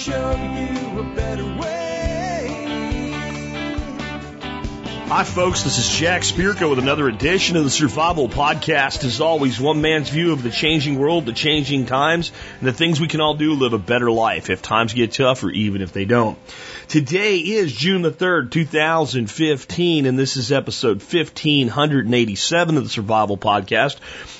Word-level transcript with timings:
show 0.00 0.30
you 0.30 0.98
a 0.98 1.14
better 1.14 1.44
way. 1.44 2.46
Hi, 5.08 5.24
folks. 5.24 5.62
This 5.62 5.76
is 5.76 5.90
Jack 5.90 6.22
Spirko 6.22 6.70
with 6.70 6.78
another 6.78 7.06
edition 7.06 7.58
of 7.58 7.64
the 7.64 7.70
Survival 7.70 8.26
Podcast. 8.26 9.04
As 9.04 9.20
always, 9.20 9.60
one 9.60 9.82
man's 9.82 10.08
view 10.08 10.32
of 10.32 10.42
the 10.42 10.48
changing 10.48 10.98
world, 10.98 11.26
the 11.26 11.34
changing 11.34 11.84
times, 11.84 12.32
and 12.60 12.68
the 12.68 12.72
things 12.72 12.98
we 12.98 13.08
can 13.08 13.20
all 13.20 13.34
do 13.34 13.48
to 13.48 13.60
live 13.60 13.74
a 13.74 13.78
better 13.78 14.10
life 14.10 14.48
if 14.48 14.62
times 14.62 14.94
get 14.94 15.12
tough 15.12 15.44
or 15.44 15.50
even 15.50 15.82
if 15.82 15.92
they 15.92 16.06
don't. 16.06 16.38
Today 16.88 17.36
is 17.36 17.70
June 17.70 18.00
the 18.00 18.10
3rd, 18.10 18.50
2015, 18.52 20.06
and 20.06 20.18
this 20.18 20.38
is 20.38 20.50
episode 20.50 21.02
1587 21.02 22.76
of 22.78 22.84
the 22.84 22.88
Survival 22.88 23.36
Podcast. 23.36 23.98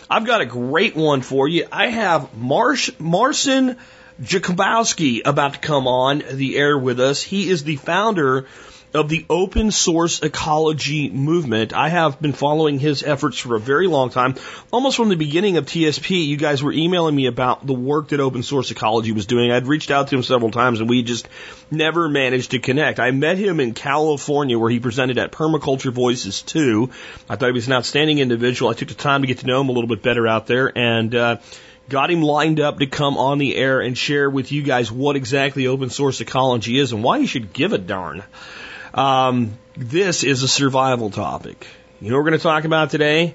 I've 0.09 0.25
got 0.25 0.41
a 0.41 0.47
great 0.47 0.97
one 0.97 1.21
for 1.21 1.47
you. 1.47 1.67
I 1.71 1.89
have 1.89 2.35
Marsh, 2.35 2.91
Marcin 2.99 3.77
Jakubowski 4.23 5.23
about 5.25 5.55
to 5.55 5.59
come 5.61 5.87
on 5.87 6.23
the 6.33 6.57
air 6.59 6.77
with 6.77 7.01
us. 7.01 7.23
He 7.23 7.49
is 7.49 7.65
the 7.65 7.77
founder 7.77 8.47
of 8.93 9.09
the 9.09 9.25
open 9.31 9.71
source 9.71 10.21
ecology 10.21 11.09
movement. 11.09 11.73
I 11.73 11.89
have 11.89 12.21
been 12.21 12.33
following 12.33 12.79
his 12.79 13.03
efforts 13.03 13.39
for 13.39 13.55
a 13.55 13.61
very 13.61 13.87
long 13.87 14.11
time. 14.11 14.35
Almost 14.73 14.97
from 14.97 15.09
the 15.09 15.17
beginning 15.17 15.57
of 15.57 15.67
TSP, 15.67 16.27
you 16.27 16.37
guys 16.37 16.63
were 16.63 16.73
emailing 16.73 17.15
me 17.15 17.27
about 17.27 17.67
the 17.67 17.73
work 17.73 18.09
that 18.09 18.21
open 18.21 18.43
source 18.43 18.71
ecology 18.71 19.13
was 19.13 19.27
doing. 19.27 19.53
I'd 19.53 19.67
reached 19.67 19.91
out 19.91 20.09
to 20.09 20.17
him 20.17 20.23
several 20.23 20.51
times 20.51 20.81
and 20.81 20.89
we 20.89 21.03
just 21.03 21.29
never 21.71 22.09
managed 22.09 22.51
to 22.51 22.59
connect. 22.59 22.99
I 22.99 23.13
met 23.13 23.39
him 23.39 23.61
in 23.61 23.75
California 23.75 24.59
where 24.59 24.71
he 24.71 24.81
presented 24.81 25.19
at 25.19 25.31
Permaculture 25.31 25.93
Voices 25.93 26.43
2. 26.43 26.91
I 27.29 27.37
thought 27.37 27.47
he 27.47 27.53
was 27.53 27.69
an 27.69 27.75
outstanding 27.75 28.19
individual. 28.19 28.71
I 28.71 28.75
took 28.75 28.89
the 28.89 28.95
time 28.95 29.21
to 29.23 29.29
get 29.29 29.39
to 29.39 29.47
know 29.47 29.61
him 29.61 29.69
a 29.69 29.73
little 29.73 29.89
bit 29.89 30.03
better 30.03 30.27
out 30.27 30.47
there 30.47 30.77
and, 30.77 31.15
uh, 31.15 31.37
got 31.91 32.11
him 32.11 32.23
lined 32.23 32.61
up 32.61 32.79
to 32.79 32.87
come 32.87 33.19
on 33.19 33.39
the 33.39 33.55
air 33.55 33.81
and 33.81 33.99
share 33.99 34.31
with 34.31 34.53
you 34.53 34.63
guys 34.63 34.91
what 34.91 35.17
exactly 35.17 35.67
open 35.67 35.91
source 35.91 36.21
ecology 36.21 36.79
is 36.79 36.93
and 36.93 37.03
why 37.03 37.19
you 37.19 37.27
should 37.27 37.53
give 37.53 37.75
a 37.75 37.79
darn. 37.79 38.23
Um, 38.95 39.59
this 39.77 40.25
is 40.25 40.43
a 40.43 40.49
survival 40.49 41.11
topic. 41.11 41.67
You 42.01 42.09
know 42.09 42.17
what 42.17 42.25
we're 42.25 42.31
going 42.31 42.39
to 42.39 42.43
talk 42.43 42.65
about 42.65 42.91
today? 42.91 43.35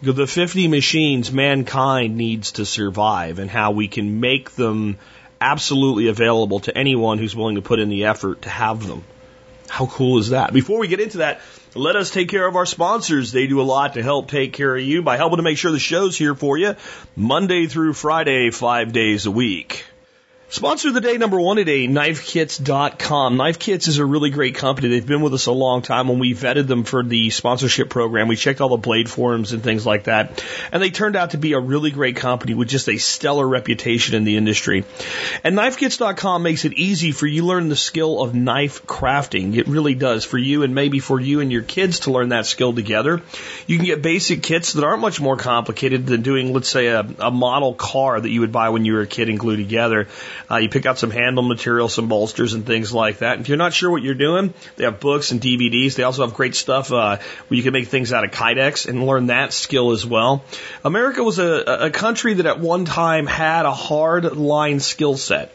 The 0.00 0.26
50 0.26 0.68
machines 0.68 1.30
mankind 1.30 2.16
needs 2.16 2.52
to 2.52 2.64
survive 2.64 3.38
and 3.38 3.50
how 3.50 3.72
we 3.72 3.88
can 3.88 4.20
make 4.20 4.52
them 4.52 4.96
absolutely 5.40 6.08
available 6.08 6.60
to 6.60 6.76
anyone 6.76 7.18
who's 7.18 7.36
willing 7.36 7.56
to 7.56 7.62
put 7.62 7.80
in 7.80 7.90
the 7.90 8.06
effort 8.06 8.42
to 8.42 8.48
have 8.48 8.86
them. 8.86 9.04
How 9.68 9.86
cool 9.86 10.18
is 10.18 10.30
that? 10.30 10.52
Before 10.52 10.78
we 10.78 10.88
get 10.88 11.00
into 11.00 11.18
that, 11.18 11.40
let 11.74 11.96
us 11.96 12.10
take 12.10 12.28
care 12.28 12.46
of 12.46 12.56
our 12.56 12.66
sponsors. 12.66 13.32
They 13.32 13.46
do 13.46 13.60
a 13.60 13.62
lot 13.62 13.94
to 13.94 14.02
help 14.02 14.28
take 14.28 14.52
care 14.52 14.76
of 14.76 14.82
you 14.82 15.02
by 15.02 15.16
helping 15.16 15.36
to 15.36 15.42
make 15.42 15.58
sure 15.58 15.70
the 15.70 15.78
show's 15.78 16.16
here 16.16 16.34
for 16.34 16.58
you 16.58 16.76
Monday 17.16 17.66
through 17.66 17.92
Friday, 17.92 18.50
five 18.50 18.92
days 18.92 19.26
a 19.26 19.30
week. 19.30 19.84
Sponsor 20.52 20.88
of 20.88 20.94
the 20.94 21.00
day 21.00 21.16
number 21.16 21.40
one 21.40 21.58
today, 21.58 21.86
knifekits.com. 21.86 23.36
Knife 23.36 23.60
Kits 23.60 23.86
is 23.86 23.98
a 23.98 24.04
really 24.04 24.30
great 24.30 24.56
company. 24.56 24.88
They've 24.88 25.06
been 25.06 25.20
with 25.20 25.32
us 25.32 25.46
a 25.46 25.52
long 25.52 25.80
time 25.80 26.08
when 26.08 26.18
we 26.18 26.34
vetted 26.34 26.66
them 26.66 26.82
for 26.82 27.04
the 27.04 27.30
sponsorship 27.30 27.88
program. 27.88 28.26
We 28.26 28.34
checked 28.34 28.60
all 28.60 28.70
the 28.70 28.76
blade 28.76 29.08
forums 29.08 29.52
and 29.52 29.62
things 29.62 29.86
like 29.86 30.04
that. 30.04 30.44
And 30.72 30.82
they 30.82 30.90
turned 30.90 31.14
out 31.14 31.30
to 31.30 31.38
be 31.38 31.52
a 31.52 31.60
really 31.60 31.92
great 31.92 32.16
company 32.16 32.54
with 32.54 32.66
just 32.66 32.88
a 32.88 32.98
stellar 32.98 33.46
reputation 33.46 34.16
in 34.16 34.24
the 34.24 34.36
industry. 34.36 34.84
And 35.44 35.56
knifekits.com 35.56 36.42
makes 36.42 36.64
it 36.64 36.72
easy 36.72 37.12
for 37.12 37.28
you 37.28 37.42
to 37.42 37.46
learn 37.46 37.68
the 37.68 37.76
skill 37.76 38.20
of 38.20 38.34
knife 38.34 38.84
crafting. 38.86 39.56
It 39.56 39.68
really 39.68 39.94
does 39.94 40.24
for 40.24 40.36
you 40.36 40.64
and 40.64 40.74
maybe 40.74 40.98
for 40.98 41.20
you 41.20 41.38
and 41.38 41.52
your 41.52 41.62
kids 41.62 42.00
to 42.00 42.10
learn 42.10 42.30
that 42.30 42.44
skill 42.44 42.72
together. 42.72 43.22
You 43.68 43.76
can 43.76 43.86
get 43.86 44.02
basic 44.02 44.42
kits 44.42 44.72
that 44.72 44.82
aren't 44.82 45.00
much 45.00 45.20
more 45.20 45.36
complicated 45.36 46.08
than 46.08 46.22
doing, 46.22 46.52
let's 46.52 46.68
say, 46.68 46.88
a, 46.88 47.06
a 47.20 47.30
model 47.30 47.72
car 47.72 48.20
that 48.20 48.30
you 48.30 48.40
would 48.40 48.50
buy 48.50 48.70
when 48.70 48.84
you 48.84 48.94
were 48.94 49.02
a 49.02 49.06
kid 49.06 49.28
and 49.28 49.38
glue 49.38 49.56
together. 49.56 50.08
Uh, 50.50 50.56
you 50.56 50.68
pick 50.68 50.86
out 50.86 50.98
some 50.98 51.10
handle 51.10 51.42
material, 51.42 51.88
some 51.88 52.08
bolsters 52.08 52.54
and 52.54 52.66
things 52.66 52.92
like 52.92 53.18
that. 53.18 53.34
And 53.34 53.42
If 53.42 53.48
you're 53.48 53.58
not 53.58 53.72
sure 53.72 53.90
what 53.90 54.02
you're 54.02 54.14
doing, 54.14 54.52
they 54.76 54.84
have 54.84 54.98
books 54.98 55.30
and 55.30 55.40
DVDs. 55.40 55.94
They 55.94 56.02
also 56.02 56.26
have 56.26 56.34
great 56.34 56.54
stuff 56.54 56.90
uh, 56.92 57.18
where 57.48 57.56
you 57.56 57.62
can 57.62 57.72
make 57.72 57.88
things 57.88 58.12
out 58.12 58.24
of 58.24 58.30
kydex 58.30 58.88
and 58.88 59.06
learn 59.06 59.26
that 59.26 59.52
skill 59.52 59.92
as 59.92 60.04
well. 60.04 60.44
America 60.84 61.22
was 61.22 61.38
a, 61.38 61.86
a 61.86 61.90
country 61.90 62.34
that 62.34 62.46
at 62.46 62.58
one 62.58 62.84
time 62.84 63.26
had 63.26 63.64
a 63.64 63.72
hard 63.72 64.36
line 64.36 64.80
skill 64.80 65.16
set. 65.16 65.52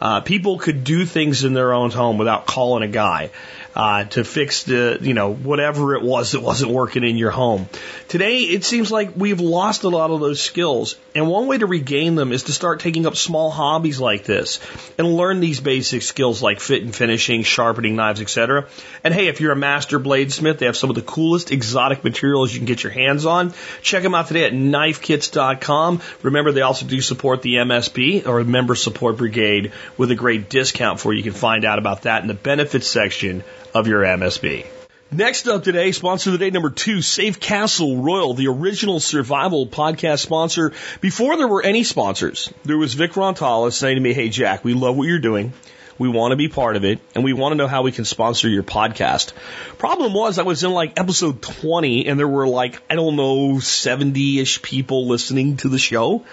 Uh, 0.00 0.20
people 0.20 0.58
could 0.58 0.84
do 0.84 1.06
things 1.06 1.44
in 1.44 1.54
their 1.54 1.72
own 1.72 1.90
home 1.90 2.18
without 2.18 2.46
calling 2.46 2.82
a 2.82 2.88
guy 2.88 3.30
uh, 3.74 4.04
to 4.04 4.24
fix 4.24 4.64
the, 4.64 4.98
you 5.00 5.14
know, 5.14 5.34
whatever 5.34 5.94
it 5.94 6.02
was 6.02 6.32
that 6.32 6.40
wasn't 6.40 6.70
working 6.70 7.02
in 7.02 7.16
your 7.16 7.32
home. 7.32 7.68
Today, 8.08 8.38
it 8.38 8.64
seems 8.64 8.92
like 8.92 9.12
we've 9.16 9.40
lost 9.40 9.82
a 9.82 9.88
lot 9.88 10.10
of 10.10 10.20
those 10.20 10.40
skills. 10.40 10.96
And 11.14 11.28
one 11.28 11.46
way 11.46 11.58
to 11.58 11.66
regain 11.66 12.14
them 12.14 12.32
is 12.32 12.44
to 12.44 12.52
start 12.52 12.80
taking 12.80 13.06
up 13.06 13.16
small 13.16 13.50
hobbies 13.50 13.98
like 13.98 14.24
this 14.24 14.60
and 14.98 15.16
learn 15.16 15.40
these 15.40 15.60
basic 15.60 16.02
skills 16.02 16.42
like 16.42 16.60
fit 16.60 16.82
and 16.82 16.94
finishing, 16.94 17.42
sharpening 17.42 17.96
knives, 17.96 18.20
etc. 18.20 18.66
And 19.02 19.12
hey, 19.12 19.28
if 19.28 19.40
you're 19.40 19.52
a 19.52 19.56
master 19.56 19.98
bladesmith, 19.98 20.58
they 20.58 20.66
have 20.66 20.76
some 20.76 20.90
of 20.90 20.96
the 20.96 21.02
coolest 21.02 21.50
exotic 21.50 22.04
materials 22.04 22.52
you 22.52 22.60
can 22.60 22.66
get 22.66 22.82
your 22.82 22.92
hands 22.92 23.26
on. 23.26 23.52
Check 23.82 24.02
them 24.02 24.14
out 24.14 24.28
today 24.28 24.44
at 24.44 24.52
knifekits.com. 24.52 26.00
Remember, 26.22 26.52
they 26.52 26.62
also 26.62 26.86
do 26.86 27.00
support 27.00 27.42
the 27.42 27.54
MSB 27.54 28.26
or 28.26 28.44
Member 28.44 28.74
Support 28.74 29.16
Brigade 29.16 29.72
with 29.96 30.10
a 30.10 30.14
great 30.14 30.48
discount 30.48 31.00
for 31.00 31.12
you. 31.12 31.18
You 31.18 31.24
can 31.24 31.32
find 31.32 31.64
out 31.64 31.78
about 31.78 32.02
that 32.02 32.22
in 32.22 32.28
the 32.28 32.34
benefits 32.34 32.86
section 32.86 33.42
of 33.74 33.88
your 33.88 34.02
MSB. 34.02 34.64
Next 35.10 35.46
up 35.46 35.62
today, 35.62 35.92
sponsor 35.92 36.30
of 36.30 36.38
the 36.38 36.44
day 36.44 36.50
number 36.50 36.70
two, 36.70 37.02
Safe 37.02 37.38
Castle 37.38 38.02
Royal, 38.02 38.34
the 38.34 38.48
original 38.48 39.00
survival 39.00 39.66
podcast 39.66 40.20
sponsor. 40.20 40.72
Before 41.00 41.36
there 41.36 41.46
were 41.46 41.62
any 41.62 41.84
sponsors, 41.84 42.52
there 42.64 42.78
was 42.78 42.94
Vic 42.94 43.12
Rontalis 43.12 43.74
saying 43.74 43.96
to 43.96 44.00
me, 44.00 44.12
Hey 44.12 44.28
Jack, 44.28 44.64
we 44.64 44.74
love 44.74 44.96
what 44.96 45.06
you're 45.06 45.18
doing. 45.18 45.52
We 45.98 46.08
want 46.08 46.32
to 46.32 46.36
be 46.36 46.48
part 46.48 46.74
of 46.74 46.84
it 46.84 46.98
and 47.14 47.22
we 47.22 47.32
want 47.32 47.52
to 47.52 47.56
know 47.56 47.68
how 47.68 47.82
we 47.82 47.92
can 47.92 48.04
sponsor 48.04 48.48
your 48.48 48.64
podcast. 48.64 49.32
Problem 49.78 50.12
was 50.12 50.38
I 50.38 50.42
was 50.42 50.64
in 50.64 50.72
like 50.72 50.98
episode 50.98 51.40
20 51.40 52.06
and 52.06 52.18
there 52.18 52.26
were 52.26 52.48
like, 52.48 52.82
I 52.90 52.96
don't 52.96 53.14
know, 53.14 53.60
70 53.60 54.40
ish 54.40 54.62
people 54.62 55.06
listening 55.06 55.58
to 55.58 55.68
the 55.68 55.78
show. 55.78 56.24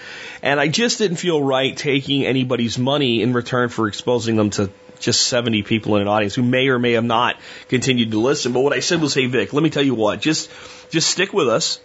And 0.41 0.59
I 0.59 0.67
just 0.67 0.97
didn't 0.97 1.17
feel 1.17 1.43
right 1.43 1.77
taking 1.77 2.25
anybody's 2.25 2.79
money 2.79 3.21
in 3.21 3.33
return 3.33 3.69
for 3.69 3.87
exposing 3.87 4.35
them 4.35 4.49
to 4.51 4.71
just 5.01 5.27
70 5.27 5.63
people 5.63 5.95
in 5.95 6.03
an 6.03 6.07
audience 6.07 6.35
who 6.35 6.43
may 6.43 6.69
or 6.69 6.79
may 6.79 6.93
have 6.93 7.03
not 7.03 7.37
continued 7.67 8.11
to 8.11 8.19
listen. 8.19 8.53
But 8.53 8.61
what 8.61 8.73
I 8.73 8.79
said 8.79 9.01
was, 9.01 9.13
hey, 9.13 9.25
Vic, 9.25 9.53
let 9.53 9.63
me 9.63 9.69
tell 9.69 9.83
you 9.83 9.95
what, 9.95 10.21
just, 10.21 10.49
just 10.89 11.09
stick 11.09 11.33
with 11.33 11.49
us. 11.49 11.79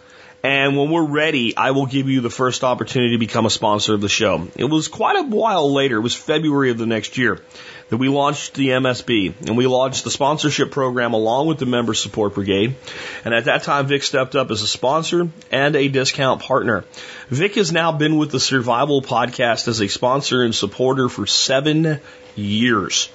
And 0.47 0.77
when 0.77 0.91
we're 0.91 1.03
ready, 1.03 1.57
I 1.57 1.73
will 1.73 1.87
give 1.87 2.09
you 2.09 2.21
the 2.21 2.31
first 2.31 2.63
opportunity 2.63 3.15
to 3.15 3.19
become 3.19 3.47
a 3.47 3.51
sponsor 3.51 3.95
of 3.95 4.01
the 4.01 4.09
show. 4.09 4.47
It 4.55 4.67
was 4.67 4.87
quite 4.87 5.17
a 5.17 5.25
while 5.25 5.73
later. 5.73 5.97
It 5.97 6.03
was 6.03 6.15
February 6.15 6.71
of 6.71 6.79
the 6.79 6.87
next 6.87 7.19
year 7.19 7.41
that 7.89 7.97
we 7.97 8.09
launched 8.09 8.55
the 8.55 8.69
MSB 8.69 9.35
and 9.49 9.57
we 9.57 9.67
launched 9.67 10.05
the 10.05 10.11
sponsorship 10.13 10.71
program 10.71 11.15
along 11.15 11.49
with 11.49 11.59
the 11.59 11.67
member 11.67 11.95
support 11.95 12.35
brigade. 12.35 12.77
And 13.25 13.35
at 13.35 13.47
that 13.47 13.65
time, 13.65 13.89
Vic 13.89 14.05
stepped 14.05 14.37
up 14.37 14.53
as 14.53 14.63
a 14.63 14.69
sponsor 14.69 15.31
and 15.51 15.75
a 15.75 15.89
discount 15.89 16.43
partner. 16.43 16.85
Vic 17.29 17.57
has 17.57 17.73
now 17.73 17.91
been 17.91 18.17
with 18.17 18.31
the 18.31 18.39
Survival 18.39 19.03
Podcast 19.03 19.67
as 19.67 19.81
a 19.81 19.89
sponsor 19.89 20.45
and 20.45 20.55
supporter 20.55 21.09
for 21.09 21.27
seven 21.27 22.01
years. 22.37 23.09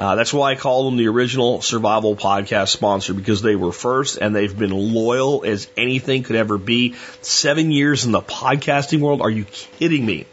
Uh, 0.00 0.14
that's 0.14 0.32
why 0.32 0.52
I 0.52 0.54
call 0.54 0.86
them 0.86 0.96
the 0.96 1.08
original 1.08 1.60
survival 1.60 2.16
podcast 2.16 2.68
sponsor 2.68 3.12
because 3.12 3.42
they 3.42 3.54
were 3.54 3.70
first 3.70 4.16
and 4.16 4.34
they've 4.34 4.58
been 4.58 4.70
loyal 4.70 5.44
as 5.44 5.68
anything 5.76 6.22
could 6.22 6.36
ever 6.36 6.56
be. 6.56 6.94
Seven 7.20 7.70
years 7.70 8.06
in 8.06 8.12
the 8.12 8.22
podcasting 8.22 9.00
world. 9.00 9.20
Are 9.20 9.28
you 9.28 9.44
kidding 9.44 10.06
me? 10.06 10.24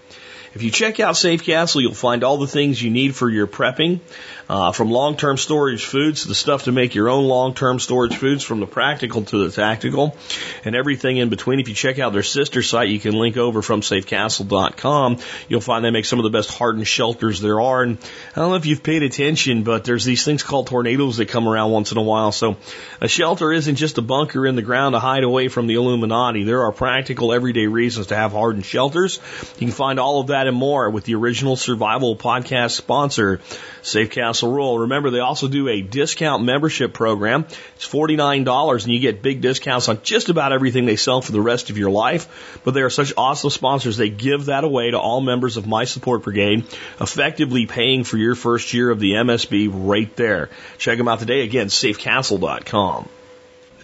If 0.54 0.64
you 0.64 0.72
check 0.72 1.02
out 1.02 1.18
Safe 1.18 1.44
Castle, 1.44 1.82
you'll 1.82 1.94
find 1.94 2.24
all 2.24 2.38
the 2.38 2.48
things 2.48 2.82
you 2.82 2.90
need 2.90 3.14
for 3.14 3.30
your 3.30 3.46
prepping, 3.46 4.00
uh, 4.50 4.72
from 4.72 4.90
long-term 4.90 5.38
storage 5.38 5.86
foods 5.86 6.22
to 6.22 6.30
the 6.30 6.36
stuff 6.36 6.64
to 6.64 6.72
make 6.72 6.96
your 6.96 7.10
own 7.10 7.26
long-term 7.26 7.80
storage 7.80 8.16
foods, 8.16 8.44
from 8.44 8.60
the 8.60 8.68
practical 8.68 9.24
to 9.24 9.46
the 9.46 9.52
tactical, 9.52 10.16
and 10.64 10.76
everything 10.76 11.18
in 11.18 11.30
between. 11.30 11.60
If 11.60 11.68
you 11.68 11.74
check 11.74 12.00
out 12.00 12.14
their 12.14 12.24
sister 12.24 12.62
site, 12.62 12.90
you 12.90 13.00
can 13.00 13.16
link 13.16 13.36
over 13.36 13.62
from 13.62 13.82
safecastle.com. 13.82 15.18
You'll 15.50 15.62
find 15.62 15.84
they 15.84 15.92
make 15.92 16.06
some 16.06 16.20
of 16.20 16.24
the 16.24 16.30
best 16.30 16.52
hardened 16.52 16.88
shelters 16.88 17.42
there 17.42 17.60
are. 17.60 17.84
And 17.84 17.98
I 18.36 18.40
don't 18.40 18.52
know 18.52 18.56
if 18.56 18.66
you've 18.66 18.84
paid 18.84 19.04
attention, 19.04 19.64
but 19.64 19.84
there's 19.84 20.06
these 20.06 20.24
things 20.24 20.44
called 20.44 20.68
tornadoes 20.68 21.18
that 21.18 21.28
come 21.28 21.48
around 21.48 21.72
once 21.72 21.92
in 21.92 21.98
a 21.98 22.02
while. 22.02 22.32
So 22.32 22.56
a 23.02 23.08
shelter 23.08 23.52
isn't 23.52 23.76
just 23.76 23.98
a 23.98 24.02
bunker 24.02 24.48
in 24.48 24.56
the 24.56 24.62
ground 24.62 24.94
to 24.94 25.00
hide 25.00 25.24
away 25.24 25.50
from 25.50 25.68
the 25.68 25.76
Illuminati. 25.76 26.44
There 26.44 26.64
are 26.64 26.72
practical 26.72 27.34
everyday 27.34 27.68
reasons 27.68 28.08
to 28.08 28.16
have 28.16 28.32
hardened 28.32 28.66
shelters. 28.66 29.20
You 29.58 29.68
can 29.68 29.72
find 29.72 30.00
all 30.00 30.22
of 30.22 30.28
that 30.28 30.48
and 30.48 30.56
more 30.56 30.90
with 30.90 31.04
the 31.04 31.16
original 31.16 31.58
survival 31.58 32.16
podcast 32.16 32.72
sponsor, 32.72 33.42
Safe 33.82 34.10
Castle 34.10 34.37
Royal. 34.44 34.80
Remember, 34.80 35.10
they 35.10 35.20
also 35.20 35.48
do 35.48 35.68
a 35.68 35.82
discount 35.82 36.44
membership 36.44 36.94
program. 36.94 37.46
It's 37.76 37.88
$49 37.88 38.84
and 38.84 38.94
you 38.94 39.00
get 39.00 39.22
big 39.22 39.42
discounts 39.42 39.90
on 39.90 40.02
just 40.04 40.30
about 40.30 40.52
everything 40.52 40.86
they 40.86 40.96
sell 40.96 41.22
for 41.22 41.32
the 41.32 41.42
rest 41.42 41.70
of 41.70 41.78
your 41.78 41.90
life. 41.90 42.60
But 42.64 42.74
they 42.74 42.82
are 42.82 42.90
such 42.90 43.14
awesome 43.18 43.50
sponsors. 43.50 43.98
They 43.98 44.10
give 44.10 44.46
that 44.46 44.64
away 44.64 44.92
to 44.92 45.00
all 45.00 45.22
members 45.22 45.58
of 45.58 45.68
my 45.68 45.86
support 45.86 46.24
brigade, 46.24 46.66
effectively 47.00 47.66
paying 47.66 48.04
for 48.04 48.18
your 48.18 48.36
first 48.36 48.74
year 48.74 48.90
of 48.90 49.00
the 49.00 49.14
MSB 49.14 49.70
right 49.74 50.14
there. 50.16 50.50
Check 50.78 50.98
them 50.98 51.08
out 51.08 51.20
today. 51.20 51.42
Again, 51.42 51.68
safecastle.com. 51.68 53.10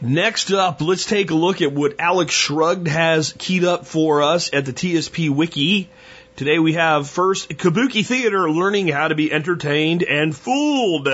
Next 0.02 0.52
up, 0.52 0.82
let's 0.82 1.06
take 1.06 1.32
a 1.32 1.36
look 1.36 1.62
at 1.62 1.72
what 1.72 1.96
Alex 2.00 2.34
Shrugged 2.34 2.90
has 2.90 3.34
keyed 3.38 3.64
up 3.64 3.86
for 3.86 4.22
us 4.22 4.50
at 4.52 4.66
the 4.66 4.74
TSP 4.74 5.30
Wiki. 5.30 5.90
Today 6.36 6.58
we 6.58 6.74
have 6.74 7.08
first 7.08 7.50
Kabuki 7.50 8.04
Theater 8.04 8.50
learning 8.50 8.88
how 8.88 9.08
to 9.08 9.14
be 9.14 9.32
entertained 9.32 10.02
and 10.02 10.36
fooled. 10.36 11.08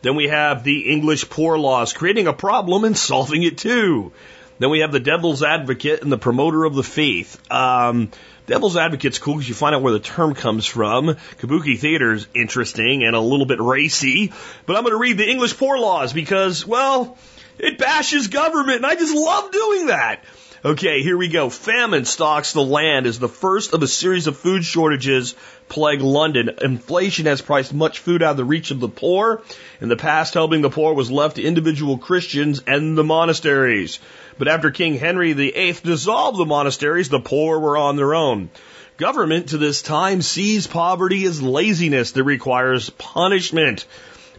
Then 0.00 0.16
we 0.16 0.28
have 0.28 0.64
the 0.64 0.90
English 0.90 1.28
poor 1.28 1.58
laws 1.58 1.92
creating 1.92 2.26
a 2.26 2.32
problem 2.32 2.84
and 2.84 2.96
solving 2.96 3.42
it 3.42 3.58
too. 3.58 4.12
Then 4.58 4.70
we 4.70 4.78
have 4.78 4.92
the 4.92 5.00
devil's 5.00 5.42
advocate 5.42 6.00
and 6.00 6.10
the 6.10 6.16
promoter 6.16 6.64
of 6.64 6.74
the 6.74 6.82
faith. 6.82 7.38
Um, 7.52 8.10
devil's 8.46 8.78
advocate's 8.78 9.18
cool 9.18 9.34
because 9.34 9.46
you 9.46 9.54
find 9.54 9.74
out 9.74 9.82
where 9.82 9.92
the 9.92 10.00
term 10.00 10.34
comes 10.34 10.64
from. 10.64 11.16
Kabuki 11.38 11.78
theater's 11.78 12.26
interesting 12.34 13.04
and 13.04 13.14
a 13.14 13.20
little 13.20 13.44
bit 13.44 13.60
racy. 13.60 14.32
But 14.64 14.76
I'm 14.76 14.84
going 14.84 14.94
to 14.94 14.98
read 14.98 15.18
the 15.18 15.28
English 15.28 15.58
poor 15.58 15.78
laws 15.78 16.14
because, 16.14 16.66
well, 16.66 17.18
it 17.58 17.76
bashes 17.76 18.28
government 18.28 18.78
and 18.78 18.86
I 18.86 18.94
just 18.94 19.14
love 19.14 19.52
doing 19.52 19.88
that. 19.88 20.24
Okay, 20.66 21.00
here 21.00 21.16
we 21.16 21.28
go. 21.28 21.48
Famine 21.48 22.04
stalks 22.06 22.52
the 22.52 22.60
land 22.60 23.06
as 23.06 23.20
the 23.20 23.28
first 23.28 23.72
of 23.72 23.84
a 23.84 23.86
series 23.86 24.26
of 24.26 24.36
food 24.36 24.64
shortages 24.64 25.36
plague 25.68 26.00
London. 26.00 26.50
Inflation 26.60 27.26
has 27.26 27.40
priced 27.40 27.72
much 27.72 28.00
food 28.00 28.20
out 28.20 28.32
of 28.32 28.36
the 28.36 28.44
reach 28.44 28.72
of 28.72 28.80
the 28.80 28.88
poor. 28.88 29.42
In 29.80 29.88
the 29.88 29.94
past, 29.94 30.34
helping 30.34 30.62
the 30.62 30.68
poor 30.68 30.92
was 30.92 31.08
left 31.08 31.36
to 31.36 31.44
individual 31.44 31.98
Christians 31.98 32.64
and 32.66 32.98
the 32.98 33.04
monasteries. 33.04 34.00
But 34.38 34.48
after 34.48 34.72
King 34.72 34.98
Henry 34.98 35.34
VIII 35.34 35.76
dissolved 35.84 36.36
the 36.36 36.44
monasteries, 36.44 37.10
the 37.10 37.20
poor 37.20 37.60
were 37.60 37.76
on 37.76 37.94
their 37.94 38.16
own. 38.16 38.50
Government 38.96 39.50
to 39.50 39.58
this 39.58 39.82
time 39.82 40.20
sees 40.20 40.66
poverty 40.66 41.24
as 41.26 41.40
laziness 41.40 42.10
that 42.10 42.24
requires 42.24 42.90
punishment. 42.90 43.86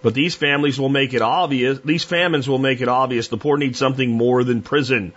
But 0.04 0.14
these 0.14 0.36
families 0.36 0.78
will 0.78 0.90
make 0.90 1.14
it 1.14 1.22
obvious, 1.22 1.80
these 1.86 2.04
famines 2.04 2.50
will 2.50 2.60
make 2.60 2.82
it 2.82 2.90
obvious 2.90 3.30
the 3.30 3.38
poor 3.38 3.56
need 3.56 3.78
something 3.78 4.12
more 4.12 4.44
than 4.44 4.62
prison. 4.62 5.14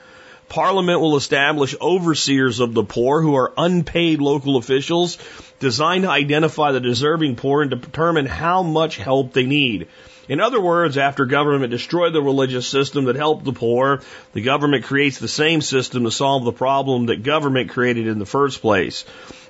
Parliament 0.51 1.01
will 1.01 1.17
establish 1.17 1.77
overseers 1.81 2.59
of 2.59 2.75
the 2.75 2.83
poor 2.83 3.23
who 3.23 3.37
are 3.37 3.53
unpaid 3.57 4.21
local 4.21 4.57
officials 4.57 5.17
designed 5.61 6.03
to 6.03 6.11
identify 6.11 6.73
the 6.73 6.81
deserving 6.81 7.37
poor 7.37 7.63
and 7.63 7.71
to 7.71 7.77
determine 7.77 8.27
how 8.27 8.65
much 8.65 8.97
help 8.97 9.33
they 9.33 9.47
need. 9.47 9.87
In 10.29 10.41
other 10.41 10.61
words, 10.61 10.99
after 10.99 11.25
government 11.25 11.71
destroyed 11.71 12.13
the 12.13 12.21
religious 12.21 12.67
system 12.67 13.05
that 13.05 13.15
helped 13.15 13.45
the 13.45 13.53
poor, 13.53 14.03
the 14.33 14.41
government 14.41 14.85
creates 14.85 15.21
the 15.21 15.29
same 15.29 15.61
system 15.61 16.03
to 16.03 16.11
solve 16.11 16.43
the 16.43 16.53
problem 16.53 17.07
that 17.07 17.23
government 17.23 17.71
created 17.71 18.09
in 18.09 18.19
the 18.19 18.27
first 18.27 18.61
place. 18.61 19.05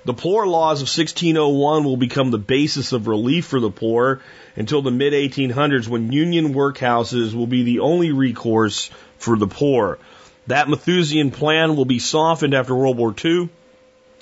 The 0.04 0.14
poor 0.14 0.46
laws 0.46 0.82
of 0.82 0.88
1601 0.88 1.82
will 1.84 1.96
become 1.96 2.30
the 2.30 2.38
basis 2.38 2.92
of 2.92 3.08
relief 3.08 3.46
for 3.46 3.60
the 3.60 3.70
poor 3.70 4.20
until 4.54 4.82
the 4.82 4.90
mid 4.90 5.14
1800s 5.14 5.88
when 5.88 6.12
union 6.12 6.52
workhouses 6.52 7.32
will 7.32 7.46
be 7.46 7.62
the 7.62 7.80
only 7.80 8.12
recourse 8.12 8.90
for 9.16 9.38
the 9.38 9.46
poor. 9.46 9.98
That 10.46 10.68
Malthusian 10.68 11.30
plan 11.30 11.76
will 11.76 11.84
be 11.84 11.98
softened 11.98 12.54
after 12.54 12.74
World 12.74 12.96
War 12.96 13.14
II 13.24 13.48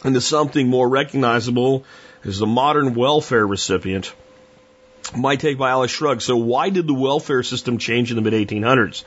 into 0.05 0.21
something 0.21 0.69
more 0.69 0.89
recognizable 0.89 1.85
as 2.25 2.39
the 2.39 2.47
modern 2.47 2.95
welfare 2.95 3.47
recipient. 3.47 4.13
My 5.17 5.37
take 5.37 5.57
by 5.57 5.71
Alex 5.71 5.93
Shrugged. 5.93 6.23
So 6.23 6.37
why 6.37 6.71
did 6.71 6.87
the 6.87 6.95
welfare 6.95 7.43
system 7.43 7.79
change 7.79 8.11
in 8.11 8.17
the 8.17 8.23
mid 8.23 8.35
1800s? 8.35 9.05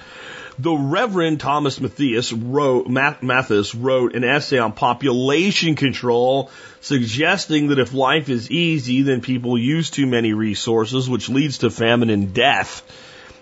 The 0.58 0.74
Reverend 0.74 1.40
Thomas 1.40 1.80
Mathias 1.80 2.34
wrote, 2.34 2.88
Mathis 2.88 3.74
wrote 3.74 4.16
an 4.16 4.24
essay 4.24 4.58
on 4.58 4.74
population 4.74 5.76
control, 5.76 6.52
suggesting 6.82 7.68
that 7.68 7.80
if 7.80 7.94
life 7.94 8.30
is 8.30 8.52
easy, 8.52 9.02
then 9.02 9.22
people 9.22 9.58
use 9.58 9.90
too 9.90 10.06
many 10.08 10.34
resources, 10.34 11.10
which 11.10 11.30
leads 11.30 11.60
to 11.60 11.70
famine 11.70 12.10
and 12.10 12.34
death. 12.34 12.84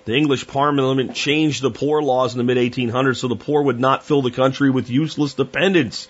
The 0.05 0.15
English 0.15 0.47
Parliament 0.47 1.13
changed 1.13 1.61
the 1.61 1.71
poor 1.71 2.01
laws 2.01 2.33
in 2.33 2.37
the 2.37 2.43
mid 2.43 2.57
1800s 2.57 3.17
so 3.17 3.27
the 3.27 3.35
poor 3.35 3.61
would 3.63 3.79
not 3.79 4.05
fill 4.05 4.21
the 4.21 4.31
country 4.31 4.69
with 4.69 4.89
useless 4.89 5.33
dependents. 5.33 6.07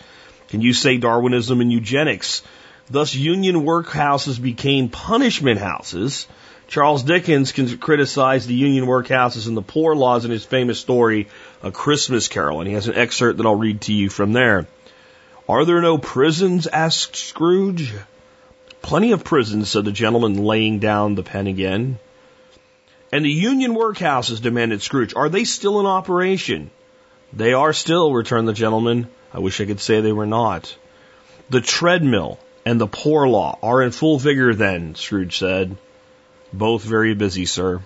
Can 0.50 0.62
you 0.62 0.74
say 0.74 0.98
Darwinism 0.98 1.62
and 1.62 1.72
eugenics? 1.72 2.42
Thus, 2.90 3.14
union 3.14 3.64
workhouses 3.66 4.42
became 4.42 4.90
punishment 4.90 5.60
houses. 5.60 6.28
Charles 6.68 7.04
Dickens 7.04 7.52
criticized 7.80 8.48
the 8.48 8.54
union 8.54 8.86
workhouses 8.86 9.48
and 9.48 9.58
the 9.58 9.62
poor 9.62 9.96
laws 9.96 10.26
in 10.26 10.32
his 10.32 10.46
famous 10.46 10.80
story, 10.80 11.28
A 11.64 11.72
Christmas 11.72 12.28
Carol, 12.28 12.62
and 12.62 12.68
he 12.68 12.76
has 12.76 12.88
an 12.88 12.96
excerpt 12.96 13.38
that 13.38 13.46
I'll 13.46 13.56
read 13.56 13.82
to 13.82 13.94
you 13.94 14.10
from 14.10 14.34
there. 14.34 14.68
Are 15.48 15.66
there 15.66 15.82
no 15.82 15.98
prisons? 15.98 16.68
asked 16.68 17.16
Scrooge. 17.16 17.92
Plenty 18.84 19.12
of 19.14 19.24
prisons, 19.24 19.70
said 19.70 19.86
the 19.86 19.92
gentleman, 19.92 20.44
laying 20.44 20.78
down 20.78 21.16
the 21.16 21.24
pen 21.24 21.48
again. 21.48 21.98
And 23.12 23.26
the 23.26 23.30
union 23.30 23.74
workhouses, 23.74 24.42
demanded 24.42 24.82
Scrooge, 24.82 25.16
are 25.16 25.30
they 25.30 25.44
still 25.44 25.80
in 25.80 25.86
operation? 25.86 26.70
They 27.34 27.54
are 27.54 27.74
still, 27.74 28.14
returned 28.14 28.48
the 28.48 28.54
gentleman. 28.54 29.08
I 29.34 29.40
wish 29.40 29.62
I 29.62 29.66
could 29.66 29.80
say 29.80 30.02
they 30.02 30.12
were 30.12 30.26
not. 30.26 30.76
The 31.50 31.62
treadmill 31.62 32.40
and 32.66 32.80
the 32.80 32.88
poor 32.88 33.28
law 33.28 33.58
are 33.64 33.82
in 33.82 33.92
full 33.92 34.20
vigor 34.20 34.54
then, 34.54 34.96
Scrooge 34.96 35.38
said. 35.38 35.76
Both 36.54 36.84
very 36.84 37.16
busy, 37.16 37.46
sir. 37.46 37.82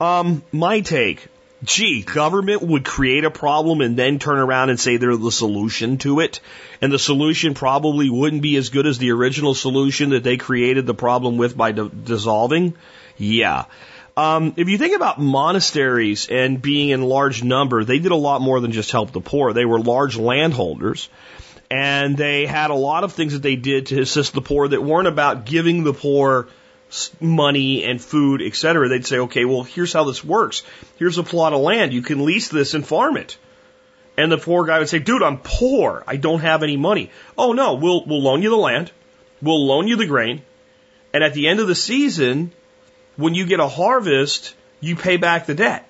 Um, 0.00 0.42
my 0.52 0.80
take. 0.80 1.26
Gee, 1.62 2.00
government 2.02 2.62
would 2.62 2.86
create 2.86 3.24
a 3.24 3.30
problem 3.30 3.82
and 3.82 3.94
then 3.94 4.18
turn 4.18 4.38
around 4.38 4.70
and 4.70 4.80
say 4.80 4.96
they're 4.96 5.16
the 5.16 5.30
solution 5.30 5.98
to 5.98 6.20
it. 6.20 6.40
And 6.80 6.90
the 6.90 6.98
solution 6.98 7.52
probably 7.52 8.08
wouldn't 8.08 8.40
be 8.40 8.56
as 8.56 8.70
good 8.70 8.86
as 8.86 8.96
the 8.96 9.10
original 9.10 9.54
solution 9.54 10.10
that 10.10 10.22
they 10.22 10.38
created 10.38 10.86
the 10.86 10.94
problem 10.94 11.36
with 11.36 11.54
by 11.54 11.72
dissolving. 11.72 12.74
Yeah. 13.18 13.66
Um, 14.20 14.52
if 14.58 14.68
you 14.68 14.76
think 14.76 14.94
about 14.94 15.18
monasteries 15.18 16.28
and 16.28 16.60
being 16.60 16.90
in 16.90 17.00
large 17.00 17.42
number, 17.42 17.84
they 17.84 17.98
did 17.98 18.12
a 18.12 18.16
lot 18.16 18.42
more 18.42 18.60
than 18.60 18.70
just 18.70 18.92
help 18.92 19.12
the 19.12 19.20
poor. 19.22 19.54
They 19.54 19.64
were 19.64 19.80
large 19.80 20.18
landholders 20.18 21.08
and 21.70 22.18
they 22.18 22.44
had 22.44 22.70
a 22.70 22.74
lot 22.74 23.02
of 23.02 23.14
things 23.14 23.32
that 23.32 23.42
they 23.42 23.56
did 23.56 23.86
to 23.86 24.00
assist 24.00 24.34
the 24.34 24.42
poor 24.42 24.68
that 24.68 24.82
weren't 24.82 25.08
about 25.08 25.46
giving 25.46 25.84
the 25.84 25.94
poor 25.94 26.48
money 27.18 27.82
and 27.84 27.98
food, 27.98 28.42
etc. 28.42 28.90
They'd 28.90 29.06
say, 29.06 29.20
okay, 29.20 29.46
well, 29.46 29.62
here's 29.62 29.94
how 29.94 30.04
this 30.04 30.22
works. 30.22 30.64
Here's 30.98 31.16
a 31.16 31.22
plot 31.22 31.54
of 31.54 31.60
land. 31.62 31.94
You 31.94 32.02
can 32.02 32.26
lease 32.26 32.48
this 32.48 32.74
and 32.74 32.86
farm 32.86 33.16
it. 33.16 33.38
And 34.18 34.30
the 34.30 34.36
poor 34.36 34.66
guy 34.66 34.80
would 34.80 34.90
say, 34.90 34.98
dude, 34.98 35.22
I'm 35.22 35.38
poor. 35.38 36.04
I 36.06 36.16
don't 36.16 36.40
have 36.40 36.62
any 36.62 36.76
money. 36.76 37.10
Oh 37.38 37.54
no, 37.54 37.72
we'll, 37.74 38.04
we'll 38.04 38.22
loan 38.22 38.42
you 38.42 38.50
the 38.50 38.56
land. 38.56 38.92
We'll 39.40 39.66
loan 39.66 39.88
you 39.88 39.96
the 39.96 40.04
grain. 40.04 40.42
And 41.14 41.24
at 41.24 41.32
the 41.32 41.48
end 41.48 41.60
of 41.60 41.68
the 41.68 41.74
season, 41.74 42.52
when 43.16 43.34
you 43.34 43.46
get 43.46 43.60
a 43.60 43.68
harvest, 43.68 44.54
you 44.80 44.96
pay 44.96 45.16
back 45.16 45.46
the 45.46 45.54
debt. 45.54 45.86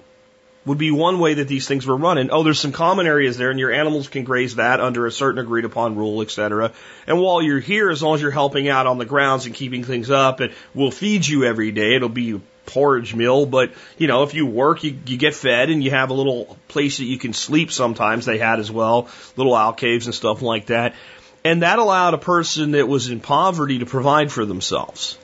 Would 0.67 0.77
be 0.77 0.91
one 0.91 1.21
way 1.21 1.35
that 1.35 1.49
these 1.49 1.67
things 1.67 1.87
were 1.87 1.97
running. 1.97 2.31
Oh, 2.31 2.43
there's 2.43 2.61
some 2.61 2.73
common 2.73 3.07
areas 3.07 3.39
there, 3.39 3.51
and 3.51 3.59
your 3.59 3.73
animals 3.73 4.09
can 4.09 4.25
graze 4.25 4.57
that 4.57 4.79
under 4.79 5.07
a 5.07 5.11
certain 5.11 5.41
agreed 5.41 5.65
upon 5.65 5.97
rule, 5.97 6.21
etc. 6.21 6.73
And 7.07 7.19
while 7.19 7.41
you're 7.41 7.61
here, 7.61 7.89
as 7.89 8.03
long 8.03 8.17
as 8.17 8.21
you're 8.21 8.31
helping 8.31 8.69
out 8.69 8.87
on 8.87 8.99
the 8.99 9.07
grounds 9.07 9.47
and 9.47 9.55
keeping 9.55 9.85
things 9.85 10.11
up, 10.11 10.41
and 10.41 10.53
we'll 10.75 10.91
feed 10.91 11.27
you 11.27 11.45
every 11.45 11.73
day. 11.73 11.95
It'll 11.95 12.11
be 12.11 12.43
porridge 12.67 13.15
meal, 13.15 13.47
but 13.47 13.73
you 13.97 14.07
know, 14.07 14.23
if 14.23 14.35
you 14.35 14.45
work, 14.45 14.85
you, 14.85 14.99
you 15.07 15.17
get 15.17 15.35
fed, 15.35 15.71
and 15.71 15.83
you 15.83 15.91
have 15.91 16.11
a 16.11 16.15
little 16.15 16.59
place 16.69 16.99
that 16.99 17.07
you 17.07 17.19
can 17.19 17.33
sleep. 17.33 17.73
Sometimes 17.73 18.27
they 18.27 18.37
had 18.37 18.61
as 18.61 18.71
well, 18.71 19.09
little 19.37 19.57
alcoves 19.57 20.07
and 20.07 20.15
stuff 20.15 20.43
like 20.43 20.67
that. 20.67 20.95
And 21.43 21.63
that 21.63 21.79
allowed 21.79 22.13
a 22.13 22.19
person 22.19 22.73
that 22.73 22.87
was 22.87 23.09
in 23.09 23.21
poverty 23.21 23.79
to 23.79 23.87
provide 23.87 24.31
for 24.31 24.45
themselves. 24.45 25.17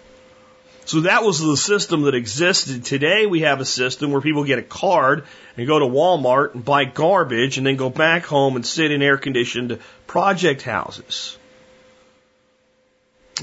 So 0.86 1.00
that 1.00 1.24
was 1.24 1.40
the 1.40 1.56
system 1.56 2.02
that 2.02 2.14
existed. 2.14 2.84
Today 2.84 3.26
we 3.26 3.40
have 3.40 3.60
a 3.60 3.64
system 3.64 4.12
where 4.12 4.20
people 4.20 4.44
get 4.44 4.60
a 4.60 4.62
card 4.62 5.24
and 5.56 5.66
go 5.66 5.80
to 5.80 5.84
Walmart 5.84 6.54
and 6.54 6.64
buy 6.64 6.84
garbage 6.84 7.58
and 7.58 7.66
then 7.66 7.74
go 7.74 7.90
back 7.90 8.24
home 8.24 8.54
and 8.54 8.64
sit 8.64 8.92
in 8.92 9.02
air 9.02 9.18
conditioned 9.18 9.80
project 10.06 10.62
houses. 10.62 11.36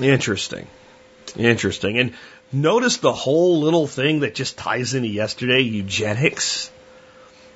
Interesting. 0.01 0.67
Interesting. 1.35 1.97
And 1.97 2.13
notice 2.53 2.97
the 2.97 3.12
whole 3.12 3.59
little 3.59 3.88
thing 3.88 4.21
that 4.21 4.35
just 4.35 4.57
ties 4.57 4.93
into 4.93 5.09
yesterday, 5.09 5.59
eugenics. 5.59 6.71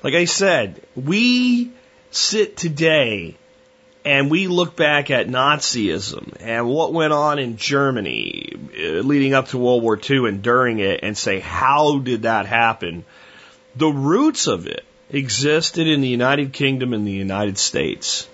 Like 0.02 0.14
I 0.14 0.26
said, 0.26 0.82
we 0.94 1.70
sit 2.10 2.58
today 2.58 3.36
and 4.04 4.30
we 4.30 4.46
look 4.46 4.76
back 4.76 5.10
at 5.10 5.28
Nazism 5.28 6.36
and 6.40 6.68
what 6.68 6.92
went 6.92 7.12
on 7.12 7.38
in 7.38 7.56
Germany 7.56 8.52
uh, 8.54 8.82
leading 9.00 9.34
up 9.34 9.48
to 9.48 9.58
World 9.58 9.82
War 9.82 9.98
II 9.98 10.28
and 10.28 10.42
during 10.42 10.78
it 10.78 11.00
and 11.02 11.16
say, 11.16 11.40
how 11.40 11.98
did 11.98 12.22
that 12.22 12.46
happen? 12.46 13.04
The 13.76 13.88
roots 13.88 14.46
of 14.46 14.66
it 14.66 14.84
existed 15.10 15.86
in 15.86 16.00
the 16.00 16.08
United 16.08 16.52
Kingdom 16.52 16.92
and 16.92 17.06
the 17.06 17.12
United 17.12 17.58
States. 17.58 18.28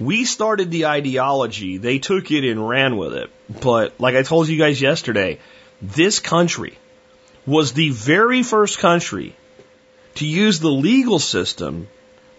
We 0.00 0.24
started 0.24 0.70
the 0.70 0.86
ideology, 0.86 1.76
they 1.76 1.98
took 1.98 2.30
it 2.30 2.48
and 2.48 2.68
ran 2.68 2.96
with 2.96 3.14
it. 3.14 3.30
But 3.60 4.00
like 4.00 4.14
I 4.14 4.22
told 4.22 4.48
you 4.48 4.58
guys 4.58 4.80
yesterday, 4.80 5.38
this 5.82 6.20
country 6.20 6.78
was 7.46 7.72
the 7.72 7.90
very 7.90 8.42
first 8.42 8.78
country 8.78 9.34
to 10.16 10.26
use 10.26 10.60
the 10.60 10.70
legal 10.70 11.18
system 11.18 11.88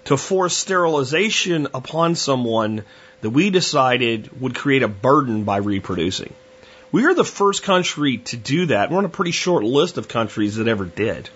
to 0.10 0.18
force 0.18 0.58
sterilization 0.58 1.68
upon 1.72 2.16
someone 2.16 2.84
that 3.22 3.30
we 3.30 3.52
decided 3.52 4.42
would 4.42 4.56
create 4.56 4.82
a 4.82 4.88
burden 4.88 5.44
by 5.44 5.58
reproducing. 5.58 6.34
We 6.92 7.06
are 7.06 7.14
the 7.14 7.24
first 7.24 7.62
country 7.62 8.18
to 8.18 8.36
do 8.36 8.66
that. 8.66 8.90
We're 8.90 8.98
on 8.98 9.06
a 9.06 9.10
pretty 9.10 9.30
short 9.30 9.64
list 9.64 10.00
of 10.00 10.08
countries 10.08 10.56
that 10.56 10.68
ever 10.68 10.86
did. 10.86 11.30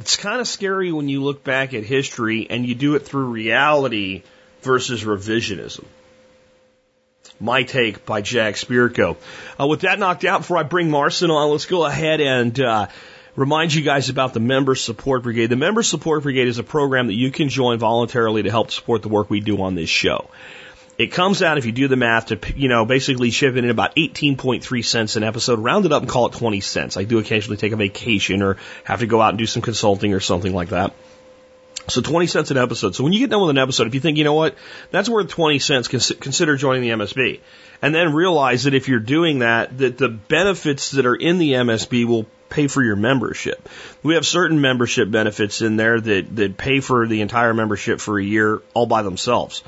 It's 0.00 0.16
kind 0.16 0.40
of 0.40 0.48
scary 0.48 0.92
when 0.92 1.10
you 1.10 1.22
look 1.22 1.44
back 1.44 1.74
at 1.74 1.84
history 1.84 2.46
and 2.48 2.64
you 2.64 2.74
do 2.74 2.94
it 2.94 3.00
through 3.00 3.26
reality 3.26 4.22
versus 4.62 5.04
revisionism. 5.04 5.84
My 7.38 7.64
Take 7.64 8.06
by 8.06 8.22
Jack 8.22 8.54
Spirko. 8.54 9.18
Uh, 9.60 9.66
with 9.66 9.82
that 9.82 9.98
knocked 9.98 10.24
out, 10.24 10.40
before 10.40 10.56
I 10.56 10.62
bring 10.62 10.90
Marcin 10.90 11.30
on, 11.30 11.50
let's 11.50 11.66
go 11.66 11.84
ahead 11.84 12.22
and 12.22 12.58
uh, 12.58 12.86
remind 13.36 13.74
you 13.74 13.82
guys 13.82 14.08
about 14.08 14.32
the 14.34 14.40
Member 14.40 14.74
Support 14.74 15.22
Brigade. 15.22 15.46
The 15.46 15.56
Member 15.56 15.82
Support 15.82 16.22
Brigade 16.22 16.48
is 16.48 16.58
a 16.58 16.64
program 16.64 17.06
that 17.08 17.14
you 17.14 17.30
can 17.30 17.48
join 17.48 17.78
voluntarily 17.78 18.42
to 18.42 18.50
help 18.50 18.70
support 18.70 19.02
the 19.02 19.08
work 19.08 19.30
we 19.30 19.40
do 19.40 19.62
on 19.62 19.74
this 19.74 19.90
show. 19.90 20.30
It 20.98 21.12
comes 21.12 21.42
out, 21.42 21.58
if 21.58 21.66
you 21.66 21.72
do 21.72 21.88
the 21.88 21.96
math, 21.96 22.26
to, 22.28 22.38
you 22.56 22.68
know, 22.68 22.86
basically 22.86 23.30
shipping 23.30 23.64
in 23.64 23.70
about 23.70 23.96
18.3 23.96 24.84
cents 24.84 25.16
an 25.16 25.24
episode, 25.24 25.58
round 25.58 25.84
it 25.84 25.92
up 25.92 26.02
and 26.02 26.10
call 26.10 26.26
it 26.26 26.32
20 26.32 26.60
cents. 26.62 26.96
I 26.96 27.04
do 27.04 27.18
occasionally 27.18 27.58
take 27.58 27.72
a 27.72 27.76
vacation 27.76 28.40
or 28.40 28.56
have 28.84 29.00
to 29.00 29.06
go 29.06 29.20
out 29.20 29.28
and 29.28 29.38
do 29.38 29.44
some 29.44 29.60
consulting 29.60 30.14
or 30.14 30.20
something 30.20 30.54
like 30.54 30.70
that. 30.70 30.94
So 31.88 32.00
20 32.00 32.26
cents 32.26 32.50
an 32.50 32.56
episode. 32.56 32.94
So 32.94 33.04
when 33.04 33.12
you 33.12 33.20
get 33.20 33.28
done 33.28 33.42
with 33.42 33.50
an 33.50 33.58
episode, 33.58 33.86
if 33.86 33.94
you 33.94 34.00
think, 34.00 34.16
you 34.16 34.24
know 34.24 34.34
what, 34.34 34.56
that's 34.90 35.08
worth 35.08 35.28
20 35.28 35.58
cents, 35.58 35.86
consider 35.86 36.56
joining 36.56 36.82
the 36.82 37.04
MSB. 37.04 37.40
And 37.82 37.94
then 37.94 38.14
realize 38.14 38.64
that 38.64 38.72
if 38.72 38.88
you're 38.88 38.98
doing 38.98 39.40
that, 39.40 39.76
that 39.78 39.98
the 39.98 40.08
benefits 40.08 40.92
that 40.92 41.04
are 41.04 41.14
in 41.14 41.36
the 41.36 41.52
MSB 41.52 42.06
will 42.06 42.26
pay 42.48 42.66
for 42.66 42.82
your 42.82 42.96
membership. 42.96 43.68
We 44.02 44.14
have 44.14 44.26
certain 44.26 44.60
membership 44.60 45.10
benefits 45.10 45.62
in 45.62 45.76
there 45.76 46.00
that, 46.00 46.36
that 46.36 46.56
pay 46.56 46.80
for 46.80 47.06
the 47.06 47.20
entire 47.20 47.54
membership 47.54 48.00
for 48.00 48.18
a 48.18 48.24
year 48.24 48.62
all 48.74 48.86
by 48.86 49.02
themselves. 49.02 49.62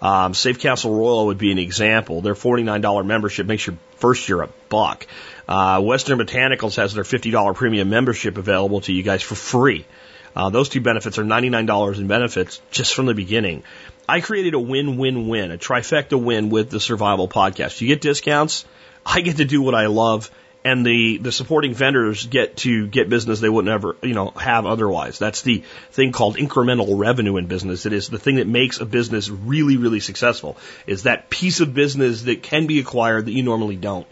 Um, 0.00 0.34
Safe 0.34 0.58
Castle 0.58 0.94
Royal 0.94 1.26
would 1.26 1.38
be 1.38 1.52
an 1.52 1.58
example. 1.58 2.22
Their 2.22 2.34
$49 2.34 3.06
membership 3.06 3.46
makes 3.46 3.66
your 3.66 3.76
first 3.96 4.28
year 4.28 4.42
a 4.42 4.48
buck. 4.68 5.06
Uh, 5.48 5.80
Western 5.80 6.18
Botanicals 6.18 6.76
has 6.76 6.94
their 6.94 7.04
$50 7.04 7.54
premium 7.54 7.88
membership 7.88 8.36
available 8.36 8.80
to 8.82 8.92
you 8.92 9.02
guys 9.02 9.22
for 9.22 9.36
free. 9.36 9.84
Uh, 10.34 10.50
those 10.50 10.68
two 10.68 10.80
benefits 10.80 11.18
are 11.18 11.24
$99 11.24 11.98
in 11.98 12.06
benefits 12.06 12.60
just 12.70 12.94
from 12.94 13.06
the 13.06 13.14
beginning. 13.14 13.62
I 14.08 14.20
created 14.20 14.54
a 14.54 14.58
win-win-win, 14.58 15.52
a 15.52 15.58
trifecta 15.58 16.20
win 16.20 16.50
with 16.50 16.70
the 16.70 16.80
Survival 16.80 17.28
Podcast. 17.28 17.80
You 17.80 17.88
get 17.88 18.00
discounts, 18.00 18.64
I 19.04 19.20
get 19.20 19.36
to 19.36 19.44
do 19.44 19.62
what 19.62 19.74
I 19.74 19.86
love, 19.86 20.30
and 20.64 20.86
the 20.86 21.18
the 21.18 21.32
supporting 21.32 21.74
vendors 21.74 22.26
get 22.26 22.56
to 22.58 22.86
get 22.86 23.08
business 23.08 23.40
they 23.40 23.48
wouldn't 23.48 23.72
ever 23.72 23.96
you 24.02 24.14
know 24.14 24.30
have 24.30 24.66
otherwise. 24.66 25.18
That's 25.18 25.42
the 25.42 25.62
thing 25.90 26.12
called 26.12 26.36
incremental 26.36 26.98
revenue 26.98 27.36
in 27.36 27.46
business. 27.46 27.86
It 27.86 27.92
is 27.92 28.08
the 28.08 28.18
thing 28.18 28.36
that 28.36 28.46
makes 28.46 28.80
a 28.80 28.86
business 28.86 29.28
really 29.28 29.76
really 29.76 30.00
successful. 30.00 30.56
Is 30.86 31.04
that 31.04 31.30
piece 31.30 31.60
of 31.60 31.74
business 31.74 32.22
that 32.22 32.42
can 32.42 32.66
be 32.66 32.78
acquired 32.78 33.26
that 33.26 33.32
you 33.32 33.42
normally 33.42 33.76
don't. 33.76 34.06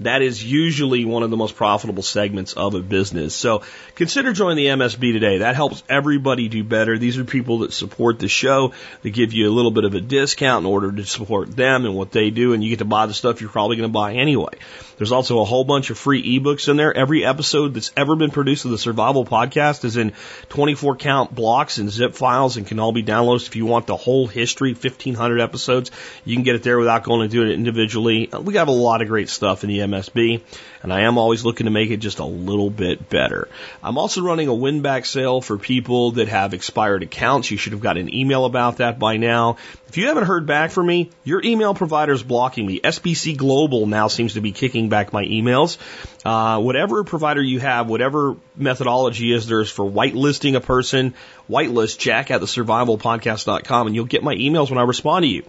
That 0.00 0.22
is 0.22 0.42
usually 0.42 1.04
one 1.04 1.22
of 1.22 1.30
the 1.30 1.36
most 1.36 1.56
profitable 1.56 2.02
segments 2.02 2.54
of 2.54 2.74
a 2.74 2.80
business. 2.80 3.34
So 3.34 3.62
consider 3.94 4.32
joining 4.32 4.56
the 4.56 4.84
MSB 4.84 5.12
today. 5.12 5.38
That 5.38 5.54
helps 5.54 5.82
everybody 5.88 6.48
do 6.48 6.64
better. 6.64 6.98
These 6.98 7.18
are 7.18 7.24
people 7.24 7.58
that 7.58 7.72
support 7.72 8.18
the 8.18 8.28
show. 8.28 8.72
They 9.02 9.10
give 9.10 9.32
you 9.32 9.48
a 9.48 9.52
little 9.52 9.70
bit 9.70 9.84
of 9.84 9.94
a 9.94 10.00
discount 10.00 10.66
in 10.66 10.72
order 10.72 10.90
to 10.90 11.04
support 11.04 11.54
them 11.54 11.84
and 11.84 11.94
what 11.94 12.12
they 12.12 12.30
do, 12.30 12.52
and 12.52 12.64
you 12.64 12.70
get 12.70 12.80
to 12.80 12.84
buy 12.84 13.06
the 13.06 13.14
stuff 13.14 13.40
you're 13.40 13.50
probably 13.50 13.76
going 13.76 13.88
to 13.88 13.92
buy 13.92 14.14
anyway. 14.14 14.54
There's 15.02 15.12
also 15.12 15.40
a 15.40 15.44
whole 15.44 15.64
bunch 15.64 15.90
of 15.90 15.98
free 15.98 16.38
ebooks 16.38 16.68
in 16.68 16.76
there. 16.76 16.96
Every 16.96 17.24
episode 17.24 17.74
that's 17.74 17.90
ever 17.96 18.14
been 18.14 18.30
produced 18.30 18.64
of 18.64 18.70
the 18.70 18.78
Survival 18.78 19.24
Podcast 19.24 19.84
is 19.84 19.96
in 19.96 20.12
24 20.50 20.96
count 20.96 21.34
blocks 21.34 21.78
and 21.78 21.90
zip 21.90 22.14
files 22.14 22.56
and 22.56 22.66
can 22.66 22.78
all 22.78 22.92
be 22.92 23.02
downloaded. 23.02 23.46
If 23.46 23.56
you 23.56 23.66
want 23.66 23.88
the 23.88 23.96
whole 23.96 24.26
history, 24.26 24.74
1500 24.74 25.40
episodes, 25.40 25.90
you 26.24 26.36
can 26.36 26.44
get 26.44 26.54
it 26.54 26.62
there 26.62 26.78
without 26.78 27.02
going 27.02 27.22
and 27.22 27.30
doing 27.30 27.48
it 27.48 27.54
individually. 27.54 28.28
We 28.32 28.54
have 28.54 28.68
a 28.68 28.72
lot 28.72 29.02
of 29.02 29.08
great 29.08 29.28
stuff 29.28 29.64
in 29.64 29.70
the 29.70 29.80
MSB, 29.82 30.40
and 30.82 30.92
I 30.92 31.02
am 31.02 31.18
always 31.18 31.44
looking 31.44 31.66
to 31.66 31.70
make 31.70 31.90
it 31.90 31.98
just 31.98 32.18
a 32.18 32.24
little 32.24 32.70
bit 32.70 33.08
better. 33.08 33.48
I'm 33.82 33.98
also 33.98 34.22
running 34.22 34.48
a 34.48 34.54
win 34.54 34.82
back 34.82 35.04
sale 35.04 35.40
for 35.40 35.58
people 35.58 36.12
that 36.12 36.28
have 36.28 36.54
expired 36.54 37.02
accounts. 37.02 37.50
You 37.50 37.56
should 37.56 37.72
have 37.72 37.82
got 37.82 37.98
an 37.98 38.14
email 38.14 38.44
about 38.44 38.78
that 38.78 38.98
by 38.98 39.16
now. 39.16 39.56
If 39.88 39.98
you 39.98 40.06
haven't 40.06 40.24
heard 40.24 40.46
back 40.46 40.70
from 40.70 40.86
me, 40.86 41.10
your 41.22 41.42
email 41.44 41.74
provider 41.74 42.12
is 42.12 42.22
blocking 42.22 42.66
me. 42.66 42.80
SBC 42.80 43.36
Global 43.36 43.86
now 43.86 44.08
seems 44.08 44.34
to 44.34 44.40
be 44.40 44.52
kicking 44.52 44.88
back 44.88 45.12
my 45.12 45.24
emails. 45.24 45.76
Uh, 46.24 46.60
whatever 46.60 47.04
provider 47.04 47.42
you 47.42 47.60
have, 47.60 47.88
whatever 47.88 48.36
methodology 48.56 49.32
is 49.32 49.46
there's 49.46 49.70
for 49.70 49.84
whitelisting 49.84 50.54
a 50.54 50.60
person, 50.60 51.14
whitelist 51.50 51.98
jack 51.98 52.30
at 52.30 52.40
the 52.40 52.46
survivalpodcast.com 52.46 53.86
and 53.86 53.94
you'll 53.94 54.06
get 54.06 54.22
my 54.22 54.34
emails 54.34 54.70
when 54.70 54.78
I 54.78 54.82
respond 54.82 55.24
to 55.24 55.28
you. 55.28 55.44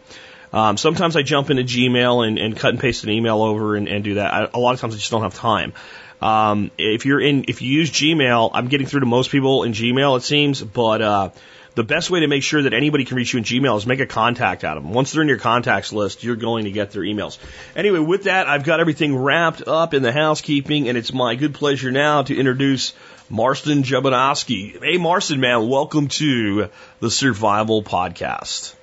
Um, 0.53 0.77
sometimes 0.77 1.15
I 1.15 1.23
jump 1.23 1.49
into 1.49 1.63
Gmail 1.63 2.27
and, 2.27 2.37
and 2.37 2.55
cut 2.55 2.69
and 2.69 2.79
paste 2.79 3.03
an 3.03 3.09
email 3.09 3.41
over 3.41 3.75
and, 3.75 3.87
and 3.87 4.03
do 4.03 4.15
that. 4.15 4.33
I, 4.33 4.49
a 4.53 4.59
lot 4.59 4.75
of 4.75 4.79
times 4.79 4.93
I 4.93 4.97
just 4.97 5.11
don't 5.11 5.23
have 5.23 5.33
time. 5.33 5.73
Um, 6.21 6.71
if 6.77 7.05
you're 7.05 7.19
in, 7.19 7.45
if 7.47 7.61
you 7.61 7.69
use 7.69 7.91
Gmail, 7.91 8.51
I'm 8.53 8.67
getting 8.67 8.87
through 8.87 9.01
to 9.01 9.05
most 9.05 9.31
people 9.31 9.63
in 9.63 9.73
Gmail, 9.73 10.17
it 10.17 10.21
seems, 10.21 10.61
but, 10.61 11.01
uh, 11.01 11.29
the 11.75 11.83
best 11.83 12.11
way 12.11 12.19
to 12.19 12.27
make 12.27 12.43
sure 12.43 12.61
that 12.61 12.73
anybody 12.73 13.03
can 13.03 13.17
reach 13.17 13.33
you 13.33 13.39
in 13.39 13.43
Gmail 13.43 13.75
is 13.77 13.87
make 13.87 13.99
a 13.99 14.05
contact 14.05 14.63
out 14.63 14.77
of 14.77 14.83
them. 14.83 14.93
Once 14.93 15.11
they're 15.11 15.23
in 15.23 15.27
your 15.27 15.39
contacts 15.39 15.91
list, 15.91 16.23
you're 16.23 16.35
going 16.35 16.65
to 16.65 16.71
get 16.71 16.91
their 16.91 17.01
emails. 17.01 17.39
Anyway, 17.75 17.97
with 17.97 18.25
that, 18.25 18.47
I've 18.47 18.63
got 18.63 18.79
everything 18.79 19.17
wrapped 19.17 19.67
up 19.67 19.95
in 19.95 20.03
the 20.03 20.11
housekeeping, 20.11 20.87
and 20.87 20.99
it's 20.99 21.11
my 21.11 21.33
good 21.33 21.55
pleasure 21.55 21.89
now 21.89 22.21
to 22.21 22.37
introduce 22.37 22.93
Marcin 23.27 23.81
Jakubowski. 23.81 24.83
Hey, 24.83 24.97
Marcin, 24.97 25.39
man, 25.39 25.67
welcome 25.67 26.09
to 26.09 26.69
the 26.99 27.09
Survival 27.09 27.81
Podcast. 27.81 28.75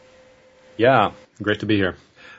Yeah, 0.76 1.12
Great 1.42 1.61
to 1.61 1.66
be 1.66 1.76
here. 1.76 1.97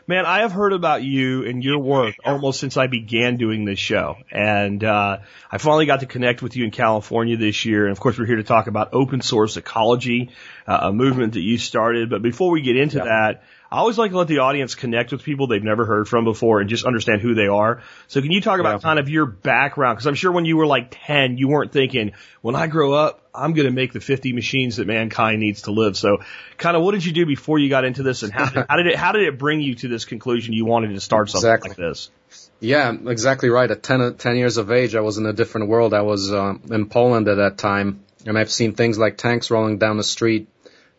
Man, 0.08 0.26
I 0.26 0.40
have 0.40 0.52
heard 0.52 0.74
about 0.74 1.04
you 1.04 1.46
and 1.46 1.64
your 1.64 1.80
work 1.80 2.16
almost 2.26 2.60
since 2.60 2.76
I 2.76 2.88
began 2.88 3.38
doing 3.38 3.66
this 3.66 3.80
show. 3.80 4.18
And 4.32 4.84
uh, 4.84 5.20
I 5.50 5.58
finally 5.58 5.86
got 5.86 6.02
to 6.02 6.06
connect 6.06 6.42
with 6.42 6.56
you 6.56 6.66
in 6.66 6.72
California 6.72 7.38
this 7.38 7.66
year. 7.66 7.86
And 7.86 7.92
of 7.92 8.00
course, 8.00 8.18
we're 8.18 8.26
here 8.26 8.38
to 8.38 8.44
talk 8.44 8.68
about 8.68 8.94
open 8.94 9.22
source 9.22 9.58
ecology, 9.58 10.32
uh, 10.68 10.80
a 10.84 10.94
movement 10.94 11.34
that 11.34 11.42
you 11.42 11.58
started. 11.58 12.10
But 12.10 12.22
before 12.22 12.52
we 12.52 12.62
get 12.62 12.76
into 12.78 12.98
yeah. 12.98 13.04
that, 13.06 13.44
I 13.72 13.78
always 13.78 13.98
like 13.98 14.12
to 14.12 14.18
let 14.18 14.28
the 14.28 14.40
audience 14.40 14.76
connect 14.76 15.14
with 15.14 15.24
people 15.24 15.48
they've 15.48 15.64
never 15.64 15.86
heard 15.86 16.06
from 16.10 16.26
before 16.26 16.60
and 16.60 16.70
just 16.70 16.84
understand 16.84 17.22
who 17.22 17.36
they 17.36 17.48
are. 17.48 17.82
So 18.08 18.22
can 18.22 18.30
you 18.30 18.42
talk 18.42 18.60
about 18.60 18.82
yeah. 18.82 18.90
kind 18.90 19.00
of 19.00 19.08
your 19.08 19.26
background? 19.26 19.96
Because 19.96 20.08
I'm 20.08 20.16
sure 20.16 20.34
when 20.34 20.44
you 20.44 20.58
were 20.58 20.66
like 20.66 20.88
10, 21.06 21.38
you 21.38 21.48
weren't 21.48 21.72
thinking, 21.72 22.12
when 22.42 22.54
I 22.54 22.68
grow 22.68 22.92
up, 22.92 23.30
I'm 23.34 23.54
going 23.54 23.68
to 23.68 23.72
make 23.72 23.94
the 23.94 24.02
50 24.02 24.34
machines 24.34 24.76
that 24.76 24.88
mankind 24.88 25.40
needs 25.40 25.62
to 25.64 25.72
live. 25.72 25.96
So 25.96 26.18
kind 26.58 26.76
of 26.76 26.84
what 26.84 26.92
did 26.92 27.06
you 27.06 27.14
do 27.14 27.26
before 27.26 27.60
you 27.60 27.70
got 27.70 27.86
into 27.86 28.04
this 28.04 28.24
and 28.24 28.34
how 28.34 28.50
did, 28.50 28.66
how 28.68 28.76
did 28.76 28.88
it, 28.88 28.96
how 28.98 29.14
did 29.14 29.24
it 29.24 29.40
bring 29.40 29.62
you 29.62 29.76
to 29.76 29.88
this 29.88 30.04
conclusion 30.04 30.54
you 30.54 30.66
wanted 30.66 30.90
to 30.90 31.00
start 31.00 31.30
something 31.30 31.50
exactly. 31.50 31.70
like 31.70 31.78
this? 31.78 32.12
Yeah, 32.60 32.92
exactly 32.92 33.48
right. 33.48 33.72
At 33.72 33.84
10, 33.84 34.16
10 34.16 34.36
years 34.36 34.58
of 34.58 34.70
age, 34.70 34.96
I 34.96 35.00
was 35.00 35.18
in 35.18 35.26
a 35.26 35.34
different 35.34 35.70
world. 35.70 35.94
I 35.94 36.02
was 36.02 36.30
uh, 36.30 36.56
in 36.70 36.90
Poland 36.90 37.30
at 37.30 37.36
that 37.36 37.58
time 37.58 38.04
and 38.26 38.38
I've 38.38 38.52
seen 38.52 38.74
things 38.74 38.98
like 38.98 39.16
tanks 39.16 39.50
rolling 39.50 39.78
down 39.78 39.96
the 39.96 40.04
street, 40.04 40.50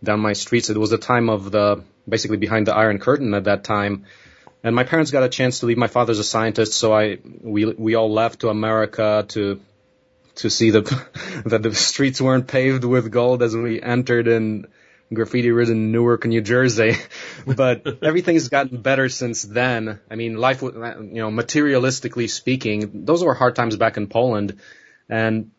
down 0.02 0.20
my 0.20 0.32
streets. 0.32 0.70
It 0.70 0.78
was 0.78 0.88
the 0.88 0.96
time 0.96 1.28
of 1.28 1.50
the 1.50 1.84
basically 2.09 2.37
behind 2.37 2.66
the 2.66 2.75
Iron 2.75 2.99
Curtain 2.99 3.35
at 3.35 3.44
that 3.44 3.64
time. 3.64 4.06
And 4.64 4.76
my 4.76 4.85
parents 4.85 5.11
got 5.11 5.23
a 5.23 5.28
chance 5.28 5.61
to 5.61 5.66
leave. 5.66 5.76
My 5.76 5.88
father's 5.88 6.18
a 6.18 6.25
scientist, 6.25 6.75
so 6.75 6.92
I 6.94 7.18
we 7.40 7.66
we 7.66 7.94
all 7.97 8.12
left 8.12 8.40
to 8.40 8.49
America 8.49 9.25
to 9.28 9.61
to 10.37 10.50
see 10.50 10.71
the 10.71 10.82
that 11.47 11.62
the 11.62 11.75
streets 11.75 12.21
weren't 12.21 12.47
paved 12.47 12.85
with 12.85 13.11
gold 13.11 13.42
as 13.42 13.56
we 13.56 13.82
entered 13.82 14.28
in 14.28 14.66
graffiti-ridden 15.12 15.92
Newark, 15.92 16.25
New 16.25 16.40
Jersey. 16.40 16.97
but 17.47 17.87
everything's 18.02 18.49
gotten 18.49 18.80
better 18.80 19.09
since 19.09 19.42
then. 19.42 20.00
I 20.11 20.14
mean, 20.14 20.37
life, 20.37 20.62
you 20.62 20.73
know, 20.73 21.30
materialistically 21.30 22.30
speaking, 22.30 23.04
those 23.04 23.23
were 23.25 23.35
hard 23.35 23.56
times 23.56 23.76
back 23.76 23.97
in 23.97 24.06
Poland, 24.06 24.61
and 25.09 25.50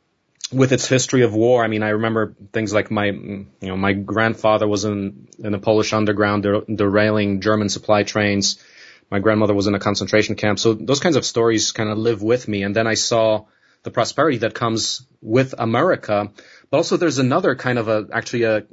with 0.53 0.71
its 0.71 0.87
history 0.87 1.23
of 1.23 1.33
war, 1.33 1.63
I 1.63 1.67
mean, 1.67 1.83
I 1.83 1.89
remember 1.89 2.35
things 2.51 2.73
like 2.73 2.91
my, 2.91 3.05
you 3.05 3.47
know, 3.61 3.77
my 3.77 3.93
grandfather 3.93 4.67
was 4.67 4.85
in, 4.85 5.27
in 5.39 5.51
the 5.51 5.59
Polish 5.59 5.93
underground 5.93 6.43
der- 6.43 6.61
derailing 6.61 7.41
German 7.41 7.69
supply 7.69 8.03
trains. 8.03 8.63
My 9.09 9.19
grandmother 9.19 9.53
was 9.53 9.67
in 9.67 9.75
a 9.75 9.79
concentration 9.79 10.35
camp. 10.35 10.59
So 10.59 10.73
those 10.73 10.99
kinds 10.99 11.15
of 11.15 11.25
stories 11.25 11.71
kind 11.71 11.89
of 11.89 11.97
live 11.97 12.21
with 12.21 12.47
me. 12.47 12.63
And 12.63 12.75
then 12.75 12.87
I 12.87 12.93
saw 12.93 13.45
the 13.83 13.91
prosperity 13.91 14.37
that 14.39 14.53
comes 14.53 15.05
with 15.21 15.53
America. 15.57 16.31
But 16.69 16.77
also 16.77 16.97
there's 16.97 17.19
another 17.19 17.55
kind 17.55 17.77
of 17.77 17.87
a, 17.87 18.07
actually 18.11 18.43
a, 18.43 18.63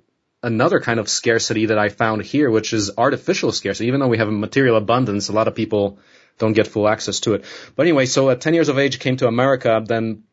another 0.42 0.80
kind 0.80 1.00
of 1.00 1.08
scarcity 1.08 1.66
that 1.66 1.78
I 1.78 1.88
found 1.88 2.22
here, 2.22 2.50
which 2.50 2.72
is 2.72 2.92
artificial 2.96 3.52
scarcity. 3.52 3.88
Even 3.88 4.00
though 4.00 4.08
we 4.08 4.18
have 4.18 4.28
a 4.28 4.32
material 4.32 4.76
abundance, 4.76 5.28
a 5.28 5.32
lot 5.32 5.48
of 5.48 5.54
people 5.54 5.98
don't 6.38 6.54
get 6.54 6.66
full 6.66 6.88
access 6.88 7.20
to 7.20 7.34
it. 7.34 7.44
But 7.76 7.86
anyway, 7.86 8.06
so 8.06 8.30
at 8.30 8.40
10 8.40 8.54
years 8.54 8.68
of 8.68 8.78
age, 8.78 8.98
came 8.98 9.16
to 9.18 9.26
America, 9.26 9.82
then, 9.84 10.24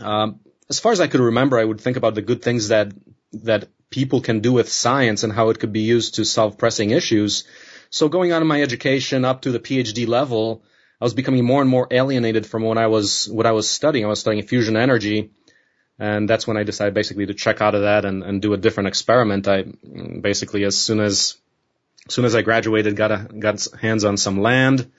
um, 0.00 0.40
as 0.68 0.80
far 0.80 0.92
as 0.92 1.00
I 1.00 1.06
could 1.06 1.20
remember, 1.20 1.58
I 1.58 1.64
would 1.64 1.80
think 1.80 1.96
about 1.96 2.14
the 2.14 2.22
good 2.22 2.42
things 2.42 2.68
that 2.68 2.92
that 3.32 3.68
people 3.90 4.20
can 4.20 4.40
do 4.40 4.52
with 4.52 4.68
science 4.68 5.24
and 5.24 5.32
how 5.32 5.50
it 5.50 5.58
could 5.58 5.72
be 5.72 5.80
used 5.80 6.14
to 6.14 6.24
solve 6.24 6.56
pressing 6.56 6.90
issues. 6.90 7.44
So 7.90 8.08
going 8.08 8.32
on 8.32 8.42
in 8.42 8.48
my 8.48 8.62
education 8.62 9.24
up 9.24 9.42
to 9.42 9.52
the 9.52 9.60
PhD 9.60 10.06
level, 10.06 10.62
I 11.00 11.04
was 11.04 11.14
becoming 11.14 11.44
more 11.44 11.60
and 11.60 11.70
more 11.70 11.88
alienated 11.90 12.46
from 12.46 12.62
what 12.62 12.78
I 12.78 12.86
was 12.86 13.28
what 13.28 13.46
I 13.46 13.52
was 13.52 13.68
studying. 13.68 14.04
I 14.04 14.08
was 14.08 14.20
studying 14.20 14.46
fusion 14.46 14.76
energy, 14.76 15.30
and 15.98 16.28
that's 16.28 16.46
when 16.46 16.56
I 16.56 16.62
decided 16.62 16.94
basically 16.94 17.26
to 17.26 17.34
check 17.34 17.60
out 17.60 17.74
of 17.74 17.82
that 17.82 18.04
and, 18.04 18.22
and 18.22 18.40
do 18.40 18.54
a 18.54 18.56
different 18.56 18.88
experiment. 18.88 19.46
I 19.48 19.64
basically 20.20 20.64
as 20.64 20.76
soon 20.76 21.00
as 21.00 21.36
as 22.06 22.14
soon 22.14 22.24
as 22.24 22.34
I 22.34 22.42
graduated, 22.42 22.96
got 22.96 23.12
a 23.12 23.28
got 23.38 23.66
hands 23.80 24.04
on 24.04 24.16
some 24.16 24.40
land, 24.40 24.90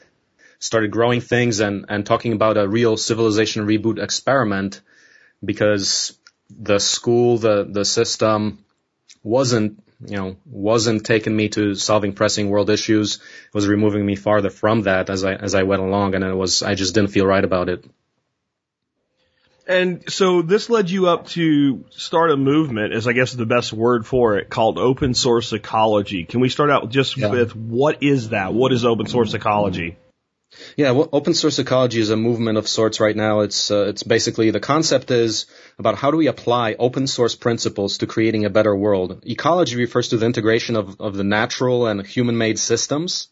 started 0.59 0.91
growing 0.91 1.21
things 1.21 1.59
and 1.59 1.85
and 1.89 2.05
talking 2.05 2.33
about 2.33 2.57
a 2.57 2.67
real 2.67 2.97
civilization 2.97 3.65
reboot 3.65 4.01
experiment 4.01 4.81
because 5.43 6.17
the 6.49 6.79
school, 6.79 7.37
the, 7.37 7.67
the 7.69 7.85
system 7.85 8.63
wasn't 9.23 9.81
you 9.99 10.17
know, 10.17 10.35
wasn't 10.45 11.05
taking 11.05 11.35
me 11.35 11.49
to 11.49 11.75
solving 11.75 12.13
pressing 12.13 12.49
world 12.49 12.69
issues. 12.69 13.15
It 13.15 13.53
was 13.53 13.67
removing 13.67 14.05
me 14.05 14.15
farther 14.15 14.49
from 14.49 14.81
that 14.81 15.09
as 15.09 15.23
I, 15.23 15.33
as 15.33 15.55
I 15.55 15.63
went 15.63 15.81
along 15.81 16.15
and 16.15 16.23
it 16.23 16.33
was, 16.33 16.63
I 16.63 16.75
just 16.75 16.93
didn't 16.95 17.11
feel 17.11 17.25
right 17.25 17.43
about 17.43 17.69
it. 17.69 17.85
And 19.67 20.03
so 20.11 20.43
this 20.43 20.69
led 20.69 20.91
you 20.91 21.07
up 21.07 21.27
to 21.29 21.85
start 21.89 22.29
a 22.29 22.37
movement, 22.37 22.93
as 22.93 23.07
I 23.07 23.13
guess 23.13 23.33
the 23.33 23.47
best 23.47 23.73
word 23.73 24.05
for 24.05 24.37
it, 24.37 24.47
called 24.47 24.77
open 24.77 25.15
source 25.15 25.53
ecology. 25.53 26.23
Can 26.23 26.39
we 26.39 26.49
start 26.49 26.69
out 26.69 26.89
just 26.89 27.17
yeah. 27.17 27.29
with 27.29 27.55
what 27.55 28.03
is 28.03 28.29
that? 28.29 28.53
What 28.53 28.71
is 28.71 28.85
open 28.85 29.07
source 29.07 29.33
ecology? 29.33 29.97
Yeah, 30.75 30.91
well, 30.91 31.09
open 31.11 31.33
source 31.33 31.59
ecology 31.59 31.99
is 31.99 32.09
a 32.09 32.17
movement 32.17 32.57
of 32.57 32.67
sorts 32.67 32.99
right 32.99 33.15
now. 33.15 33.41
It's 33.41 33.71
uh, 33.71 33.85
it's 33.89 34.03
basically 34.03 34.51
the 34.51 34.59
concept 34.59 35.11
is 35.11 35.45
about 35.79 35.95
how 35.95 36.11
do 36.11 36.17
we 36.17 36.27
apply 36.27 36.75
open 36.79 37.07
source 37.07 37.35
principles 37.35 37.97
to 37.99 38.07
creating 38.07 38.45
a 38.45 38.49
better 38.49 38.75
world. 38.75 39.23
Ecology 39.25 39.75
refers 39.75 40.09
to 40.09 40.17
the 40.17 40.25
integration 40.25 40.75
of 40.75 40.99
of 40.99 41.15
the 41.15 41.23
natural 41.23 41.87
and 41.87 42.05
human 42.05 42.37
made 42.37 42.59
systems. 42.59 43.29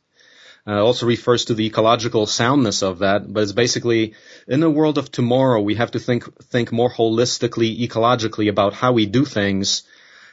Uh, 0.65 0.81
also 0.81 1.05
refers 1.05 1.43
to 1.45 1.53
the 1.53 1.65
ecological 1.65 2.25
soundness 2.25 2.83
of 2.83 2.99
that, 2.99 3.31
but 3.33 3.43
it's 3.43 3.51
basically 3.51 4.13
in 4.47 4.63
a 4.63 4.69
world 4.69 4.97
of 4.97 5.11
tomorrow 5.11 5.59
we 5.59 5.75
have 5.75 5.91
to 5.91 5.99
think 5.99 6.23
think 6.43 6.71
more 6.71 6.89
holistically, 6.89 7.77
ecologically 7.85 8.49
about 8.49 8.73
how 8.73 8.93
we 8.93 9.05
do 9.05 9.25
things, 9.25 9.83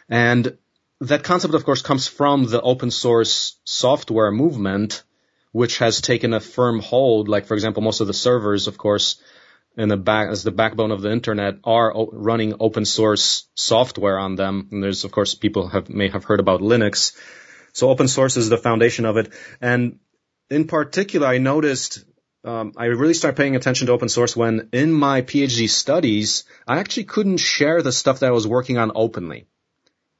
and 0.08 0.56
that 1.00 1.24
concept, 1.24 1.54
of 1.54 1.64
course, 1.64 1.82
comes 1.82 2.06
from 2.06 2.44
the 2.44 2.60
open 2.60 2.90
source 2.90 3.56
software 3.64 4.30
movement 4.30 5.02
which 5.52 5.78
has 5.78 6.00
taken 6.00 6.32
a 6.32 6.40
firm 6.40 6.80
hold. 6.80 7.28
Like, 7.28 7.46
for 7.46 7.54
example, 7.54 7.82
most 7.82 8.00
of 8.00 8.06
the 8.06 8.14
servers, 8.14 8.66
of 8.66 8.78
course, 8.78 9.20
in 9.76 9.88
the 9.88 9.96
back 9.96 10.28
as 10.30 10.42
the 10.42 10.50
backbone 10.50 10.90
of 10.90 11.00
the 11.00 11.10
internet 11.10 11.56
are 11.64 11.94
o- 11.96 12.10
running 12.12 12.54
open 12.60 12.84
source 12.84 13.48
software 13.54 14.18
on 14.18 14.36
them. 14.36 14.68
And 14.72 14.82
there's, 14.82 15.04
of 15.04 15.12
course, 15.12 15.34
people 15.34 15.68
have 15.68 15.88
may 15.88 16.08
have 16.08 16.24
heard 16.24 16.40
about 16.40 16.60
Linux. 16.60 17.16
So 17.72 17.88
open 17.88 18.08
source 18.08 18.36
is 18.36 18.48
the 18.48 18.58
foundation 18.58 19.04
of 19.04 19.16
it. 19.16 19.32
And 19.60 20.00
in 20.48 20.66
particular, 20.66 21.26
I 21.26 21.38
noticed 21.38 22.04
um, 22.42 22.72
I 22.76 22.86
really 22.86 23.14
started 23.14 23.36
paying 23.36 23.54
attention 23.54 23.86
to 23.86 23.92
open 23.92 24.08
source 24.08 24.34
when 24.34 24.70
in 24.72 24.92
my 24.92 25.22
PhD 25.22 25.68
studies, 25.68 26.44
I 26.66 26.78
actually 26.78 27.04
couldn't 27.04 27.36
share 27.36 27.82
the 27.82 27.92
stuff 27.92 28.20
that 28.20 28.26
I 28.26 28.30
was 28.32 28.46
working 28.46 28.78
on 28.78 28.92
openly. 28.94 29.46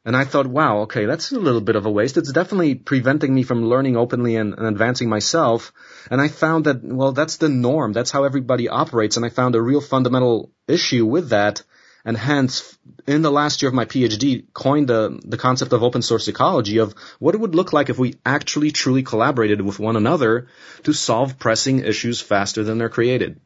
And 0.02 0.16
I 0.16 0.24
thought, 0.24 0.46
wow, 0.46 0.80
okay, 0.80 1.04
that's 1.04 1.30
a 1.30 1.38
little 1.38 1.60
bit 1.60 1.76
of 1.76 1.84
a 1.84 1.90
waste. 1.90 2.16
It's 2.16 2.32
definitely 2.32 2.74
preventing 2.74 3.34
me 3.34 3.42
from 3.42 3.66
learning 3.66 3.98
openly 3.98 4.36
and, 4.36 4.54
and, 4.54 4.66
advancing 4.66 5.10
myself. 5.10 5.72
And 6.10 6.22
I 6.22 6.28
found 6.28 6.64
that, 6.64 6.82
well, 6.82 7.12
that's 7.12 7.36
the 7.36 7.50
norm. 7.50 7.92
That's 7.92 8.10
how 8.10 8.24
everybody 8.24 8.68
operates. 8.68 9.18
And 9.18 9.26
I 9.26 9.28
found 9.28 9.54
a 9.54 9.60
real 9.62 9.82
fundamental 9.82 10.52
issue 10.66 11.04
with 11.04 11.30
that. 11.30 11.62
And 12.02 12.16
hence, 12.16 12.78
in 13.06 13.20
the 13.20 13.30
last 13.30 13.60
year 13.60 13.68
of 13.68 13.74
my 13.74 13.84
PhD, 13.84 14.46
coined 14.54 14.88
the, 14.88 15.20
the 15.22 15.36
concept 15.36 15.74
of 15.74 15.82
open 15.82 16.00
source 16.00 16.28
ecology 16.28 16.78
of 16.78 16.94
what 17.18 17.34
it 17.34 17.40
would 17.42 17.54
look 17.54 17.74
like 17.74 17.90
if 17.90 17.98
we 17.98 18.14
actually 18.24 18.70
truly 18.70 19.02
collaborated 19.02 19.60
with 19.60 19.78
one 19.78 19.96
another 19.96 20.46
to 20.84 20.94
solve 20.94 21.38
pressing 21.38 21.80
issues 21.80 22.22
faster 22.22 22.64
than 22.64 22.78
they're 22.78 22.88
created. 22.88 23.38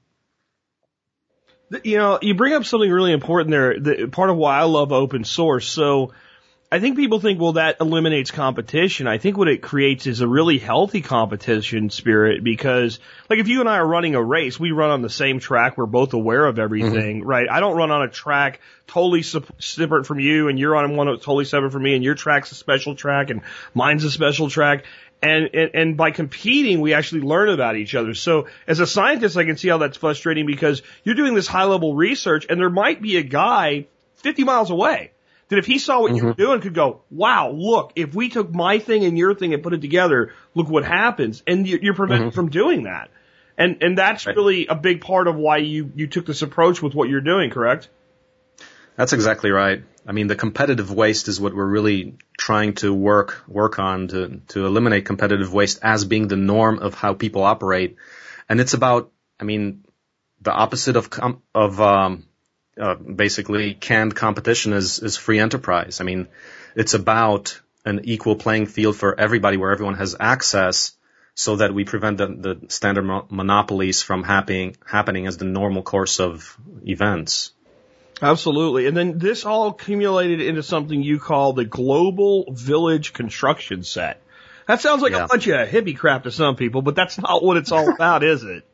You 1.83 1.97
know, 1.97 2.19
you 2.23 2.35
bring 2.35 2.53
up 2.53 2.65
something 2.65 2.91
really 2.91 3.13
important 3.13 3.51
there. 3.51 3.81
The, 3.81 4.07
part 4.07 4.31
of 4.31 4.37
why 4.37 4.61
I 4.61 4.65
love 4.65 4.93
open 4.93 5.25
source. 5.25 5.67
So, 5.67 6.13
I 6.75 6.81
think 6.81 6.97
people 6.97 7.21
think, 7.21 7.41
well, 7.41 7.53
that 7.53 7.77
eliminates 7.81 8.33
competition. 8.33 9.07
I 9.07 9.19
think 9.19 9.37
what 9.37 9.47
it 9.47 9.63
creates 9.63 10.09
is 10.09 10.23
a 10.23 10.27
really 10.27 10.59
healthy 10.59 11.03
competition 11.03 11.89
spirit 11.89 12.43
because, 12.43 12.99
like, 13.31 13.39
if 13.39 13.47
you 13.47 13.61
and 13.61 13.69
I 13.69 13.77
are 13.77 13.87
running 13.87 14.17
a 14.17 14.21
race, 14.23 14.59
we 14.59 14.73
run 14.73 14.91
on 14.91 15.01
the 15.01 15.09
same 15.09 15.39
track. 15.39 15.79
We're 15.79 15.87
both 15.87 16.15
aware 16.15 16.45
of 16.45 16.59
everything, 16.59 17.21
mm-hmm. 17.21 17.29
right? 17.29 17.47
I 17.49 17.61
don't 17.61 17.77
run 17.77 17.93
on 17.93 18.03
a 18.03 18.09
track 18.09 18.59
totally 18.89 19.23
separate 19.23 20.05
from 20.05 20.19
you 20.19 20.49
and 20.49 20.59
you're 20.59 20.75
on 20.75 20.97
one 20.97 21.07
totally 21.07 21.45
separate 21.45 21.71
from 21.71 21.85
me 21.85 21.95
and 21.95 22.03
your 22.03 22.17
track's 22.17 22.51
a 22.51 22.57
special 22.57 22.97
track 22.97 23.31
and 23.31 23.43
mine's 23.73 24.03
a 24.03 24.11
special 24.11 24.51
track. 24.51 24.85
And, 25.23 25.51
and, 25.55 25.71
and 25.75 25.97
by 25.97 26.11
competing, 26.11 26.81
we 26.81 26.93
actually 26.93 27.21
learn 27.21 27.51
about 27.51 27.77
each 27.77 27.95
other. 27.95 28.15
So 28.15 28.49
as 28.67 28.81
a 28.81 28.87
scientist, 28.89 29.37
I 29.37 29.45
can 29.45 29.57
see 29.57 29.69
how 29.69 29.79
that's 29.79 29.97
frustrating 29.97 30.45
because 30.45 30.83
you're 31.05 31.15
doing 31.15 31.35
this 31.35 31.47
high 31.47 31.67
level 31.67 31.95
research 31.95 32.47
and 32.51 32.59
there 32.59 32.69
might 32.69 33.01
be 33.01 33.17
a 33.17 33.23
guy 33.23 33.87
50 34.17 34.43
miles 34.43 34.71
away 34.71 35.13
that 35.55 35.59
if 35.59 35.67
he 35.67 35.79
saw 35.79 36.01
what 36.01 36.09
mm-hmm. 36.09 36.17
you 36.17 36.25
were 36.25 36.33
mm-hmm. 36.33 36.43
doing 36.43 36.61
could 36.61 36.75
go, 36.75 37.03
wow, 37.11 37.51
look, 37.51 37.93
if 37.97 38.15
we 38.15 38.29
took 38.29 38.53
my 38.53 38.79
thing 38.79 39.05
and 39.05 39.17
your 39.17 39.35
thing 39.35 39.55
and 39.55 39.63
put 39.63 39.73
it 39.73 39.81
together, 39.81 40.33
look 40.55 40.69
what 40.69 40.85
happens. 40.85 41.43
And 41.47 41.67
you're 41.67 41.95
prevented 41.95 42.29
mm-hmm. 42.29 42.35
from 42.35 42.51
doing 42.51 42.85
that. 42.85 43.11
And, 43.57 43.83
and 43.83 43.97
that's 43.97 44.27
right. 44.27 44.35
really 44.35 44.67
a 44.67 44.75
big 44.75 45.01
part 45.01 45.29
of 45.29 45.37
why 45.37 45.59
you, 45.59 45.93
you 45.95 46.09
took 46.09 46.27
this 46.27 46.43
approach 46.43 46.83
with 46.83 46.95
what 46.95 47.09
you're 47.09 47.21
doing, 47.21 47.51
correct? 47.51 47.89
That's 48.97 49.13
exactly 49.13 49.51
right. 49.51 49.85
I 50.07 50.13
mean, 50.13 50.27
the 50.27 50.37
competitive 50.37 50.93
waste 50.93 51.29
is 51.29 51.41
what 51.41 51.55
we're 51.55 51.65
really 51.65 52.17
trying 52.37 52.75
to 52.75 52.93
work, 52.93 53.45
work 53.49 53.79
on 53.79 54.09
to, 54.09 54.41
to 54.49 54.67
eliminate 54.67 55.07
competitive 55.07 55.53
waste 55.53 55.79
as 55.83 56.05
being 56.05 56.29
the 56.29 56.37
norm 56.37 56.81
of 56.81 56.95
how 56.95 57.15
people 57.15 57.43
operate. 57.43 57.97
And 58.49 58.61
it's 58.61 58.75
about, 58.75 59.13
I 59.41 59.45
mean, 59.45 59.85
the 60.43 60.53
opposite 60.53 60.97
of, 60.97 61.09
of, 61.55 61.81
um, 61.81 62.25
uh, 62.81 62.95
basically 62.95 63.75
canned 63.75 64.15
competition 64.15 64.73
is, 64.73 64.99
is 64.99 65.17
free 65.17 65.39
enterprise. 65.39 66.01
I 66.01 66.05
mean, 66.05 66.29
it's 66.75 66.95
about 66.95 67.61
an 67.85 68.01
equal 68.05 68.37
playing 68.37 68.67
field 68.67 68.97
for 68.97 69.19
everybody 69.19 69.57
where 69.57 69.71
everyone 69.71 69.95
has 69.95 70.17
access 70.19 70.93
so 71.35 71.57
that 71.57 71.75
we 71.75 71.85
prevent 71.85 72.19
the, 72.19 72.27
the 72.27 72.61
standard 72.69 73.03
mo- 73.03 73.27
monopolies 73.29 74.03
from 74.03 74.23
happening, 74.23 74.77
happening 74.87 75.27
as 75.27 75.37
the 75.37 75.45
normal 75.45 75.83
course 75.83 76.21
of 76.21 76.57
events. 76.87 77.53
Absolutely. 78.23 78.87
And 78.87 78.97
then 78.97 79.19
this 79.19 79.45
all 79.45 79.69
accumulated 79.69 80.41
into 80.41 80.63
something 80.63 81.03
you 81.03 81.19
call 81.19 81.53
the 81.53 81.65
Global 81.65 82.47
Village 82.53 83.13
Construction 83.13 83.83
Set. 83.83 84.23
That 84.67 84.81
sounds 84.81 85.03
like 85.03 85.13
yeah. 85.13 85.25
a 85.25 85.29
bunch 85.29 85.47
of 85.49 85.69
hippie 85.69 85.97
crap 85.97 86.23
to 86.23 86.31
some 86.31 86.57
people, 86.57 86.81
but 86.81 86.95
that's 86.95 87.19
not 87.19 87.43
what 87.43 87.57
it's 87.57 87.73
all 87.73 87.93
about, 87.95 88.23
is 88.23 88.45
it? 88.45 88.67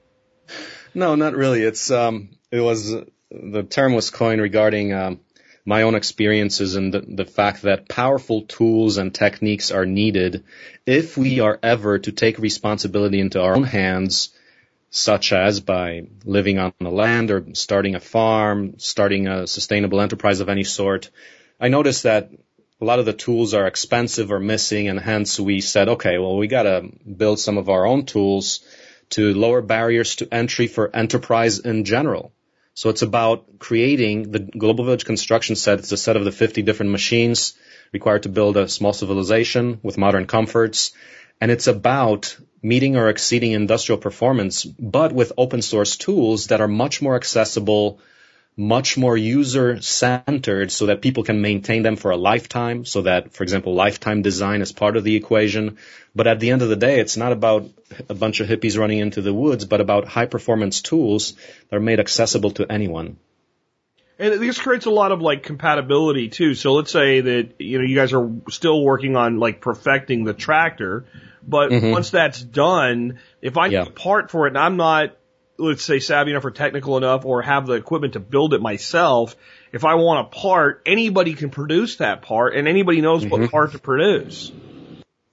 No, 0.95 1.15
not 1.15 1.35
really. 1.35 1.63
It's 1.63 1.91
um, 1.91 2.31
it 2.51 2.61
was 2.61 2.95
the 3.31 3.63
term 3.63 3.95
was 3.95 4.11
coined 4.11 4.41
regarding 4.41 4.93
um, 4.93 5.21
my 5.65 5.83
own 5.83 5.95
experiences 5.95 6.75
and 6.75 6.93
the, 6.93 7.01
the, 7.01 7.25
fact 7.25 7.63
that 7.63 7.89
powerful 7.89 8.43
tools 8.43 8.97
and 8.97 9.15
techniques 9.15 9.71
are 9.71 9.87
needed 9.87 10.45
if 10.87 11.17
we 11.17 11.41
are 11.41 11.59
ever 11.63 11.99
to 11.99 12.13
take 12.13 12.39
responsibility 12.39 13.21
into 13.21 13.41
our 13.41 13.57
own 13.57 13.65
hands, 13.65 14.31
such 14.91 15.33
as 15.33 15.61
by 15.61 16.03
living 16.25 16.59
on 16.59 16.73
the 16.81 16.91
land 16.91 17.31
or 17.31 17.45
starting 17.55 17.95
a 17.95 18.01
farm, 18.01 18.75
starting 18.79 19.29
a 19.29 19.47
sustainable 19.47 20.01
enterprise 20.01 20.41
of 20.41 20.49
any 20.49 20.65
sort. 20.65 21.11
I 21.61 21.69
noticed 21.69 22.05
that 22.05 22.31
a 22.81 22.85
lot 22.85 22.99
of 22.99 23.07
the 23.07 23.13
tools 23.13 23.55
are 23.55 23.67
expensive 23.67 24.33
or 24.33 24.41
missing, 24.41 24.89
and 24.89 24.99
hence 24.99 25.39
we 25.39 25.61
said, 25.61 25.91
okay, 25.91 26.19
well, 26.19 26.37
we 26.37 26.49
got 26.49 26.63
to 26.63 26.89
build 27.17 27.39
some 27.39 27.59
of 27.59 27.69
our 27.69 27.87
own 27.87 28.07
tools 28.07 28.61
to 29.11 29.35
lower 29.35 29.61
barriers 29.61 30.17
to 30.17 30.35
entry 30.35 30.67
for 30.67 30.95
enterprise 30.97 31.59
in 31.59 31.85
general. 31.85 32.33
So 32.75 32.89
it's 32.89 33.03
about 33.03 33.59
creating 33.59 34.31
the 34.31 34.39
global 34.39 34.85
village 34.85 35.05
construction 35.05 35.57
set. 35.57 35.81
It's 35.81 35.93
a 35.93 35.97
set 35.97 36.17
of 36.17 36.25
the 36.25 36.33
50 36.33 36.63
different 36.63 36.93
machines 36.93 37.55
required 37.93 38.23
to 38.23 38.29
build 38.29 38.57
a 38.57 38.69
small 38.69 38.93
civilization 38.93 39.81
with 39.83 39.99
modern 39.99 40.27
comforts. 40.27 40.93
And 41.41 41.51
it's 41.51 41.67
about 41.67 42.37
meeting 42.63 42.97
or 42.97 43.09
exceeding 43.09 43.53
industrial 43.53 43.99
performance, 43.99 44.65
but 44.65 45.13
with 45.13 45.33
open 45.37 45.63
source 45.63 45.97
tools 45.97 46.49
that 46.49 46.61
are 46.61 46.69
much 46.69 47.03
more 47.03 47.17
accessible 47.17 48.01
much 48.57 48.99
more 48.99 49.17
user 49.17 49.81
centered 49.81 50.71
so 50.71 50.87
that 50.87 51.01
people 51.01 51.23
can 51.23 51.41
maintain 51.41 51.83
them 51.83 51.97
for 51.97 52.11
a 52.11 52.17
lifetime. 52.17 52.85
So 52.85 53.03
that, 53.03 53.33
for 53.33 53.43
example, 53.43 53.75
lifetime 53.75 54.23
design 54.23 54.61
is 54.61 54.73
part 54.73 54.97
of 54.97 55.05
the 55.05 55.17
equation. 55.17 55.79
But 56.15 56.27
at 56.27 56.41
the 56.41 56.51
end 56.51 56.63
of 56.63 56.69
the 56.69 56.77
day, 56.77 57.01
it's 57.01 57.17
not 57.17 57.33
about 57.33 57.69
a 58.09 58.15
bunch 58.15 58.41
of 58.41 58.49
hippies 58.49 58.79
running 58.79 58.99
into 58.99 59.23
the 59.23 59.33
woods, 59.33 59.65
but 59.65 59.81
about 59.81 60.07
high 60.07 60.27
performance 60.27 60.83
tools 60.83 61.35
that 61.69 61.77
are 61.77 61.81
made 61.81 62.01
accessible 62.01 62.51
to 62.53 62.71
anyone. 62.71 63.17
And 64.19 64.35
this 64.35 64.59
creates 64.59 64.85
a 64.85 64.91
lot 64.91 65.13
of 65.13 65.23
like 65.23 65.43
compatibility 65.43 66.29
too. 66.29 66.55
So 66.55 66.75
let's 66.75 66.93
say 66.93 67.23
that, 67.23 67.55
you 67.59 67.79
know, 67.79 67.85
you 67.85 67.97
guys 67.97 68.13
are 68.13 68.31
still 68.51 68.85
working 68.85 69.17
on 69.17 69.39
like 69.39 69.63
perfecting 69.63 70.25
the 70.25 70.35
tractor, 70.35 71.07
but 71.43 71.71
mm-hmm. 71.71 71.91
once 71.91 72.11
that's 72.11 72.43
done, 72.43 73.19
if 73.41 73.57
I 73.57 73.69
yeah. 73.69 73.85
need 73.85 73.89
a 73.89 73.93
part 73.93 74.31
for 74.31 74.47
it 74.47 74.51
and 74.51 74.59
I'm 74.59 74.77
not 74.77 75.17
let's 75.61 75.85
say 75.85 75.99
savvy 76.01 76.33
enough 76.33 76.45
or 76.45 76.51
technical 76.51 76.97
enough 76.97 77.25
or 77.25 77.43
have 77.43 77.67
the 77.67 77.75
equipment 77.75 78.15
to 78.15 78.21
build 78.21 78.55
it 78.55 78.61
myself, 78.61 79.37
if 79.73 79.85
I 79.85 79.95
want 79.95 80.27
a 80.27 80.31
part, 80.31 80.83
anybody 80.87 81.35
can 81.35 81.51
produce 81.51 81.97
that 81.97 82.23
part 82.23 82.57
and 82.57 82.67
anybody 82.67 83.01
knows 83.01 83.23
mm-hmm. 83.23 83.43
what 83.43 83.51
part 83.51 83.73
to 83.73 83.79
produce. 83.79 84.51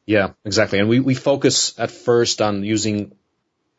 Yeah, 0.05 0.33
exactly. 0.45 0.79
And 0.79 0.89
we, 0.89 0.99
we 0.99 1.15
focus 1.15 1.77
at 1.79 1.91
first 1.91 2.41
on 2.41 2.63
using 2.63 3.13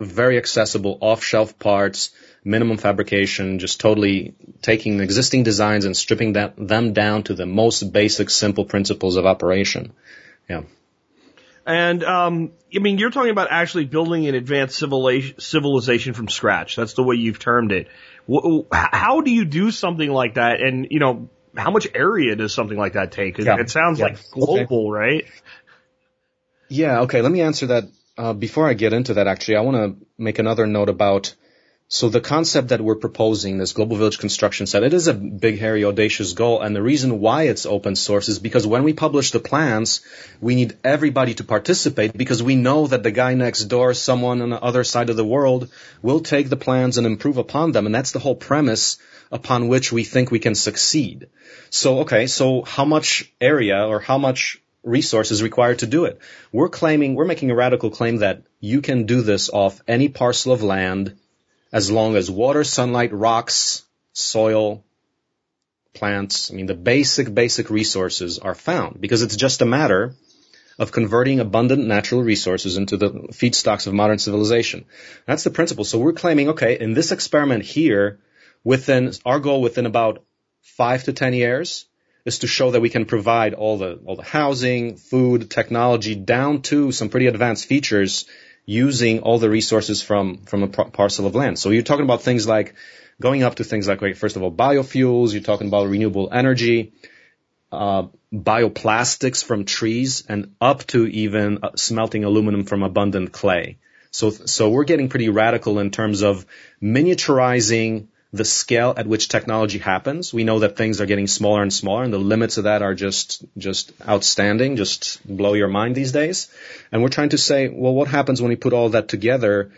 very 0.01 0.39
accessible 0.39 0.99
off-shelf 1.01 1.59
parts, 1.59 2.11
minimum 2.45 2.77
fabrication, 2.77 3.59
just 3.59 3.81
totally 3.81 4.35
taking 4.63 5.01
existing 5.01 5.43
designs 5.43 5.85
and 5.85 5.97
stripping 5.97 6.35
that, 6.35 6.55
them 6.57 6.93
down 6.93 7.25
to 7.25 7.35
the 7.35 7.47
most 7.47 7.93
basic, 7.93 8.31
simple 8.31 8.65
principles 8.65 9.17
of 9.17 9.27
operation. 9.27 9.93
Yeah. 10.49 10.63
And 11.68 12.02
um, 12.02 12.52
I 12.74 12.78
mean, 12.78 12.96
you're 12.96 13.11
talking 13.11 13.31
about 13.31 13.48
actually 13.50 13.85
building 13.85 14.26
an 14.26 14.35
advanced 14.35 14.78
civilization 14.78 16.14
from 16.14 16.28
scratch. 16.28 16.76
That's 16.76 16.94
the 16.94 17.02
way 17.02 17.16
you've 17.16 17.38
termed 17.38 17.72
it. 17.72 17.88
How 18.72 19.20
do 19.20 19.31
you 19.31 19.44
do 19.44 19.70
something 19.70 20.11
like 20.11 20.35
that? 20.35 20.62
And 20.62 20.88
you 20.90 20.98
know, 20.98 21.28
how 21.54 21.70
much 21.70 21.87
area 21.94 22.37
does 22.37 22.54
something 22.54 22.78
like 22.78 22.94
that 22.94 23.12
take? 23.12 23.38
It, 23.38 23.44
Yeah. 23.44 23.61
it 23.61 23.68
sounds 23.68 23.98
Yeah. 23.98 24.07
like 24.07 24.31
global, 24.31 24.90
right? 24.90 25.26
Yeah, 26.68 27.00
okay, 27.02 27.20
let 27.20 27.31
me 27.33 27.42
answer 27.42 27.66
that. 27.66 27.85
Uh, 28.16 28.33
before 28.33 28.66
I 28.66 28.72
get 28.74 28.92
into 28.94 29.14
that, 29.14 29.26
actually, 29.28 29.57
I 29.57 29.61
want 29.61 29.76
to 29.76 30.07
make 30.16 30.38
another 30.38 30.66
note 30.66 30.88
about 30.88 31.35
so 31.90 32.11
the 32.11 32.20
concept 32.20 32.68
that 32.68 32.83
we're 32.83 32.96
proposing, 32.96 33.57
this 33.57 33.72
global 33.72 33.96
village 33.96 34.18
construction 34.18 34.66
set, 34.66 34.83
it 34.83 34.92
is 34.92 35.07
a 35.07 35.14
big, 35.14 35.59
hairy, 35.59 35.87
audacious 35.87 36.35
goal, 36.35 36.61
and 36.61 36.77
the 36.77 36.83
reason 36.83 37.18
why 37.18 37.44
it's 37.44 37.64
open 37.64 37.96
source 37.96 38.29
is 38.29 38.38
because 38.38 38.66
when 38.66 38.85
we 38.85 38.92
publish 38.92 39.31
the 39.31 39.40
plans, 39.40 40.03
we 40.38 40.55
need 40.55 40.77
everybody 40.85 41.33
to 41.33 41.44
participate 41.44 42.12
because 42.12 42.42
we 42.42 42.57
know 42.57 42.87
that 42.88 43.03
the 43.03 43.11
guy 43.11 43.33
next 43.33 43.64
door, 43.64 43.94
someone 43.94 44.42
on 44.42 44.51
the 44.51 44.62
other 44.62 44.85
side 44.85 45.09
of 45.09 45.16
the 45.16 45.24
world, 45.24 45.70
will 46.03 46.20
take 46.20 46.51
the 46.51 46.59
plans 46.59 46.98
and 46.98 47.07
improve 47.07 47.38
upon 47.38 47.72
them, 47.72 47.87
and 47.87 47.94
that's 47.94 48.12
the 48.12 48.18
whole 48.18 48.37
premise 48.37 48.98
upon 49.33 49.68
which 49.68 49.90
we 49.90 50.05
think 50.05 50.31
we 50.31 50.38
can 50.38 50.55
succeed. 50.55 51.29
So, 51.70 52.01
okay, 52.01 52.27
so 52.27 52.64
how 52.64 52.85
much 52.85 53.33
area 53.40 53.87
or 53.87 53.98
how 53.98 54.18
much 54.18 54.61
resources 54.83 55.42
required 55.42 55.79
to 55.79 55.87
do 55.87 56.05
it? 56.05 56.20
We're 56.53 56.68
claiming, 56.68 57.14
we're 57.14 57.24
making 57.24 57.51
a 57.51 57.55
radical 57.55 57.90
claim 57.90 58.18
that 58.18 58.42
you 58.61 58.83
can 58.83 59.07
do 59.07 59.22
this 59.22 59.48
off 59.48 59.81
any 59.88 60.11
parcel 60.11 60.53
of 60.53 60.62
land 60.62 61.16
as 61.72 61.90
long 61.90 62.16
as 62.16 62.31
water, 62.31 62.64
sunlight, 62.64 63.12
rocks, 63.12 63.85
soil, 64.12 64.85
plants, 65.94 66.50
I 66.50 66.54
mean, 66.54 66.66
the 66.66 66.74
basic, 66.74 67.33
basic 67.33 67.70
resources 67.70 68.38
are 68.38 68.54
found 68.54 69.00
because 69.00 69.22
it's 69.22 69.37
just 69.37 69.62
a 69.62 69.66
matter 69.66 70.14
of 70.78 70.92
converting 70.92 71.40
abundant 71.40 71.87
natural 71.87 72.22
resources 72.22 72.76
into 72.76 72.96
the 72.96 73.11
feedstocks 73.33 73.87
of 73.87 73.94
modern 73.94 74.18
civilization. 74.18 74.85
That's 75.26 75.44
the 75.44 75.50
principle. 75.50 75.85
So 75.85 75.98
we're 75.98 76.12
claiming, 76.12 76.50
okay, 76.50 76.78
in 76.78 76.94
this 76.94 77.11
experiment 77.11 77.64
here, 77.64 78.20
within 78.62 79.12
our 79.24 79.40
goal 79.40 79.61
within 79.61 79.87
about 79.87 80.24
five 80.62 81.04
to 81.04 81.12
ten 81.12 81.33
years 81.33 81.87
is 82.24 82.40
to 82.40 82.46
show 82.46 82.70
that 82.70 82.81
we 82.81 82.90
can 82.90 83.07
provide 83.07 83.54
all 83.54 83.78
the 83.78 83.98
all 84.04 84.16
the 84.16 84.22
housing, 84.22 84.96
food, 84.96 85.50
technology 85.50 86.14
down 86.14 86.62
to 86.62 86.92
some 86.92 87.09
pretty 87.09 87.26
advanced 87.26 87.66
features 87.66 88.26
using 88.68 89.20
all 89.20 89.38
the 89.38 89.48
resources 89.48 90.02
from 90.02 90.44
from 90.44 90.62
a 90.62 90.68
par- 90.68 90.90
parcel 90.90 91.26
of 91.26 91.35
land. 91.35 91.59
So 91.59 91.70
you're 91.70 91.83
talking 91.90 92.04
about 92.04 92.20
things 92.20 92.46
like 92.46 92.74
going 93.18 93.42
up 93.42 93.54
to 93.54 93.64
things 93.64 93.88
like, 93.88 94.16
first 94.16 94.37
of 94.37 94.42
all, 94.42 94.52
biofuels. 94.52 95.33
You're 95.33 95.40
talking 95.42 95.68
about 95.68 95.88
renewable 95.88 96.28
energy, 96.31 96.92
uh, 97.72 98.09
bioplastics 98.31 99.42
from 99.42 99.64
trees, 99.64 100.22
and 100.28 100.54
up 100.61 100.85
to 100.88 101.07
even 101.07 101.61
uh, 101.62 101.70
smelting 101.76 102.24
aluminum 102.24 102.64
from 102.64 102.83
abundant 102.83 103.33
clay. 103.33 103.78
So 104.11 104.28
so 104.28 104.68
we're 104.68 104.85
getting 104.85 105.09
pretty 105.09 105.31
radical 105.31 105.78
in 105.78 105.90
terms 105.90 106.22
of 106.22 106.44
miniaturizing 106.83 108.09
the 108.33 108.45
scale 108.45 108.93
at 108.97 109.07
which 109.07 109.29
technology 109.29 109.79
happens. 109.79 110.35
We 110.35 110.45
know 110.45 110.59
that 110.59 110.77
things 110.77 111.01
are 111.01 111.07
getting 111.07 111.27
smaller 111.27 111.62
and 111.62 111.73
smaller, 111.73 112.05
and 112.05 112.12
the 112.12 112.19
limits 112.19 112.59
of 112.59 112.64
that 112.64 112.83
are 112.83 112.95
just 112.95 113.45
just 113.57 113.93
outstanding, 114.07 114.77
just 114.77 115.27
blow 115.27 115.55
your 115.55 115.69
mind 115.69 115.95
these 115.95 116.12
days. 116.12 116.49
And 116.93 117.03
we're 117.03 117.09
trying 117.09 117.31
to 117.31 117.38
say, 117.38 117.69
well, 117.69 117.95
what 117.95 118.09
happens 118.09 118.43
when 118.43 118.51
we 118.51 118.57
put 118.57 118.73
all 118.73 118.91
that 118.91 119.09
together? 119.09 119.73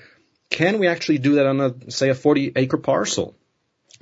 Can 0.51 0.79
we 0.79 0.89
actually 0.89 1.19
do 1.19 1.37
that 1.37 1.47
on 1.47 1.61
a 1.61 1.91
say 1.91 2.09
a 2.09 2.15
40 2.15 2.53
acre 2.57 2.79
parcel? 2.79 3.37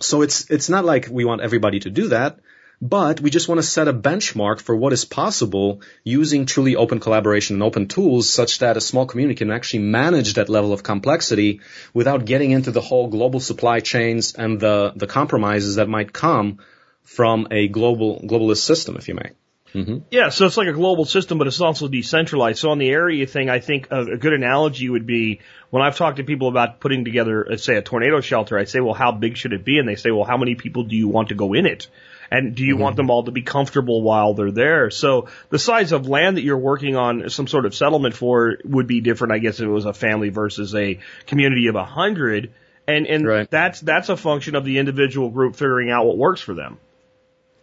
So 0.01 0.23
it's 0.23 0.51
it's 0.51 0.69
not 0.69 0.85
like 0.85 1.09
we 1.11 1.25
want 1.25 1.43
everybody 1.43 1.81
to 1.81 1.91
do 1.91 2.09
that, 2.09 2.39
but 2.81 3.21
we 3.21 3.31
just 3.31 3.49
want 3.49 3.59
to 3.59 3.67
set 3.67 3.88
a 3.88 3.93
benchmark 3.93 4.61
for 4.61 4.75
what 4.75 4.93
is 4.93 5.05
possible 5.05 5.83
using 6.05 6.47
truly 6.47 6.77
open 6.77 7.01
collaboration 7.01 7.57
and 7.57 7.62
open 7.62 7.88
tools 7.88 8.31
such 8.31 8.61
that 8.61 8.77
a 8.77 8.81
small 8.81 9.07
community 9.07 9.37
can 9.37 9.51
actually 9.51 9.81
manage 9.81 10.35
that 10.35 10.49
level 10.49 10.73
of 10.73 10.83
complexity 10.83 11.61
without 11.93 12.25
getting 12.25 12.53
into 12.53 12.71
the 12.71 12.81
whole 12.81 13.09
global 13.09 13.41
supply 13.41 13.81
chains 13.81 14.35
and 14.35 14.61
the, 14.61 14.93
the 14.95 15.07
compromises 15.07 15.77
that 15.77 15.88
might 15.88 16.12
come 16.12 16.59
from 17.03 17.49
a 17.51 17.69
global 17.69 18.21
globalist 18.21 18.62
system, 18.62 18.97
if 18.97 19.09
you 19.09 19.14
may. 19.14 19.31
Mm-hmm. 19.75 19.99
Yeah, 20.11 20.31
so 20.31 20.47
it's 20.47 20.57
like 20.57 20.69
a 20.69 20.73
global 20.73 21.05
system, 21.05 21.38
but 21.38 21.47
it's 21.47 21.61
also 21.61 21.88
decentralized. 21.88 22.59
So 22.59 22.71
on 22.71 22.79
the 22.79 22.88
area 22.88 23.27
thing, 23.27 23.51
I 23.51 23.61
think 23.61 23.88
a, 23.91 24.03
a 24.03 24.17
good 24.17 24.33
analogy 24.33 24.88
would 24.88 25.07
be 25.07 25.41
when 25.71 25.83
I've 25.83 25.97
talked 25.97 26.19
to 26.19 26.25
people 26.25 26.49
about 26.49 26.81
putting 26.81 27.05
together, 27.05 27.53
uh, 27.53 27.57
say, 27.57 27.77
a 27.77 27.83
tornado 27.83 28.21
shelter, 28.21 28.59
I 28.59 28.64
say, 28.64 28.81
well, 28.81 28.95
how 28.95 29.12
big 29.12 29.37
should 29.37 29.53
it 29.53 29.64
be? 29.64 29.79
And 29.79 29.88
they 29.88 29.97
say, 29.97 30.11
well, 30.11 30.25
how 30.25 30.38
many 30.38 30.55
people 30.55 30.85
do 30.85 30.97
you 30.97 31.09
want 31.09 31.29
to 31.29 31.35
go 31.35 31.53
in 31.53 31.67
it? 31.67 31.88
And 32.31 32.55
do 32.55 32.64
you 32.64 32.77
want 32.77 32.95
mm-hmm. 32.95 32.97
them 32.99 33.11
all 33.11 33.25
to 33.25 33.31
be 33.31 33.43
comfortable 33.43 34.03
while 34.03 34.35
they're 34.35 34.51
there? 34.51 34.91
So 34.91 35.29
the 35.51 35.59
size 35.59 35.93
of 35.93 36.09
land 36.09 36.37
that 36.37 36.43
you're 36.43 36.59
working 36.59 36.97
on 36.97 37.31
some 37.31 37.47
sort 37.47 37.67
of 37.67 37.75
settlement 37.75 38.14
for 38.14 38.59
would 38.64 38.87
be 38.87 39.01
different, 39.01 39.33
I 39.33 39.38
guess, 39.38 39.61
if 39.61 39.67
it 39.67 39.71
was 39.71 39.87
a 39.87 39.95
family 39.95 40.29
versus 40.29 40.75
a 40.75 40.99
community 41.27 41.69
of 41.69 41.75
a 41.75 41.85
hundred. 41.85 42.53
And, 42.87 43.07
and 43.07 43.27
Right. 43.27 43.51
that's, 43.51 43.81
that's 43.81 44.09
a 44.09 44.17
function 44.17 44.55
of 44.55 44.64
the 44.64 44.79
individual 44.79 45.31
group 45.31 45.57
figuring 45.57 45.91
out 45.91 46.07
what 46.07 46.17
works 46.17 46.41
for 46.41 46.55
them. 46.55 46.79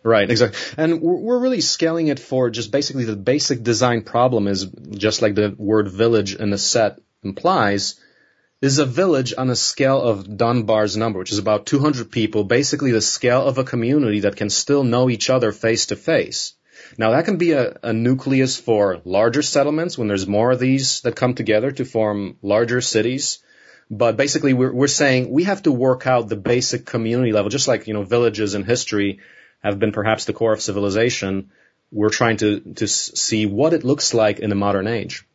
Right, 0.03 0.29
exactly. 0.29 0.59
And 0.77 1.01
we're, 1.01 1.15
we're 1.15 1.39
really 1.39 1.61
scaling 1.61 2.09
it 2.09 2.19
for 2.19 2.51
just 2.51 2.71
basically 2.71 3.05
the 3.05 3.15
basic 3.15 3.63
design 3.63 4.03
problem 4.03 4.47
is 4.47 4.65
just 4.65 5.23
like 5.23 5.33
the 5.33 5.55
word 5.57 5.87
village 5.87 6.35
in 6.35 6.51
the 6.51 6.59
set 6.59 6.99
implies, 7.23 7.99
is 8.65 8.79
a 8.79 8.85
village 8.85 9.33
on 9.37 9.49
a 9.49 9.55
scale 9.55 10.01
of 10.01 10.37
Dunbar's 10.37 10.95
number, 10.97 11.19
which 11.19 11.31
is 11.31 11.39
about 11.39 11.65
200 11.65 12.11
people, 12.11 12.43
basically 12.43 12.91
the 12.91 13.01
scale 13.01 13.41
of 13.41 13.57
a 13.57 13.63
community 13.63 14.21
that 14.21 14.35
can 14.35 14.49
still 14.49 14.83
know 14.83 15.09
each 15.09 15.29
other 15.29 15.51
face 15.51 15.87
to 15.87 15.95
face. 15.95 16.53
Now 16.97 17.11
that 17.11 17.25
can 17.25 17.37
be 17.37 17.51
a, 17.51 17.77
a 17.83 17.93
nucleus 17.93 18.59
for 18.59 19.01
larger 19.05 19.41
settlements 19.41 19.97
when 19.97 20.07
there's 20.07 20.27
more 20.27 20.51
of 20.51 20.59
these 20.59 21.01
that 21.01 21.15
come 21.15 21.33
together 21.33 21.71
to 21.71 21.85
form 21.85 22.37
larger 22.41 22.81
cities. 22.81 23.39
But 23.89 24.17
basically 24.17 24.53
we're, 24.53 24.73
we're 24.73 24.87
saying 24.87 25.29
we 25.29 25.43
have 25.43 25.63
to 25.63 25.71
work 25.71 26.07
out 26.07 26.29
the 26.29 26.35
basic 26.35 26.85
community 26.85 27.31
level, 27.31 27.49
just 27.49 27.67
like, 27.67 27.87
you 27.87 27.93
know, 27.93 28.03
villages 28.03 28.55
in 28.55 28.63
history 28.63 29.19
have 29.63 29.79
been 29.79 29.91
perhaps 29.91 30.25
the 30.25 30.33
core 30.33 30.53
of 30.53 30.61
civilization. 30.61 31.51
We're 31.91 32.09
trying 32.09 32.37
to, 32.37 32.59
to 32.75 32.87
see 32.87 33.45
what 33.45 33.73
it 33.73 33.83
looks 33.83 34.13
like 34.13 34.39
in 34.39 34.49
the 34.49 34.55
modern 34.55 34.87
age. 34.87 35.25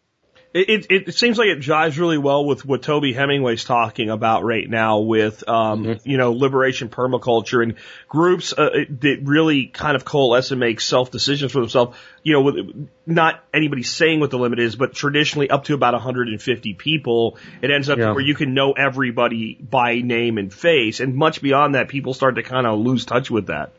It, 0.53 0.87
it, 0.91 1.09
it 1.09 1.15
seems 1.15 1.39
like 1.39 1.47
it 1.47 1.61
jives 1.61 1.97
really 1.97 2.19
well 2.19 2.45
with 2.45 2.65
what 2.65 2.83
Toby 2.83 3.15
Hemenway's 3.15 3.63
talking 3.63 4.11
about 4.11 4.43
right 4.43 4.69
now 4.69 4.99
with, 4.99 5.49
um, 5.49 6.01
you 6.03 6.17
know, 6.17 6.33
liberation 6.33 6.89
permaculture 6.89 7.63
and 7.63 7.77
groups 8.09 8.53
uh, 8.53 8.71
that 9.01 9.19
really 9.23 9.67
kind 9.67 9.95
of 9.95 10.05
coalesce 10.05 10.51
and 10.51 10.59
make 10.59 10.81
self 10.81 11.13
decisions 11.13 11.53
for 11.53 11.61
themselves. 11.61 11.97
You 12.25 12.33
know, 12.33 12.43
with 12.43 12.89
not 13.07 13.45
anybody 13.55 13.85
saying 13.85 14.19
what 14.19 14.33
the 14.33 14.39
limit 14.39 14.59
is, 14.59 14.75
but 14.75 14.93
traditionally 14.93 15.49
up 15.49 15.65
to 15.65 15.75
about 15.75 15.95
150 15.95 16.75
people, 16.75 17.39
it 17.63 17.71
ends 17.71 17.89
up 17.89 17.99
Yeah. 17.99 18.11
where 18.11 18.21
you 18.21 18.35
can 18.35 18.53
know 18.53 18.73
everybody 18.73 19.55
by 19.55 20.01
name 20.01 20.37
and 20.37 20.53
face. 20.53 20.99
And 20.99 21.15
much 21.15 21.43
beyond 21.43 21.77
that, 21.77 21.87
people 21.87 22.13
start 22.13 22.35
to 22.35 22.43
kind 22.43 22.67
of 22.67 22.81
lose 22.81 23.05
touch 23.05 23.31
with 23.31 23.47
that. 23.47 23.71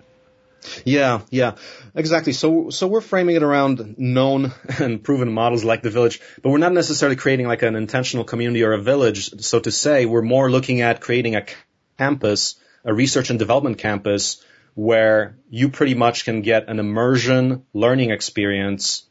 Yeah, 0.85 1.21
yeah, 1.29 1.55
exactly. 1.95 2.33
So, 2.33 2.69
so 2.69 2.87
we're 2.87 3.01
framing 3.01 3.35
it 3.35 3.43
around 3.43 3.97
known 3.97 4.51
and 4.79 5.03
proven 5.03 5.31
models 5.31 5.63
like 5.63 5.81
the 5.81 5.89
village, 5.89 6.21
but 6.41 6.49
we're 6.49 6.59
not 6.59 6.73
necessarily 6.73 7.15
creating 7.15 7.47
like 7.47 7.63
an 7.63 7.75
intentional 7.75 8.25
community 8.25 8.63
or 8.63 8.73
a 8.73 8.81
village, 8.81 9.41
so 9.41 9.59
to 9.59 9.71
say. 9.71 10.05
We're 10.05 10.21
more 10.21 10.51
looking 10.51 10.81
at 10.81 11.01
creating 11.01 11.35
a 11.35 11.45
campus, 11.97 12.55
a 12.85 12.93
research 12.93 13.29
and 13.29 13.39
development 13.39 13.79
campus, 13.79 14.43
where 14.73 15.35
you 15.49 15.69
pretty 15.69 15.95
much 15.95 16.25
can 16.25 16.41
get 16.41 16.69
an 16.69 16.79
immersion 16.79 17.65
learning 17.73 18.11
experience 18.11 19.03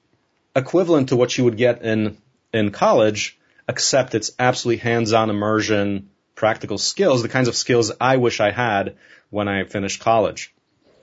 equivalent 0.56 1.10
to 1.10 1.16
what 1.16 1.36
you 1.36 1.44
would 1.44 1.56
get 1.56 1.82
in 1.82 2.16
in 2.52 2.70
college, 2.70 3.38
except 3.68 4.14
it's 4.14 4.32
absolutely 4.38 4.78
hands-on 4.78 5.30
immersion, 5.30 6.10
practical 6.34 6.78
skills, 6.78 7.22
the 7.22 7.28
kinds 7.28 7.48
of 7.48 7.54
skills 7.54 7.92
I 8.00 8.16
wish 8.16 8.40
I 8.40 8.50
had 8.50 8.96
when 9.30 9.48
I 9.48 9.64
finished 9.64 10.00
college. 10.00 10.52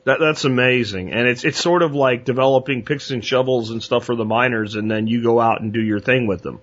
That, 0.08 0.22
that's 0.22 0.46
amazing. 0.46 1.12
And 1.12 1.28
it's, 1.28 1.44
it's 1.44 1.60
sort 1.60 1.84
of 1.84 1.94
like 1.94 2.24
developing 2.24 2.86
picks 2.86 3.12
and 3.12 3.24
shovels 3.24 3.72
and 3.72 3.84
stuff 3.84 4.06
for 4.06 4.16
the 4.16 4.24
miners 4.24 4.76
and 4.76 4.90
then 4.90 5.06
you 5.06 5.22
go 5.22 5.42
out 5.42 5.60
and 5.60 5.74
do 5.74 5.82
your 5.82 6.00
thing 6.00 6.28
with 6.28 6.42
them. 6.42 6.62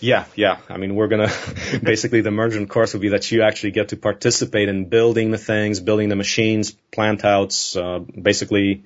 Yeah, 0.00 0.26
yeah. 0.34 0.58
I 0.68 0.76
mean, 0.76 0.94
we're 0.94 1.08
gonna 1.08 1.32
basically 1.82 2.20
the 2.20 2.28
immersion 2.28 2.68
course 2.68 2.92
will 2.92 3.00
be 3.00 3.08
that 3.08 3.32
you 3.32 3.40
actually 3.40 3.70
get 3.70 3.88
to 3.88 3.96
participate 3.96 4.68
in 4.68 4.84
building 4.90 5.30
the 5.30 5.38
things, 5.38 5.80
building 5.80 6.10
the 6.10 6.16
machines, 6.16 6.70
plant 6.70 7.24
outs, 7.24 7.74
uh, 7.74 8.00
basically 8.00 8.84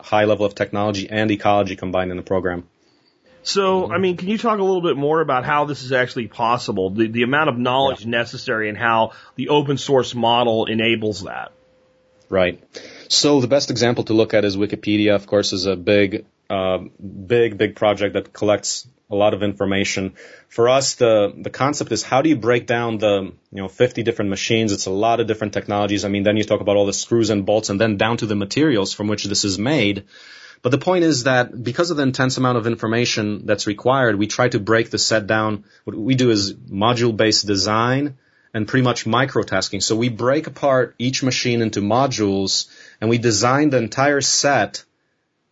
high 0.00 0.24
level 0.24 0.44
of 0.44 0.56
technology 0.56 1.08
and 1.08 1.30
ecology 1.30 1.76
combined 1.76 2.10
in 2.10 2.16
the 2.16 2.24
program. 2.24 2.64
So, 3.44 3.92
I 3.92 3.98
mean, 3.98 4.16
can 4.16 4.26
you 4.26 4.38
talk 4.38 4.58
a 4.58 4.64
little 4.64 4.82
bit 4.82 4.96
more 4.96 5.20
about 5.20 5.44
how 5.44 5.66
this 5.66 5.84
is 5.84 5.92
actually 5.92 6.26
possible? 6.26 6.90
The, 6.90 7.06
the 7.06 7.22
amount 7.22 7.48
of 7.48 7.56
knowledge 7.56 8.04
necessary 8.04 8.68
and 8.68 8.76
how 8.76 9.12
the 9.36 9.50
open 9.50 9.78
source 9.78 10.16
model 10.16 10.66
enables 10.66 11.22
that. 11.22 11.52
Right. 12.30 12.62
So 13.08 13.40
the 13.40 13.48
best 13.48 13.72
example 13.72 14.04
to 14.04 14.14
look 14.14 14.34
at 14.34 14.44
is 14.44 14.56
Wikipedia. 14.56 15.16
Of 15.16 15.26
course, 15.26 15.52
is 15.52 15.66
a 15.66 15.74
big, 15.74 16.26
uh, 16.48 16.78
big, 17.26 17.58
big 17.58 17.74
project 17.74 18.14
that 18.14 18.32
collects 18.32 18.86
a 19.10 19.16
lot 19.16 19.34
of 19.34 19.42
information. 19.42 20.14
For 20.48 20.68
us, 20.68 20.94
the 20.94 21.34
the 21.36 21.50
concept 21.50 21.90
is 21.90 22.04
how 22.04 22.22
do 22.22 22.28
you 22.28 22.36
break 22.36 22.68
down 22.68 22.98
the 22.98 23.32
you 23.50 23.62
know 23.62 23.66
50 23.66 24.04
different 24.04 24.30
machines? 24.30 24.70
It's 24.70 24.86
a 24.86 24.92
lot 24.92 25.18
of 25.18 25.26
different 25.26 25.52
technologies. 25.54 26.04
I 26.04 26.08
mean, 26.08 26.22
then 26.22 26.36
you 26.36 26.44
talk 26.44 26.60
about 26.60 26.76
all 26.76 26.86
the 26.86 26.92
screws 26.92 27.30
and 27.30 27.44
bolts, 27.44 27.68
and 27.68 27.80
then 27.80 27.96
down 27.96 28.18
to 28.18 28.26
the 28.26 28.36
materials 28.36 28.92
from 28.92 29.08
which 29.08 29.24
this 29.24 29.44
is 29.44 29.58
made. 29.58 30.04
But 30.62 30.70
the 30.70 30.78
point 30.78 31.04
is 31.04 31.24
that 31.24 31.60
because 31.64 31.90
of 31.90 31.96
the 31.96 32.04
intense 32.04 32.36
amount 32.36 32.58
of 32.58 32.66
information 32.68 33.44
that's 33.44 33.66
required, 33.66 34.16
we 34.16 34.28
try 34.28 34.48
to 34.50 34.60
break 34.60 34.90
the 34.90 34.98
set 34.98 35.26
down. 35.26 35.64
What 35.82 35.96
we 35.96 36.14
do 36.14 36.30
is 36.30 36.54
module-based 36.54 37.44
design 37.44 38.18
and 38.52 38.66
pretty 38.66 38.82
much 38.82 39.04
microtasking. 39.04 39.82
So 39.82 39.96
we 39.96 40.08
break 40.08 40.46
apart 40.46 40.94
each 40.98 41.22
machine 41.22 41.62
into 41.62 41.80
modules 41.80 42.68
and 43.00 43.08
we 43.08 43.18
design 43.18 43.70
the 43.70 43.78
entire 43.78 44.20
set 44.20 44.84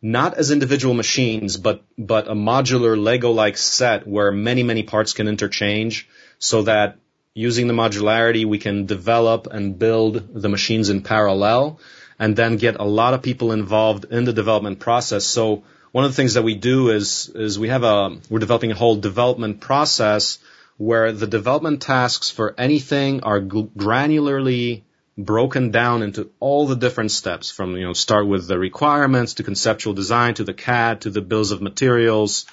not 0.00 0.34
as 0.34 0.50
individual 0.50 0.94
machines, 0.94 1.56
but, 1.56 1.82
but 1.96 2.28
a 2.28 2.34
modular 2.34 3.00
Lego-like 3.00 3.56
set 3.56 4.06
where 4.06 4.30
many, 4.30 4.62
many 4.62 4.84
parts 4.84 5.12
can 5.12 5.26
interchange 5.26 6.08
so 6.38 6.62
that 6.62 6.98
using 7.34 7.66
the 7.66 7.74
modularity, 7.74 8.44
we 8.44 8.58
can 8.58 8.86
develop 8.86 9.48
and 9.50 9.78
build 9.78 10.40
the 10.40 10.48
machines 10.48 10.88
in 10.88 11.02
parallel 11.02 11.80
and 12.18 12.36
then 12.36 12.56
get 12.56 12.76
a 12.76 12.84
lot 12.84 13.14
of 13.14 13.22
people 13.22 13.52
involved 13.52 14.04
in 14.04 14.24
the 14.24 14.32
development 14.32 14.78
process. 14.78 15.24
So 15.24 15.64
one 15.92 16.04
of 16.04 16.10
the 16.10 16.16
things 16.16 16.34
that 16.34 16.42
we 16.42 16.54
do 16.54 16.90
is, 16.90 17.28
is 17.34 17.58
we 17.58 17.68
have 17.68 17.82
a, 17.82 18.18
we're 18.30 18.38
developing 18.40 18.70
a 18.70 18.76
whole 18.76 18.96
development 18.96 19.60
process 19.60 20.38
where 20.78 21.10
the 21.10 21.26
development 21.26 21.82
tasks 21.82 22.30
for 22.30 22.54
anything 22.56 23.22
are 23.24 23.40
granularly 23.40 24.82
broken 25.18 25.72
down 25.72 26.02
into 26.02 26.30
all 26.38 26.68
the 26.68 26.76
different 26.76 27.10
steps 27.10 27.50
from, 27.50 27.76
you 27.76 27.84
know, 27.84 27.92
start 27.92 28.26
with 28.28 28.46
the 28.46 28.56
requirements 28.56 29.34
to 29.34 29.42
conceptual 29.42 29.92
design 29.92 30.34
to 30.34 30.44
the 30.44 30.54
CAD 30.54 31.00
to 31.00 31.10
the 31.10 31.20
bills 31.20 31.50
of 31.50 31.60
materials, 31.60 32.46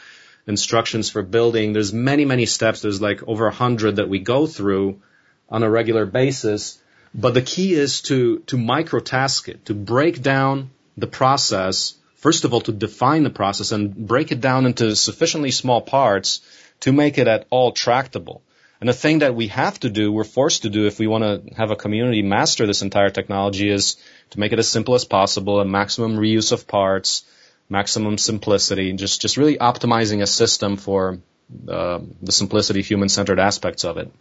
instructions 0.47 1.11
for 1.11 1.21
building. 1.21 1.73
There's 1.73 1.93
many, 1.93 2.25
many 2.25 2.47
steps. 2.47 2.81
There's 2.81 2.99
like 2.99 3.21
over 3.27 3.45
a 3.45 3.53
hundred 3.53 3.97
that 3.97 4.09
we 4.09 4.17
go 4.17 4.47
through 4.47 5.01
on 5.47 5.61
a 5.61 5.69
regular 5.69 6.07
basis. 6.07 6.81
But 7.13 7.35
the 7.35 7.43
key 7.43 7.73
is 7.73 8.01
to, 8.03 8.39
to 8.47 8.57
microtask 8.57 9.47
it, 9.47 9.65
to 9.65 9.75
break 9.75 10.23
down 10.23 10.71
the 10.97 11.07
process. 11.07 11.93
First 12.15 12.43
of 12.43 12.53
all, 12.53 12.61
to 12.61 12.71
define 12.71 13.21
the 13.21 13.29
process 13.29 13.71
and 13.71 13.95
break 13.95 14.31
it 14.31 14.41
down 14.41 14.65
into 14.65 14.95
sufficiently 14.95 15.51
small 15.51 15.81
parts 15.81 16.41
to 16.81 16.91
make 16.91 17.17
it 17.17 17.27
at 17.27 17.47
all 17.49 17.71
tractable. 17.71 18.41
And 18.79 18.89
the 18.89 18.93
thing 18.93 19.19
that 19.19 19.35
we 19.35 19.47
have 19.47 19.79
to 19.79 19.89
do, 19.89 20.11
we're 20.11 20.23
forced 20.23 20.63
to 20.63 20.69
do 20.69 20.85
if 20.85 20.99
we 20.99 21.07
want 21.07 21.23
to 21.23 21.55
have 21.55 21.71
a 21.71 21.75
community 21.75 22.21
master 22.21 22.67
this 22.67 22.81
entire 22.81 23.09
technology 23.09 23.69
is 23.69 23.95
to 24.31 24.39
make 24.39 24.51
it 24.51 24.59
as 24.59 24.67
simple 24.67 24.95
as 24.95 25.05
possible, 25.05 25.59
a 25.59 25.65
maximum 25.65 26.17
reuse 26.17 26.51
of 26.51 26.67
parts, 26.67 27.23
maximum 27.69 28.17
simplicity, 28.17 28.93
just, 28.93 29.21
just 29.21 29.37
really 29.37 29.57
optimizing 29.57 30.21
a 30.21 30.27
system 30.27 30.77
for 30.77 31.19
uh, 31.67 31.99
the 32.21 32.31
simplicity, 32.31 32.81
human-centered 32.81 33.39
aspects 33.39 33.85
of 33.85 33.97
it. 33.97 34.11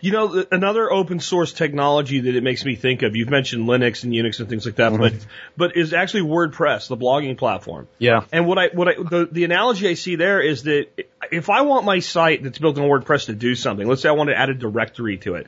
You 0.00 0.12
know, 0.12 0.44
another 0.50 0.90
open 0.90 1.20
source 1.20 1.52
technology 1.52 2.20
that 2.20 2.34
it 2.34 2.42
makes 2.42 2.64
me 2.64 2.74
think 2.74 3.02
of, 3.02 3.16
you've 3.16 3.28
mentioned 3.28 3.68
Linux 3.68 4.04
and 4.04 4.12
Unix 4.12 4.40
and 4.40 4.48
things 4.48 4.64
like 4.64 4.76
that, 4.76 4.92
mm-hmm. 4.92 5.02
but, 5.02 5.14
but 5.56 5.76
is 5.76 5.92
actually 5.92 6.22
WordPress, 6.22 6.88
the 6.88 6.96
blogging 6.96 7.36
platform. 7.36 7.86
Yeah. 7.98 8.24
And 8.32 8.46
what 8.46 8.58
I, 8.58 8.68
what 8.68 8.88
I, 8.88 8.94
the, 8.94 9.28
the 9.30 9.44
analogy 9.44 9.88
I 9.88 9.94
see 9.94 10.16
there 10.16 10.40
is 10.40 10.62
that 10.64 10.88
if 11.30 11.50
I 11.50 11.62
want 11.62 11.84
my 11.84 11.98
site 11.98 12.42
that's 12.42 12.58
built 12.58 12.78
on 12.78 12.84
WordPress 12.84 13.26
to 13.26 13.34
do 13.34 13.54
something, 13.54 13.86
let's 13.86 14.02
say 14.02 14.08
I 14.08 14.12
want 14.12 14.30
to 14.30 14.38
add 14.38 14.48
a 14.48 14.54
directory 14.54 15.18
to 15.18 15.34
it, 15.34 15.46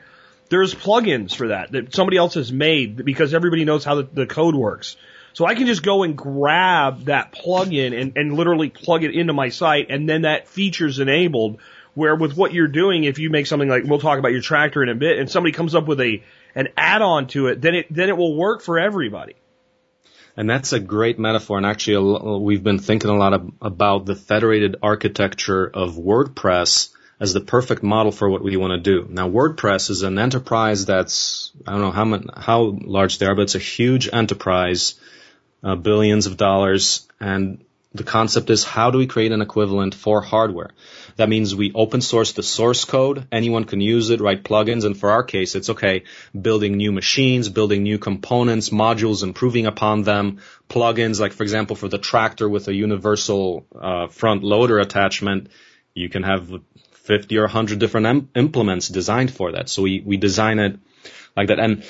there's 0.49 0.75
plugins 0.75 1.33
for 1.33 1.47
that 1.47 1.71
that 1.71 1.95
somebody 1.95 2.17
else 2.17 2.35
has 2.35 2.51
made 2.51 3.03
because 3.03 3.33
everybody 3.33 3.65
knows 3.65 3.83
how 3.83 3.95
the, 3.95 4.03
the 4.03 4.27
code 4.27 4.55
works. 4.55 4.95
So 5.33 5.45
I 5.45 5.55
can 5.55 5.65
just 5.65 5.81
go 5.81 6.03
and 6.03 6.15
grab 6.15 7.05
that 7.05 7.31
plugin 7.31 7.99
and, 7.99 8.15
and 8.15 8.33
literally 8.33 8.69
plug 8.69 9.03
it 9.03 9.15
into 9.15 9.33
my 9.33 9.49
site 9.49 9.87
and 9.89 10.07
then 10.07 10.23
that 10.23 10.47
feature's 10.47 10.99
enabled 10.99 11.59
where 11.95 12.15
with 12.15 12.35
what 12.35 12.53
you're 12.53 12.67
doing, 12.67 13.03
if 13.03 13.19
you 13.19 13.29
make 13.29 13.47
something 13.47 13.69
like 13.69 13.83
we'll 13.85 13.99
talk 13.99 14.19
about 14.19 14.31
your 14.31 14.41
tractor 14.41 14.83
in 14.83 14.89
a 14.89 14.95
bit, 14.95 15.19
and 15.19 15.29
somebody 15.29 15.53
comes 15.53 15.75
up 15.75 15.87
with 15.87 15.99
a 16.01 16.23
an 16.55 16.69
add-on 16.77 17.27
to 17.27 17.47
it, 17.47 17.61
then 17.61 17.75
it 17.75 17.87
then 17.89 18.09
it 18.09 18.17
will 18.17 18.35
work 18.35 18.61
for 18.61 18.79
everybody. 18.79 19.35
And 20.35 20.49
that's 20.49 20.73
a 20.73 20.79
great 20.79 21.19
metaphor. 21.19 21.57
And 21.57 21.65
actually, 21.65 22.39
we've 22.39 22.63
been 22.63 22.79
thinking 22.79 23.11
a 23.11 23.15
lot 23.15 23.33
of, 23.33 23.51
about 23.61 24.07
the 24.07 24.15
federated 24.15 24.77
architecture 24.81 25.69
of 25.71 25.93
WordPress 25.93 26.89
as 27.19 27.33
the 27.33 27.39
perfect 27.41 27.83
model 27.83 28.11
for 28.11 28.27
what 28.27 28.43
we 28.43 28.57
want 28.57 28.71
to 28.71 28.79
do. 28.79 29.07
Now, 29.09 29.29
WordPress 29.29 29.91
is 29.91 30.01
an 30.01 30.17
enterprise 30.17 30.85
that's 30.85 31.51
I 31.67 31.71
don't 31.71 31.81
know 31.81 31.91
how 31.91 32.05
much, 32.05 32.23
how 32.35 32.75
large 32.81 33.19
they 33.19 33.27
are, 33.27 33.35
but 33.35 33.43
it's 33.43 33.55
a 33.55 33.59
huge 33.59 34.09
enterprise, 34.11 34.95
uh, 35.63 35.75
billions 35.75 36.25
of 36.25 36.37
dollars, 36.37 37.07
and 37.19 37.63
the 37.93 38.03
concept 38.03 38.49
is 38.49 38.63
how 38.63 38.89
do 38.89 38.97
we 38.97 39.05
create 39.07 39.31
an 39.31 39.41
equivalent 39.41 39.93
for 39.93 40.21
hardware? 40.21 40.71
That 41.15 41.29
means 41.29 41.55
we 41.55 41.71
open 41.73 42.01
source 42.01 42.31
the 42.33 42.43
source 42.43 42.85
code. 42.85 43.27
Anyone 43.31 43.65
can 43.65 43.81
use 43.81 44.09
it, 44.09 44.21
write 44.21 44.43
plugins. 44.43 44.83
And 44.83 44.97
for 44.97 45.11
our 45.11 45.23
case, 45.23 45.55
it's 45.55 45.69
okay, 45.69 46.03
building 46.39 46.77
new 46.77 46.91
machines, 46.91 47.49
building 47.49 47.83
new 47.83 47.99
components, 47.99 48.69
modules, 48.69 49.23
improving 49.23 49.65
upon 49.65 50.03
them, 50.03 50.39
plugins, 50.69 51.19
like 51.19 51.33
for 51.33 51.43
example, 51.43 51.75
for 51.75 51.87
the 51.87 51.97
tractor 51.97 52.49
with 52.49 52.67
a 52.67 52.73
universal 52.73 53.65
uh, 53.79 54.07
front 54.07 54.43
loader 54.43 54.79
attachment, 54.79 55.49
you 55.93 56.09
can 56.09 56.23
have 56.23 56.51
50 56.91 57.37
or 57.37 57.43
100 57.43 57.79
different 57.79 58.05
em- 58.07 58.29
implements 58.35 58.87
designed 58.87 59.31
for 59.31 59.51
that. 59.51 59.69
So 59.69 59.81
we, 59.81 60.01
we 60.05 60.17
design 60.17 60.59
it 60.59 60.79
like 61.35 61.49
that. 61.49 61.59
And 61.59 61.83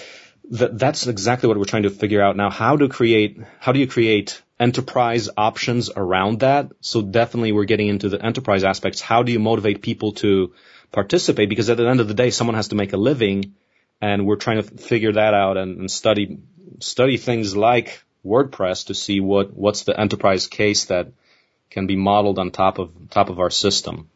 th- 0.50 0.72
that's 0.74 1.08
exactly 1.08 1.48
what 1.48 1.58
we're 1.58 1.66
trying 1.66 1.84
to 1.84 1.90
figure 1.90 2.22
out 2.22 2.36
now. 2.36 2.50
How 2.50 2.78
to 2.78 2.90
create, 2.90 3.40
how 3.60 3.72
do 3.72 3.80
you 3.80 3.88
create 3.88 4.42
enterprise 4.64 5.30
options 5.36 5.90
around 5.96 6.40
that. 6.40 6.72
So 6.80 7.02
definitely 7.02 7.52
we're 7.52 7.66
getting 7.66 7.88
into 7.88 8.10
the 8.10 8.24
enterprise 8.24 8.64
aspects. 8.64 9.02
How 9.02 9.24
do 9.24 9.32
you 9.32 9.40
motivate 9.40 9.82
people 9.82 10.14
to 10.14 10.54
participate? 10.92 11.50
Because 11.50 11.70
at 11.70 11.78
the 11.78 11.88
end 11.88 12.00
of 12.00 12.08
the 12.08 12.14
day, 12.14 12.30
someone 12.30 12.56
has 12.56 12.70
to 12.70 12.76
make 12.76 12.94
a 12.94 12.98
living 12.98 13.56
and 14.02 14.26
we're 14.26 14.38
trying 14.38 14.62
to 14.62 14.64
figure 14.64 15.14
that 15.14 15.34
out 15.34 15.58
and, 15.58 15.80
and 15.80 15.92
study, 15.92 16.40
study 16.80 17.18
things 17.18 17.56
like 17.56 18.04
WordPress 18.26 18.88
to 18.88 18.94
see 18.94 19.20
what, 19.20 19.54
what's 19.54 19.84
the 19.84 20.00
enterprise 20.00 20.48
case 20.48 20.86
that 20.86 21.12
can 21.70 21.88
be 21.88 21.98
modeled 21.98 22.40
on 22.40 22.52
top 22.52 22.80
of, 22.80 22.92
top 23.10 23.30
of 23.30 23.40
our 23.40 23.50
system. 23.50 24.10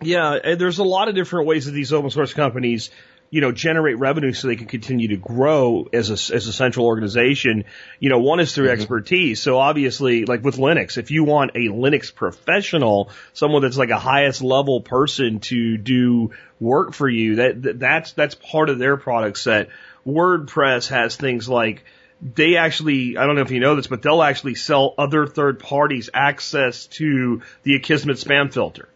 Yeah, 0.00 0.56
there's 0.56 0.78
a 0.78 0.84
lot 0.84 1.08
of 1.08 1.14
different 1.14 1.46
ways 1.46 1.66
that 1.66 1.72
these 1.72 1.92
open 1.92 2.10
source 2.10 2.34
companies 2.34 2.90
you 3.32 3.40
know, 3.40 3.50
generate 3.50 3.98
revenue 3.98 4.34
so 4.34 4.46
they 4.46 4.56
can 4.56 4.66
continue 4.66 5.08
to 5.08 5.16
grow 5.16 5.88
as 5.90 6.10
a, 6.10 6.34
as 6.34 6.46
a 6.46 6.52
central 6.52 6.84
organization. 6.84 7.64
You 7.98 8.10
know, 8.10 8.18
one 8.18 8.40
is 8.40 8.54
through 8.54 8.66
mm-hmm. 8.66 8.78
expertise. 8.78 9.40
So 9.40 9.58
obviously, 9.58 10.26
like 10.26 10.44
with 10.44 10.58
Linux, 10.58 10.98
if 10.98 11.10
you 11.10 11.24
want 11.24 11.52
a 11.54 11.68
Linux 11.68 12.14
professional, 12.14 13.10
someone 13.32 13.62
that's 13.62 13.78
like 13.78 13.88
a 13.88 13.98
highest 13.98 14.42
level 14.42 14.82
person 14.82 15.40
to 15.40 15.78
do 15.78 16.32
work 16.60 16.92
for 16.92 17.08
you, 17.08 17.36
that, 17.36 17.78
that's, 17.78 18.12
that's 18.12 18.34
part 18.34 18.68
of 18.68 18.78
their 18.78 18.98
product 18.98 19.38
set. 19.38 19.70
WordPress 20.06 20.88
has 20.88 21.16
things 21.16 21.48
like, 21.48 21.84
they 22.20 22.56
actually, 22.56 23.16
I 23.16 23.24
don't 23.24 23.34
know 23.34 23.40
if 23.40 23.50
you 23.50 23.60
know 23.60 23.76
this, 23.76 23.86
but 23.86 24.02
they'll 24.02 24.22
actually 24.22 24.56
sell 24.56 24.94
other 24.98 25.26
third 25.26 25.58
parties 25.58 26.10
access 26.12 26.86
to 26.98 27.40
the 27.62 27.80
Akismet 27.80 28.22
spam 28.22 28.52
filter 28.52 28.90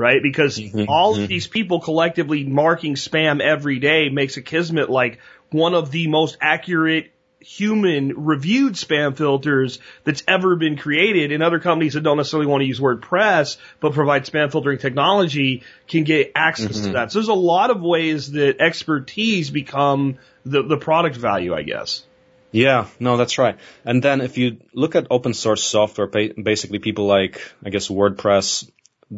right? 0.00 0.22
Because 0.22 0.58
mm-hmm. 0.58 0.84
all 0.88 1.12
of 1.12 1.18
mm-hmm. 1.18 1.26
these 1.26 1.46
people 1.46 1.80
collectively 1.80 2.44
marking 2.44 2.94
spam 2.94 3.40
every 3.40 3.78
day 3.78 4.08
makes 4.08 4.36
Akismet 4.36 4.88
like 4.88 5.20
one 5.50 5.74
of 5.74 5.90
the 5.90 6.08
most 6.08 6.38
accurate 6.40 7.12
human 7.40 8.24
reviewed 8.24 8.74
spam 8.74 9.16
filters 9.16 9.78
that's 10.04 10.22
ever 10.28 10.56
been 10.56 10.76
created 10.76 11.32
and 11.32 11.42
other 11.42 11.58
companies 11.58 11.94
that 11.94 12.02
don't 12.02 12.18
necessarily 12.18 12.46
want 12.46 12.60
to 12.60 12.66
use 12.66 12.78
WordPress 12.78 13.56
but 13.80 13.94
provide 13.94 14.24
spam 14.26 14.52
filtering 14.52 14.78
technology 14.78 15.62
can 15.88 16.04
get 16.04 16.32
access 16.34 16.76
mm-hmm. 16.76 16.86
to 16.88 16.92
that. 16.92 17.12
So 17.12 17.18
there's 17.18 17.28
a 17.28 17.34
lot 17.34 17.70
of 17.70 17.80
ways 17.80 18.32
that 18.32 18.60
expertise 18.60 19.50
become 19.50 20.18
the, 20.44 20.62
the 20.62 20.76
product 20.76 21.16
value, 21.16 21.54
I 21.54 21.62
guess. 21.62 22.04
Yeah, 22.52 22.88
no, 22.98 23.16
that's 23.16 23.38
right. 23.38 23.56
And 23.84 24.02
then 24.02 24.20
if 24.20 24.36
you 24.36 24.58
look 24.74 24.96
at 24.96 25.06
open 25.10 25.34
source 25.34 25.62
software, 25.62 26.08
basically 26.08 26.80
people 26.80 27.06
like, 27.06 27.40
I 27.64 27.70
guess, 27.70 27.88
WordPress, 27.88 28.68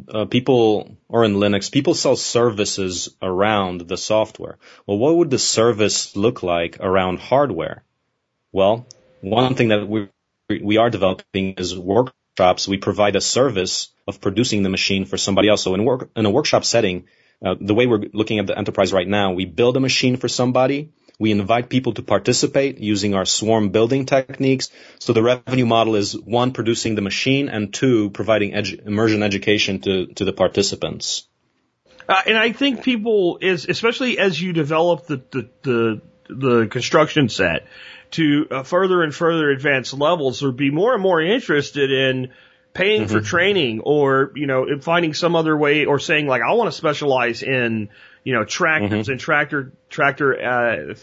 uh, 0.09 0.25
people, 0.25 0.97
or 1.09 1.25
in 1.25 1.35
Linux, 1.35 1.71
people 1.71 1.95
sell 1.95 2.17
services 2.17 3.15
around 3.21 3.83
the 3.89 3.97
software. 3.97 4.59
Well, 4.87 4.99
what 4.99 5.17
would 5.17 5.31
the 5.31 5.39
service 5.39 6.17
look 6.17 6.43
like 6.43 6.79
around 6.81 7.19
hardware? 7.19 7.83
Well, 8.53 8.87
one 9.21 9.55
thing 9.55 9.69
that 9.69 9.87
we, 9.89 10.09
we 10.49 10.77
are 10.79 10.91
developing 10.91 11.55
is 11.55 11.79
workshops. 11.79 12.67
We 12.67 12.79
provide 12.79 13.17
a 13.17 13.21
service 13.21 13.89
of 14.09 14.21
producing 14.21 14.63
the 14.63 14.69
machine 14.69 15.05
for 15.05 15.17
somebody 15.17 15.49
else. 15.49 15.63
So 15.63 15.75
in 15.75 15.85
work, 15.85 16.11
in 16.17 16.27
a 16.27 16.31
workshop 16.31 16.65
setting, 16.65 17.07
uh, 17.45 17.55
the 17.61 17.75
way 17.75 17.87
we're 17.87 18.05
looking 18.13 18.39
at 18.39 18.47
the 18.47 18.57
enterprise 18.57 18.93
right 18.93 19.09
now, 19.09 19.33
we 19.33 19.45
build 19.45 19.77
a 19.77 19.81
machine 19.81 20.17
for 20.17 20.29
somebody 20.29 20.93
we 21.19 21.31
invite 21.31 21.69
people 21.69 21.95
to 21.95 22.03
participate 22.03 22.79
using 22.79 23.15
our 23.15 23.25
swarm 23.25 23.71
building 23.71 24.07
techniques. 24.07 24.71
So 24.99 25.13
the 25.13 25.23
revenue 25.23 25.67
model 25.67 25.97
is 25.97 26.19
one, 26.19 26.53
producing 26.53 26.95
the 26.95 27.03
machine 27.03 27.49
and 27.49 27.73
two, 27.73 28.11
providing 28.11 28.53
edu- 28.53 28.87
immersion 28.87 29.23
education 29.23 29.81
to, 29.83 30.07
to 30.15 30.25
the 30.25 30.33
participants. 30.33 31.29
Uh, 32.09 32.21
and 32.27 32.37
I 32.37 32.53
think 32.53 32.83
people 32.83 33.39
is, 33.41 33.67
especially 33.67 34.19
as 34.19 34.41
you 34.41 34.53
develop 34.53 35.07
the, 35.07 35.23
the, 35.31 35.51
the, 35.63 36.03
the 36.29 36.67
construction 36.67 37.29
set 37.29 37.67
to 38.13 38.47
uh, 38.51 38.63
further 38.63 39.03
and 39.03 39.15
further 39.15 39.51
advanced 39.51 39.95
levels, 39.95 40.43
or 40.43 40.53
be 40.53 40.71
more 40.71 40.95
and 40.95 41.03
more 41.03 41.21
interested 41.21 41.91
in 41.91 42.33
paying 42.75 43.03
mm-hmm. 43.03 43.13
for 43.13 43.21
training 43.21 43.81
or, 43.81 44.33
you 44.35 44.47
know, 44.47 44.67
finding 44.81 45.15
some 45.15 45.37
other 45.37 45.57
way 45.57 45.85
or 45.85 45.99
saying 45.99 46.27
like, 46.27 46.43
I 46.43 46.53
want 46.55 46.71
to 46.71 46.77
specialize 46.77 47.43
in, 47.43 47.91
you 48.25 48.35
know, 48.35 48.45
tractors 48.45 48.91
mm-hmm. 48.91 49.13
and 49.13 49.21
tractor 49.21 49.73
tractor 49.93 50.43
uh, 50.43 50.95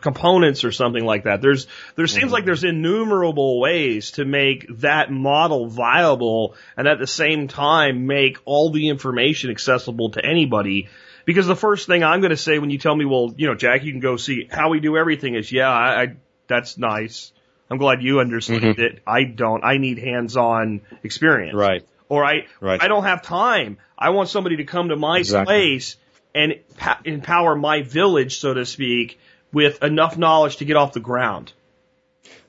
components 0.00 0.64
or 0.64 0.72
something 0.72 1.04
like 1.04 1.24
that. 1.24 1.40
There's 1.40 1.66
there 1.94 2.06
seems 2.06 2.24
mm-hmm. 2.24 2.32
like 2.32 2.44
there's 2.44 2.64
innumerable 2.64 3.60
ways 3.60 4.12
to 4.12 4.24
make 4.24 4.66
that 4.80 5.12
model 5.12 5.68
viable 5.68 6.56
and 6.76 6.88
at 6.88 6.98
the 6.98 7.06
same 7.06 7.46
time 7.46 8.06
make 8.06 8.38
all 8.44 8.70
the 8.70 8.88
information 8.88 9.50
accessible 9.50 10.10
to 10.12 10.24
anybody. 10.24 10.88
Because 11.26 11.46
the 11.46 11.54
first 11.54 11.86
thing 11.86 12.02
I'm 12.02 12.20
going 12.20 12.30
to 12.30 12.36
say 12.36 12.58
when 12.58 12.70
you 12.70 12.78
tell 12.78 12.96
me, 12.96 13.04
well, 13.04 13.32
you 13.36 13.46
know, 13.46 13.54
Jack, 13.54 13.84
you 13.84 13.92
can 13.92 14.00
go 14.00 14.16
see 14.16 14.48
how 14.50 14.70
we 14.70 14.80
do 14.80 14.96
everything 14.96 15.34
is, 15.36 15.52
yeah, 15.52 15.70
I, 15.70 16.02
I 16.02 16.16
that's 16.48 16.78
nice. 16.78 17.32
I'm 17.70 17.78
glad 17.78 18.02
you 18.02 18.18
understand 18.18 18.62
Mhm. 18.62 18.78
it. 18.78 19.02
I 19.06 19.22
don't. 19.22 19.62
I 19.62 19.76
need 19.76 19.98
hands-on 19.98 20.80
experience. 21.04 21.54
Right. 21.54 21.84
Or 22.08 22.24
I, 22.24 22.46
Right. 22.60 22.82
I 22.82 22.88
don't 22.88 23.04
have 23.04 23.22
time. 23.22 23.76
I 23.96 24.10
want 24.10 24.28
somebody 24.28 24.56
to 24.56 24.64
come 24.64 24.88
to 24.88 24.96
my 24.96 25.18
Exactly. 25.18 25.44
place 25.54 25.96
and 26.34 26.60
empower 27.04 27.56
my 27.56 27.82
village, 27.82 28.38
so 28.38 28.54
to 28.54 28.66
speak, 28.66 29.18
with 29.52 29.82
enough 29.82 30.16
knowledge 30.16 30.56
to 30.58 30.64
get 30.64 30.76
off 30.76 30.92
the 30.92 31.00
ground. 31.00 31.52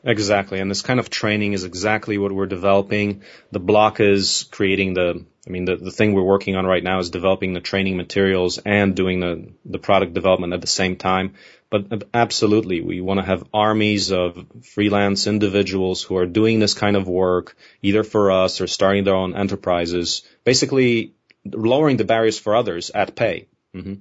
Exactly. 0.03 0.59
And 0.59 0.69
this 0.69 0.81
kind 0.81 0.99
of 0.99 1.09
training 1.09 1.53
is 1.53 1.63
exactly 1.63 2.17
what 2.17 2.31
we're 2.31 2.47
developing. 2.47 3.21
The 3.51 3.59
block 3.59 3.99
is 3.99 4.47
creating 4.51 4.95
the, 4.95 5.23
I 5.45 5.49
mean, 5.49 5.65
the, 5.65 5.75
the 5.75 5.91
thing 5.91 6.13
we're 6.13 6.23
working 6.23 6.55
on 6.55 6.65
right 6.65 6.83
now 6.83 6.99
is 6.99 7.11
developing 7.11 7.53
the 7.53 7.61
training 7.61 7.97
materials 7.97 8.57
and 8.57 8.95
doing 8.95 9.19
the, 9.19 9.51
the 9.65 9.77
product 9.77 10.13
development 10.13 10.53
at 10.53 10.61
the 10.61 10.67
same 10.67 10.95
time. 10.95 11.35
But 11.69 12.03
absolutely, 12.13 12.81
we 12.81 12.99
want 12.99 13.19
to 13.19 13.25
have 13.25 13.47
armies 13.53 14.11
of 14.11 14.45
freelance 14.63 15.27
individuals 15.27 16.03
who 16.03 16.17
are 16.17 16.25
doing 16.25 16.59
this 16.59 16.73
kind 16.73 16.97
of 16.97 17.07
work, 17.07 17.55
either 17.81 18.03
for 18.03 18.31
us 18.31 18.59
or 18.59 18.67
starting 18.67 19.03
their 19.03 19.15
own 19.15 19.35
enterprises, 19.35 20.23
basically 20.43 21.13
lowering 21.45 21.97
the 21.97 22.05
barriers 22.05 22.37
for 22.37 22.55
others 22.55 22.89
at 22.89 23.15
pay. 23.15 23.47
Hmm 23.73 23.93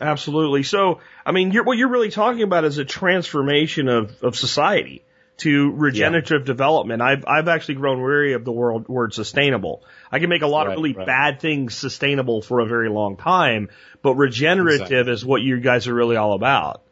Absolutely. 0.00 0.64
So, 0.64 1.00
I 1.24 1.32
mean, 1.32 1.52
you're, 1.52 1.62
what 1.64 1.78
you're 1.78 1.88
really 1.88 2.10
talking 2.10 2.42
about 2.42 2.64
is 2.64 2.78
a 2.78 2.84
transformation 2.84 3.88
of, 3.88 4.22
of 4.22 4.36
society 4.36 5.04
to 5.38 5.70
regenerative 5.72 6.44
development. 6.44 7.00
I've, 7.00 7.24
I've 7.26 7.48
actually 7.48 7.76
grown 7.76 8.02
weary 8.02 8.34
of 8.34 8.44
the 8.44 8.52
word, 8.52 8.88
word 8.88 9.14
sustainable. 9.14 9.84
I 10.10 10.18
can 10.18 10.28
make 10.28 10.42
a 10.42 10.46
lot 10.48 10.66
Right, 10.66 10.72
of 10.72 10.78
really 10.82 10.94
right. 10.94 11.06
bad 11.06 11.40
things 11.40 11.74
sustainable 11.74 12.42
for 12.42 12.60
a 12.60 12.66
very 12.66 12.88
long 12.88 13.16
time, 13.16 13.68
but 14.02 14.14
regenerative 14.14 15.08
Exactly. 15.08 15.12
is 15.12 15.24
what 15.24 15.42
you 15.42 15.60
guys 15.60 15.86
are 15.88 15.94
really 15.94 16.16
all 16.16 16.34
about. 16.34 16.82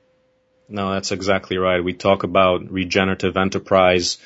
No, 0.69 0.93
that's 0.93 1.13
exactly 1.13 1.59
right. 1.59 1.85
We 1.85 1.93
talk 1.93 2.23
about 2.23 2.71
regenerative 2.71 3.37
enterprise. 3.37 4.19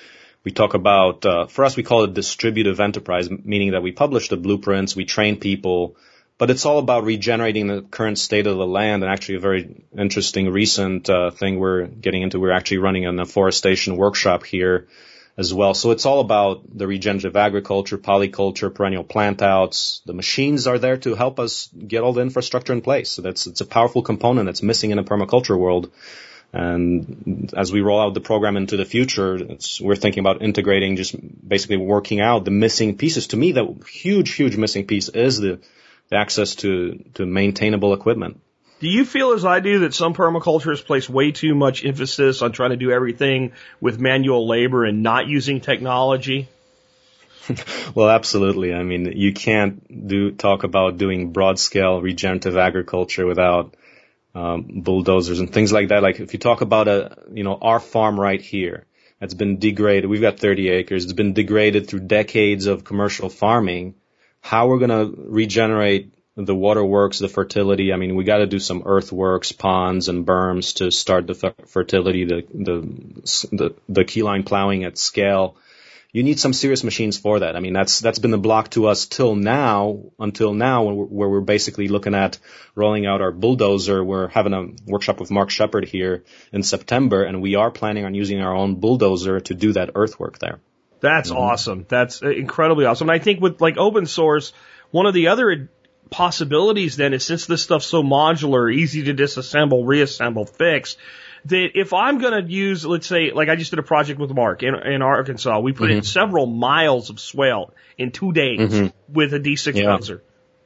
We 0.44 0.52
talk 0.52 0.74
about, 0.74 1.26
uh, 1.26 1.46
for 1.46 1.64
us, 1.64 1.76
we 1.76 1.82
call 1.82 2.04
it 2.04 2.14
distributive 2.14 2.78
enterprise, 2.78 3.28
meaning 3.30 3.72
that 3.72 3.82
we 3.82 3.92
publish 3.92 4.28
the 4.28 4.36
blueprints, 4.36 4.94
we 4.94 5.04
train 5.04 5.40
people, 5.40 5.96
but 6.38 6.50
it's 6.50 6.66
all 6.66 6.78
about 6.78 7.04
regenerating 7.04 7.66
the 7.66 7.82
current 7.82 8.18
state 8.18 8.46
of 8.46 8.56
the 8.56 8.66
land. 8.66 9.02
And 9.02 9.12
actually, 9.12 9.36
a 9.36 9.40
very 9.40 9.84
interesting 9.96 10.50
recent 10.50 11.08
uh, 11.08 11.30
thing 11.30 11.58
we're 11.58 11.86
getting 11.86 12.22
into. 12.22 12.40
We're 12.40 12.52
actually 12.52 12.78
running 12.78 13.06
an 13.06 13.18
afforestation 13.18 13.96
workshop 13.96 14.44
here 14.44 14.88
as 15.38 15.52
well. 15.52 15.74
So 15.74 15.90
it's 15.90 16.06
all 16.06 16.20
about 16.20 16.62
the 16.76 16.86
regenerative 16.86 17.36
agriculture, 17.36 17.98
polyculture, 17.98 18.74
perennial 18.74 19.04
plant 19.04 19.42
outs. 19.42 20.00
The 20.06 20.14
machines 20.14 20.66
are 20.66 20.78
there 20.78 20.96
to 20.98 21.14
help 21.14 21.38
us 21.38 21.68
get 21.86 22.02
all 22.02 22.14
the 22.14 22.22
infrastructure 22.22 22.72
in 22.72 22.80
place. 22.80 23.10
So 23.10 23.22
that's 23.22 23.46
it's 23.46 23.60
a 23.60 23.66
powerful 23.66 24.02
component 24.02 24.46
that's 24.46 24.62
missing 24.62 24.90
in 24.90 24.98
a 24.98 25.04
permaculture 25.04 25.58
world. 25.58 25.90
And 26.52 27.52
as 27.54 27.70
we 27.70 27.80
roll 27.82 28.00
out 28.00 28.14
the 28.14 28.20
program 28.20 28.56
into 28.56 28.78
the 28.78 28.86
future, 28.86 29.34
it's, 29.34 29.78
we're 29.80 29.96
thinking 29.96 30.20
about 30.20 30.40
integrating, 30.42 30.96
just 30.96 31.14
basically 31.46 31.76
working 31.76 32.20
out 32.20 32.44
the 32.44 32.50
missing 32.50 32.96
pieces. 32.96 33.26
To 33.28 33.36
me, 33.36 33.52
the 33.52 33.74
huge, 33.90 34.32
huge 34.32 34.56
missing 34.56 34.86
piece 34.86 35.10
is 35.10 35.38
the, 35.38 35.48
the 35.48 35.60
access 36.12 36.54
to, 36.56 37.04
to 37.14 37.26
maintainable 37.26 37.94
equipment. 37.94 38.40
Do 38.78 38.88
you 38.88 39.04
feel 39.06 39.32
as 39.32 39.44
I 39.44 39.60
do 39.60 39.80
that 39.80 39.94
some 39.94 40.12
permaculturists 40.12 40.84
place 40.84 41.08
way 41.08 41.32
too 41.32 41.54
much 41.54 41.84
emphasis 41.84 42.42
on 42.42 42.52
trying 42.52 42.70
to 42.70 42.76
do 42.76 42.90
everything 42.90 43.52
with 43.80 43.98
manual 43.98 44.46
labor 44.46 44.84
and 44.84 45.02
not 45.02 45.28
using 45.28 45.60
technology? 45.60 46.48
Well, 47.94 48.10
absolutely. 48.10 48.74
I 48.74 48.82
mean, 48.82 49.12
you 49.16 49.32
can't 49.32 50.08
do 50.08 50.32
talk 50.32 50.64
about 50.64 50.98
doing 50.98 51.30
broad 51.30 51.60
scale 51.60 52.02
regenerative 52.02 52.56
agriculture 52.56 53.24
without 53.24 53.76
um, 54.34 54.66
bulldozers 54.82 55.38
and 55.38 55.50
things 55.52 55.72
like 55.72 55.88
that. 55.88 56.02
Like 56.02 56.20
if 56.20 56.32
you 56.32 56.38
talk 56.38 56.60
about 56.60 56.88
a, 56.88 57.16
you 57.32 57.44
know, 57.44 57.56
our 57.56 57.80
farm 57.80 58.18
right 58.18 58.40
here 58.40 58.84
that's 59.20 59.34
been 59.34 59.58
degraded. 59.58 60.10
We've 60.10 60.20
got 60.20 60.38
30 60.38 60.68
acres. 60.68 61.04
It's 61.04 61.12
been 61.12 61.32
degraded 61.32 61.88
through 61.88 62.00
decades 62.00 62.66
of 62.66 62.84
commercial 62.84 63.28
farming. 63.28 63.94
How 64.46 64.68
we're 64.68 64.78
going 64.78 64.90
to 64.90 65.12
regenerate 65.16 66.12
the 66.36 66.54
waterworks, 66.54 67.18
the 67.18 67.28
fertility. 67.28 67.92
I 67.92 67.96
mean, 67.96 68.14
we 68.14 68.24
got 68.24 68.38
to 68.38 68.46
do 68.46 68.58
some 68.58 68.82
earthworks, 68.86 69.52
ponds 69.52 70.08
and 70.08 70.26
berms 70.26 70.76
to 70.76 70.90
start 70.90 71.26
the 71.26 71.34
fer- 71.34 71.54
fertility, 71.66 72.24
the, 72.24 72.44
the, 72.52 73.56
the, 73.56 73.74
the 73.88 74.04
keyline 74.04 74.46
plowing 74.46 74.84
at 74.84 74.98
scale 74.98 75.56
you 76.16 76.22
need 76.22 76.40
some 76.40 76.54
serious 76.54 76.82
machines 76.82 77.18
for 77.18 77.40
that. 77.40 77.56
I 77.56 77.60
mean, 77.60 77.74
that's 77.74 78.00
that's 78.00 78.18
been 78.18 78.30
the 78.30 78.38
block 78.38 78.70
to 78.70 78.86
us 78.86 79.04
till 79.04 79.34
now, 79.34 80.04
until 80.18 80.54
now, 80.54 80.84
where 80.84 81.28
we're 81.28 81.42
basically 81.42 81.88
looking 81.88 82.14
at 82.14 82.38
rolling 82.74 83.04
out 83.04 83.20
our 83.20 83.32
bulldozer. 83.32 84.02
We're 84.02 84.28
having 84.28 84.54
a 84.54 84.68
workshop 84.90 85.20
with 85.20 85.30
Mark 85.30 85.50
Shepard 85.50 85.84
here 85.84 86.24
in 86.54 86.62
September, 86.62 87.22
and 87.22 87.42
we 87.42 87.56
are 87.56 87.70
planning 87.70 88.06
on 88.06 88.14
using 88.14 88.40
our 88.40 88.54
own 88.54 88.76
bulldozer 88.76 89.40
to 89.40 89.52
do 89.52 89.74
that 89.74 89.90
earthwork 89.94 90.38
there. 90.38 90.58
That's 91.00 91.30
awesome. 91.30 91.86
That's 91.88 92.22
uh, 92.22 92.30
incredibly 92.30 92.86
awesome. 92.86 93.08
And 93.08 93.20
I 93.20 93.22
think 93.22 93.40
with 93.40 93.60
like 93.60 93.76
open 93.76 94.06
source, 94.06 94.52
one 94.90 95.06
of 95.06 95.14
the 95.14 95.28
other 95.28 95.68
possibilities 96.10 96.96
then 96.96 97.12
is 97.12 97.24
since 97.24 97.46
this 97.46 97.62
stuff's 97.62 97.86
so 97.86 98.02
modular, 98.02 98.72
easy 98.72 99.04
to 99.04 99.14
disassemble, 99.14 99.86
reassemble, 99.86 100.46
fix, 100.46 100.96
that 101.46 101.70
if 101.74 101.92
I'm 101.92 102.18
going 102.18 102.44
to 102.44 102.50
use, 102.50 102.84
let's 102.84 103.06
say, 103.06 103.30
like 103.32 103.48
I 103.48 103.56
just 103.56 103.70
did 103.70 103.78
a 103.78 103.82
project 103.84 104.18
with 104.18 104.30
Mark 104.30 104.62
in, 104.62 104.74
in 104.74 105.02
Arkansas, 105.02 105.60
we 105.60 105.72
put 105.72 105.90
in 105.90 106.02
several 106.02 106.46
miles 106.46 107.10
of 107.10 107.20
swale 107.20 107.72
in 107.98 108.10
two 108.10 108.32
days 108.32 108.90
with 109.08 109.34
a 109.34 109.40
D6 109.40 109.74
Yeah. 109.74 110.16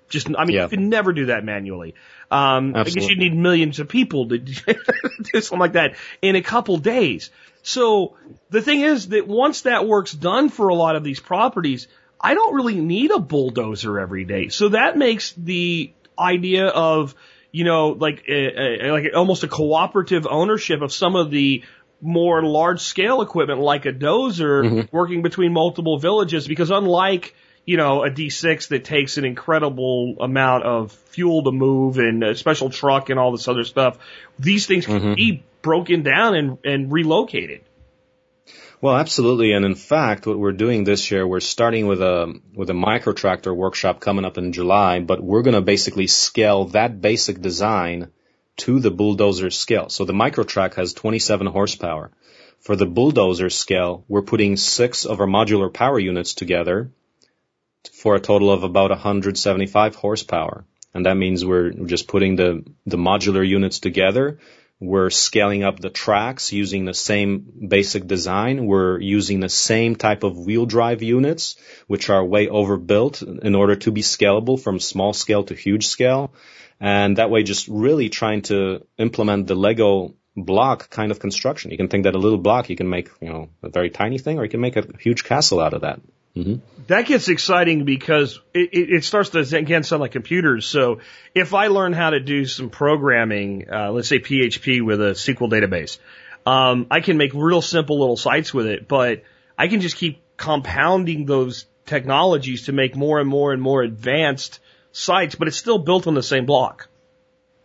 Just, 0.09 0.29
I 0.37 0.45
mean, 0.45 0.57
Yeah. 0.57 0.62
you 0.64 0.69
can 0.69 0.88
never 0.88 1.12
do 1.12 1.27
that 1.27 1.45
manually. 1.45 1.95
Um, 2.31 2.75
I 2.75 2.85
guess 2.85 2.95
you 2.95 3.03
Absolutely. 3.03 3.29
need 3.31 3.37
millions 3.37 3.79
of 3.79 3.88
people 3.88 4.29
to 4.29 4.38
do 5.33 5.40
something 5.40 5.59
like 5.59 5.73
that 5.73 5.95
in 6.23 6.35
a 6.37 6.43
couple 6.43 6.79
days. 6.79 7.31
So 7.62 8.16
the 8.51 8.62
thing 8.62 8.81
is 8.81 9.09
that 9.09 9.27
once 9.27 9.62
that 9.62 9.87
work's 9.87 10.12
done 10.12 10.49
for 10.49 10.68
a 10.68 10.75
lot 10.75 10.96
of 10.96 11.05
these 11.05 11.20
properties, 11.20 11.88
I 12.20 12.35
don't 12.35 12.55
really 12.55 12.81
need 12.81 13.11
a 13.11 13.18
bulldozer 13.18 13.99
every 13.99 14.25
day. 14.25 14.49
So 14.49 14.70
that 14.70 14.96
makes 14.96 15.33
the 15.33 15.92
idea 16.18 16.66
of, 16.66 17.14
you 17.53 17.64
know, 17.64 17.88
like 17.88 18.25
a, 18.29 18.87
a, 18.87 18.92
like 18.92 19.05
almost 19.14 19.44
a 19.44 19.49
cooperative 19.49 20.27
ownership 20.29 20.83
of 20.83 20.92
some 20.92 21.16
of 21.16 21.31
the 21.31 21.62
more 22.03 22.42
large 22.42 22.81
scale 22.81 23.20
equipment 23.20 23.61
like 23.61 23.85
a 23.85 23.92
dozer 23.92 24.64
mm-hmm. 24.64 24.96
working 24.96 25.20
between 25.20 25.53
multiple 25.53 25.99
villages 25.99 26.49
because 26.49 26.70
unlike 26.70 27.35
you 27.66 27.77
know, 27.77 28.03
a 28.03 28.11
D6 28.11 28.68
that 28.68 28.85
takes 28.85 29.16
an 29.16 29.25
incredible 29.25 30.16
amount 30.20 30.64
of 30.64 30.92
fuel 30.92 31.44
to 31.44 31.53
move 31.53 31.99
and 31.99 32.25
a 32.25 32.35
special 32.35 32.70
truck 32.70 33.11
and 33.11 33.20
all 33.20 33.33
this 33.33 33.46
other 33.49 33.64
stuff. 33.64 33.99
These 34.38 34.66
things 34.66 34.87
can 34.87 35.01
mm-hmm. 35.01 35.14
be 35.14 35.42
broken 35.62 36.03
down 36.03 36.35
and, 36.35 36.59
and 36.64 36.92
relocated. 36.92 37.62
Well, 38.83 38.96
absolutely. 38.96 39.53
And 39.53 39.64
in 39.64 39.75
fact, 39.75 40.27
what 40.27 40.38
we're 40.38 40.53
doing 40.53 40.85
this 40.85 41.11
year, 41.11 41.27
we're 41.27 41.40
starting 41.40 41.87
with 41.87 42.01
a 42.01 42.40
with 42.55 42.70
a 42.70 42.75
micro 42.75 43.12
tractor 43.12 43.53
workshop 43.53 44.01
coming 44.01 44.25
up 44.25 44.38
in 44.38 44.53
July, 44.53 45.01
but 45.01 45.23
we're 45.23 45.42
going 45.42 45.55
to 45.55 45.61
basically 45.61 46.07
scale 46.07 46.64
that 46.66 47.01
basic 47.01 47.42
design 47.42 48.11
to 48.57 48.81
the 48.81 48.90
bulldozer 48.90 49.51
scale. 49.51 49.90
So 49.90 50.05
the 50.05 50.14
micro 50.14 50.44
track 50.44 50.75
has 50.75 50.94
27 50.94 51.46
horsepower. 51.46 52.11
For 52.61 52.77
the 52.77 52.87
bulldozer 52.87 53.51
scale, 53.51 54.05
we're 54.09 54.23
putting 54.23 54.57
six 54.57 55.05
of 55.05 55.20
our 55.20 55.27
modular 55.27 55.73
power 55.73 55.99
units 55.99 56.35
together 56.35 56.90
for 57.92 58.14
a 58.14 58.20
total 58.20 58.51
of 58.51 58.62
about 58.62 58.90
175 58.90 59.94
horsepower. 59.94 60.64
And 60.92 61.07
that 61.07 61.16
means 61.16 61.44
we're 61.44 61.70
just 61.70 62.09
putting 62.09 62.37
the, 62.37 62.64
the 62.85 62.99
modular 62.99 63.46
units 63.46 63.79
together. 63.79 64.38
We're 64.81 65.11
scaling 65.11 65.62
up 65.62 65.79
the 65.79 65.90
tracks 65.90 66.55
using 66.55 66.87
the 66.87 66.95
same 66.95 67.69
basic 67.69 68.07
design. 68.07 68.64
We're 68.64 68.99
using 68.99 69.40
the 69.40 69.51
same 69.51 69.95
type 69.95 70.23
of 70.23 70.38
wheel 70.38 70.64
drive 70.64 71.03
units, 71.03 71.57
which 71.87 72.09
are 72.09 72.25
way 72.25 72.49
overbuilt 72.49 73.21
in 73.21 73.55
order 73.55 73.77
to 73.77 73.93
be 73.93 74.01
scalable 74.01 74.59
from 74.59 74.81
small 74.81 75.12
scale 75.12 75.45
to 75.45 75.55
huge 75.55 75.87
scale. 75.87 76.33
And 76.81 77.19
that 77.19 77.31
way 77.31 77.43
just 77.43 77.69
really 77.69 78.09
trying 78.09 78.40
to 78.43 78.87
implement 78.97 79.49
the 79.49 79.55
Lego 79.55 80.14
block 80.35 80.89
kind 80.89 81.11
of 81.11 81.20
construction. 81.20 81.70
You 81.70 81.76
can 81.76 81.89
think 81.89 82.05
that 82.05 82.14
a 82.14 82.18
little 82.18 82.39
block, 82.39 82.70
you 82.70 82.76
can 82.76 82.89
make, 82.89 83.11
you 83.20 83.28
know, 83.28 83.51
a 83.62 83.68
very 83.68 83.91
tiny 83.91 84.18
thing 84.18 84.39
or 84.39 84.45
you 84.45 84.51
can 84.51 84.62
make 84.62 84.76
a 84.76 84.87
huge 84.99 85.24
castle 85.24 85.61
out 85.61 85.74
of 85.74 85.83
that. 85.83 86.01
That 86.87 87.07
gets 87.07 87.28
exciting 87.28 87.85
because 87.85 88.41
it, 88.55 88.70
it, 88.72 88.91
it 88.95 89.05
starts 89.05 89.31
to 89.31 89.41
again 89.41 89.83
sound 89.83 90.01
like 90.01 90.12
computers. 90.12 90.66
So 90.66 91.01
if 91.35 91.55
I 91.55 91.68
learn 91.68 91.93
how 91.93 92.11
to 92.11 92.20
do 92.20 92.47
some 92.47 92.70
programming, 92.70 93.68
uh, 93.70 93.91
let's 93.91 94.09
say 94.09 94.18
PHP 94.18 94.85
with 94.85 95.01
a 95.01 95.12
SQL 95.12 95.51
database, 95.51 95.99
um, 96.47 96.87
I 96.91 97.01
can 97.01 97.16
make 97.16 97.35
real 97.35 97.62
simple 97.62 97.99
little 97.99 98.16
sites 98.16 98.55
with 98.55 98.66
it, 98.66 98.89
but 98.89 99.24
I 99.59 99.68
can 99.68 99.81
just 99.81 99.97
keep 99.97 100.22
compounding 100.37 101.26
those 101.26 101.66
technologies 101.85 102.66
to 102.66 102.72
make 102.72 102.97
more 102.97 103.20
and 103.20 103.28
more 103.28 103.53
and 103.53 103.61
more 103.61 103.83
advanced 103.83 104.61
sites, 104.93 105.35
but 105.35 105.49
it's 105.49 105.57
still 105.57 105.78
built 105.78 106.07
on 106.07 106.14
the 106.14 106.22
same 106.22 106.47
block. 106.47 106.89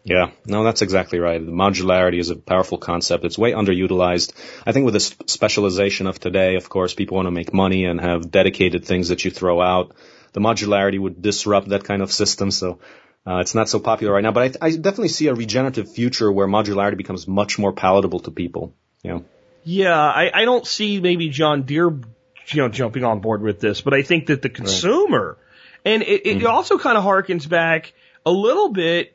Yeah, 0.05 0.31
no, 0.45 0.63
that's 0.63 0.83
exactly 0.83 1.19
right. 1.19 1.45
The 1.45 1.51
modularity 1.51 2.19
is 2.19 2.29
a 2.29 2.35
powerful 2.35 2.77
concept. 2.77 3.25
It's 3.25 3.37
way 3.37 3.53
underutilized. 3.53 4.33
I 4.65 4.71
think 4.71 4.85
with 4.85 4.93
the 4.93 4.99
specialization 5.25 6.07
of 6.07 6.19
today, 6.19 6.55
of 6.55 6.69
course, 6.69 6.93
people 6.93 7.15
want 7.15 7.25
to 7.25 7.31
make 7.31 7.51
money 7.53 7.85
and 7.85 7.99
have 7.99 8.29
dedicated 8.29 8.85
things 8.85 9.09
that 9.09 9.25
you 9.25 9.31
throw 9.31 9.59
out. 9.59 9.95
The 10.33 10.41
modularity 10.41 10.99
would 10.99 11.21
disrupt 11.21 11.69
that 11.69 11.83
kind 11.83 12.01
of 12.01 12.11
system. 12.11 12.51
So 12.51 12.79
Uh, 13.27 13.39
it's 13.41 13.55
not 13.55 13.67
so 13.67 13.79
popular 13.79 14.13
right 14.13 14.21
now, 14.21 14.31
but 14.31 14.43
I, 14.61 14.67
I 14.67 14.69
definitely 14.75 15.09
see 15.09 15.29
a 15.29 15.33
regenerative 15.33 15.91
future 15.91 16.31
where 16.31 16.47
modularity 16.47 16.95
becomes 16.95 17.27
much 17.27 17.57
more 17.57 17.73
palatable 17.73 18.19
to 18.19 18.31
people. 18.31 18.75
You 19.01 19.11
know. 19.11 19.25
Yeah, 19.63 19.97
I, 19.97 20.29
I 20.41 20.45
don't 20.45 20.67
see 20.67 20.99
maybe 21.01 21.29
John 21.29 21.63
Deere, 21.63 21.89
you 21.89 22.61
know, 22.61 22.69
jumping 22.69 23.03
on 23.03 23.21
board 23.21 23.41
with 23.41 23.59
this, 23.59 23.81
but 23.81 23.95
I 23.95 24.03
think 24.03 24.27
that 24.27 24.43
the 24.43 24.49
consumer, 24.49 25.37
right. 25.39 25.93
and 25.93 26.03
it, 26.03 26.27
it 26.27 26.37
mm-hmm. 26.37 26.47
also 26.47 26.77
kind 26.77 26.99
of 26.99 27.03
harkens 27.03 27.49
back 27.49 27.93
a 28.27 28.31
little 28.31 28.69
bit 28.69 29.14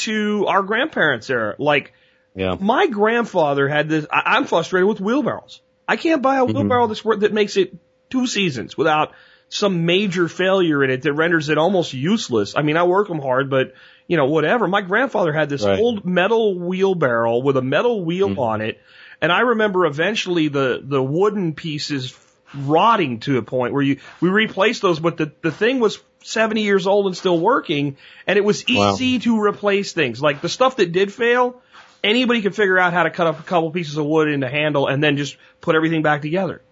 to 0.00 0.46
our 0.46 0.62
grandparents' 0.62 1.30
era. 1.30 1.54
Like, 1.58 1.92
yeah. 2.34 2.56
my 2.58 2.86
grandfather 2.86 3.68
had 3.68 3.88
this. 3.88 4.06
I, 4.10 4.36
I'm 4.36 4.44
frustrated 4.44 4.88
with 4.88 5.00
wheelbarrows. 5.00 5.60
I 5.86 5.96
can't 5.96 6.22
buy 6.22 6.36
a 6.36 6.40
mm-hmm. 6.44 6.56
wheelbarrow 6.56 6.88
mm-hmm. 6.88 7.20
that 7.20 7.32
makes 7.32 7.56
it 7.56 7.74
two 8.10 8.26
seasons 8.26 8.76
without 8.76 9.12
some 9.48 9.84
major 9.84 10.28
failure 10.28 10.84
in 10.84 10.90
it 10.90 11.02
that 11.02 11.12
renders 11.12 11.48
it 11.48 11.58
almost 11.58 11.92
useless. 11.92 12.56
I 12.56 12.62
mean, 12.62 12.76
I 12.76 12.84
work 12.84 13.08
them 13.08 13.20
hard, 13.20 13.50
but 13.50 13.74
you 14.06 14.16
know, 14.16 14.26
whatever. 14.26 14.68
My 14.68 14.80
grandfather 14.82 15.32
had 15.32 15.48
this 15.48 15.64
right. 15.64 15.78
old 15.78 16.04
metal 16.04 16.58
wheelbarrow 16.58 17.38
with 17.38 17.56
a 17.56 17.62
metal 17.62 18.04
wheel 18.04 18.30
mm. 18.30 18.38
on 18.38 18.60
it. 18.60 18.80
And 19.20 19.30
I 19.30 19.40
remember 19.40 19.86
eventually 19.86 20.48
the, 20.48 20.80
the 20.82 21.02
wooden 21.02 21.54
pieces 21.54 22.16
rotting 22.54 23.20
to 23.20 23.38
a 23.38 23.42
point 23.42 23.72
where 23.72 23.82
you, 23.82 23.98
we 24.20 24.28
replaced 24.28 24.82
those, 24.82 25.00
but 25.00 25.16
the, 25.16 25.32
the 25.42 25.52
thing 25.52 25.80
was 25.80 26.00
70 26.22 26.62
years 26.62 26.86
old 26.86 27.06
and 27.06 27.16
still 27.16 27.38
working. 27.38 27.96
And 28.26 28.36
it 28.36 28.44
was 28.44 28.68
easy 28.68 29.14
wow. 29.14 29.20
to 29.22 29.42
replace 29.42 29.92
things. 29.92 30.20
Like 30.20 30.40
the 30.40 30.48
stuff 30.48 30.76
that 30.76 30.92
did 30.92 31.12
fail, 31.12 31.60
anybody 32.02 32.42
could 32.42 32.54
figure 32.54 32.78
out 32.78 32.92
how 32.92 33.04
to 33.04 33.10
cut 33.10 33.26
up 33.26 33.40
a 33.40 33.42
couple 33.42 33.70
pieces 33.70 33.96
of 33.96 34.06
wood 34.06 34.28
in 34.28 34.40
the 34.40 34.48
handle 34.48 34.86
and 34.86 35.02
then 35.02 35.16
just 35.16 35.36
put 35.60 35.74
everything 35.74 36.02
back 36.02 36.22
together. 36.22 36.62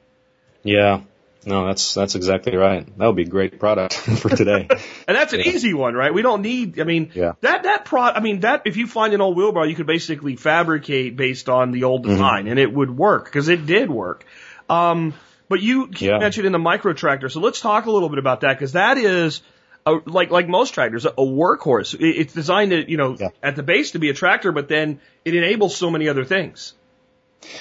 Yeah. 0.63 1.03
No, 1.47 1.67
that's 1.67 1.95
that's 1.95 2.15
exactly 2.15 2.57
right. 2.57 2.85
That 2.99 3.07
would 3.07 3.17
be 3.17 3.23
a 3.23 3.27
great 3.27 3.59
product 3.59 3.95
for 4.21 4.29
today. 4.29 4.67
and 5.09 5.17
that's 5.17 5.33
an 5.33 5.41
yeah. 5.41 5.53
easy 5.53 5.73
one, 5.73 5.95
right? 5.95 6.13
We 6.13 6.21
don't 6.21 6.43
need. 6.43 6.81
I 6.81 6.85
mean, 6.85 7.13
yeah. 7.15 7.33
that 7.41 7.63
that 7.63 7.85
pro. 7.85 8.03
I 8.03 8.21
mean, 8.21 8.41
that 8.41 8.63
if 8.67 8.77
you 8.77 8.87
find 8.87 9.15
an 9.15 9.21
old 9.21 9.37
wheelbarrow, 9.37 9.65
you 9.65 9.75
could 9.75 9.87
basically 9.87 10.37
fabricate 10.37 11.17
based 11.17 11.49
on 11.49 11.71
the 11.71 11.85
old 11.85 12.03
mm-hmm. 12.03 12.13
design, 12.13 12.43
mm-hmm. 12.43 12.51
and 12.51 12.59
it 12.59 12.73
would 12.73 12.91
work 12.91 13.27
because 13.27 13.49
it 13.49 13.65
did 13.67 13.89
work. 13.89 14.27
Um, 14.69 15.15
but 15.49 15.61
you 15.61 15.91
yeah. 15.99 16.19
mentioned 16.19 16.47
in 16.47 16.53
the 16.53 16.59
micro 16.59 16.93
tractor, 16.93 17.29
so 17.29 17.41
let's 17.41 17.61
talk 17.61 17.87
a 17.87 17.91
little 17.91 18.09
bit 18.09 18.19
about 18.19 18.43
that 18.43 18.55
because 18.55 18.73
that 18.73 18.99
is. 18.99 19.43
A, 19.87 19.93
like 20.05 20.31
like 20.31 20.49
most 20.49 20.75
tractors, 20.75 21.07
a 21.07 21.13
workhorse. 21.13 21.97
It's 21.99 22.35
designed 22.35 22.73
to, 22.73 22.91
you 22.91 22.99
know, 22.99 23.17
yeah. 23.19 23.29
at 23.43 23.57
the 23.57 23.63
base 23.63 23.93
to 23.93 23.99
be 23.99 24.11
a 24.11 24.13
tractor, 24.13 24.53
but 24.53 24.69
then 24.69 25.01
it 25.25 25.35
enables 25.35 25.77
so 25.77 25.89
many 25.89 26.11
other 26.11 26.27
things. 26.27 26.75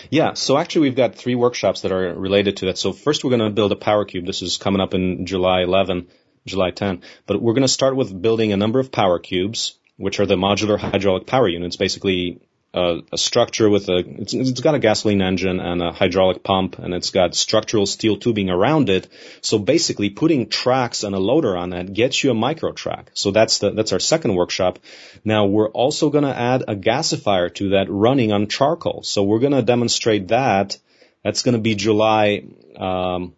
Yeah, 0.09 0.33
so 0.33 0.57
actually 0.57 0.81
we've 0.81 0.95
got 0.95 1.15
three 1.15 1.35
workshops 1.35 1.81
that 1.81 1.91
are 1.91 2.13
related 2.13 2.57
to 2.57 2.65
that. 2.65 2.77
So 2.77 2.93
first 2.93 3.23
we're 3.23 3.29
going 3.29 3.47
to 3.47 3.49
build 3.49 3.71
a 3.71 3.75
power 3.75 4.05
cube. 4.05 4.25
This 4.25 4.41
is 4.41 4.57
coming 4.57 4.81
up 4.81 4.93
in 4.93 5.25
July 5.25 5.61
11, 5.61 6.07
July 6.45 6.71
10. 6.71 7.01
But 7.25 7.41
we're 7.41 7.53
going 7.53 7.61
to 7.61 7.67
start 7.67 7.95
with 7.95 8.19
building 8.21 8.53
a 8.53 8.57
number 8.57 8.79
of 8.79 8.91
power 8.91 9.19
cubes, 9.19 9.77
which 9.97 10.19
are 10.19 10.25
the 10.25 10.35
modular 10.35 10.79
hydraulic 10.79 11.27
power 11.27 11.47
units, 11.47 11.75
basically 11.75 12.41
a, 12.77 13.01
a 13.13 13.17
structure 13.17 13.69
with 13.69 13.89
a 13.89 13.97
it's, 14.21 14.33
it's 14.33 14.61
got 14.61 14.75
a 14.75 14.79
gasoline 14.79 15.21
engine 15.21 15.59
and 15.59 15.81
a 15.81 15.91
hydraulic 15.91 16.43
pump 16.43 16.77
and 16.77 16.93
it's 16.93 17.09
got 17.09 17.35
structural 17.35 17.85
steel 17.85 18.17
tubing 18.17 18.49
around 18.49 18.89
it. 18.89 19.07
So 19.41 19.57
basically 19.57 20.09
putting 20.11 20.47
tracks 20.49 21.03
and 21.03 21.15
a 21.15 21.19
loader 21.19 21.57
on 21.57 21.71
that 21.71 21.93
gets 21.93 22.23
you 22.23 22.31
a 22.31 22.35
micro 22.35 22.71
track. 22.71 23.11
So 23.13 23.31
that's 23.31 23.57
the 23.59 23.71
that's 23.71 23.93
our 23.93 23.99
second 23.99 24.35
workshop. 24.35 24.79
Now 25.23 25.45
we're 25.45 25.69
also 25.69 26.09
going 26.09 26.23
to 26.23 26.35
add 26.35 26.63
a 26.67 26.75
gasifier 26.75 27.53
to 27.55 27.69
that 27.69 27.87
running 27.89 28.31
on 28.31 28.47
charcoal. 28.47 29.01
So 29.03 29.23
we're 29.23 29.39
going 29.39 29.53
to 29.53 29.63
demonstrate 29.63 30.27
that. 30.27 30.77
That's 31.23 31.41
going 31.41 31.55
to 31.55 31.61
be 31.61 31.75
July 31.75 32.43
um, 32.75 33.33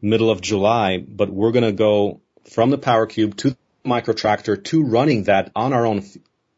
middle 0.00 0.30
of 0.30 0.40
July, 0.40 0.98
but 0.98 1.28
we're 1.28 1.52
going 1.52 1.64
to 1.64 1.72
go 1.72 2.20
from 2.50 2.70
the 2.70 2.78
power 2.78 3.06
cube 3.06 3.36
to 3.38 3.56
micro 3.84 4.14
tractor 4.14 4.56
to 4.56 4.84
running 4.84 5.24
that 5.24 5.50
on 5.56 5.72
our 5.72 5.86
own 5.86 6.02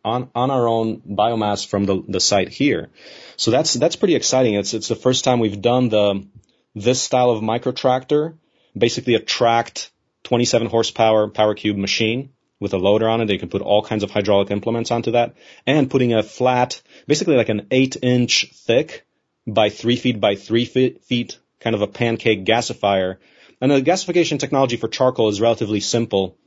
on, 0.05 0.31
on 0.35 0.51
our 0.51 0.67
own 0.67 1.01
biomass 1.01 1.67
from 1.67 1.85
the, 1.85 2.03
the 2.09 2.21
site 2.21 2.49
here. 2.49 2.89
So 3.37 3.51
that's, 3.51 3.75
that's 3.75 3.97
pretty 3.97 4.15
exciting. 4.15 4.55
It's, 4.55 4.75
it's 4.75 4.89
the 4.89 4.97
first 4.97 5.25
time 5.25 5.41
we've 5.41 5.61
done 5.61 5.89
the, 5.89 6.27
this 6.75 7.01
style 7.01 7.31
of 7.31 7.43
micro 7.43 7.73
tractor, 7.73 8.37
basically 8.77 9.15
a 9.15 9.21
tracked 9.21 9.91
27 10.25 10.69
horsepower 10.69 11.29
power 11.29 11.55
cube 11.55 11.77
machine 11.77 12.31
with 12.61 12.75
a 12.75 12.79
loader 12.79 13.09
on 13.09 13.21
it. 13.21 13.27
They 13.27 13.39
can 13.39 13.49
put 13.49 13.63
all 13.63 13.83
kinds 13.83 14.03
of 14.03 14.11
hydraulic 14.11 14.51
implements 14.51 14.91
onto 14.91 15.13
that 15.13 15.35
and 15.67 15.91
putting 15.91 16.13
a 16.13 16.23
flat, 16.23 16.81
basically 17.07 17.37
like 17.37 17.49
an 17.49 17.67
eight 17.71 17.97
inch 18.03 18.51
thick 18.53 19.07
by 19.47 19.71
three 19.71 19.97
feet 19.97 20.21
by 20.21 20.37
three 20.37 20.65
feet, 20.65 21.39
kind 21.61 21.75
of 21.75 21.83
a 21.83 21.87
pancake 21.87 22.45
gasifier. 22.45 23.17
And 23.61 23.71
the 23.71 23.83
gasification 23.83 24.39
technology 24.39 24.77
for 24.77 24.89
charcoal 24.89 25.29
is 25.29 25.41
relatively 25.41 25.81
simple. 25.81 26.39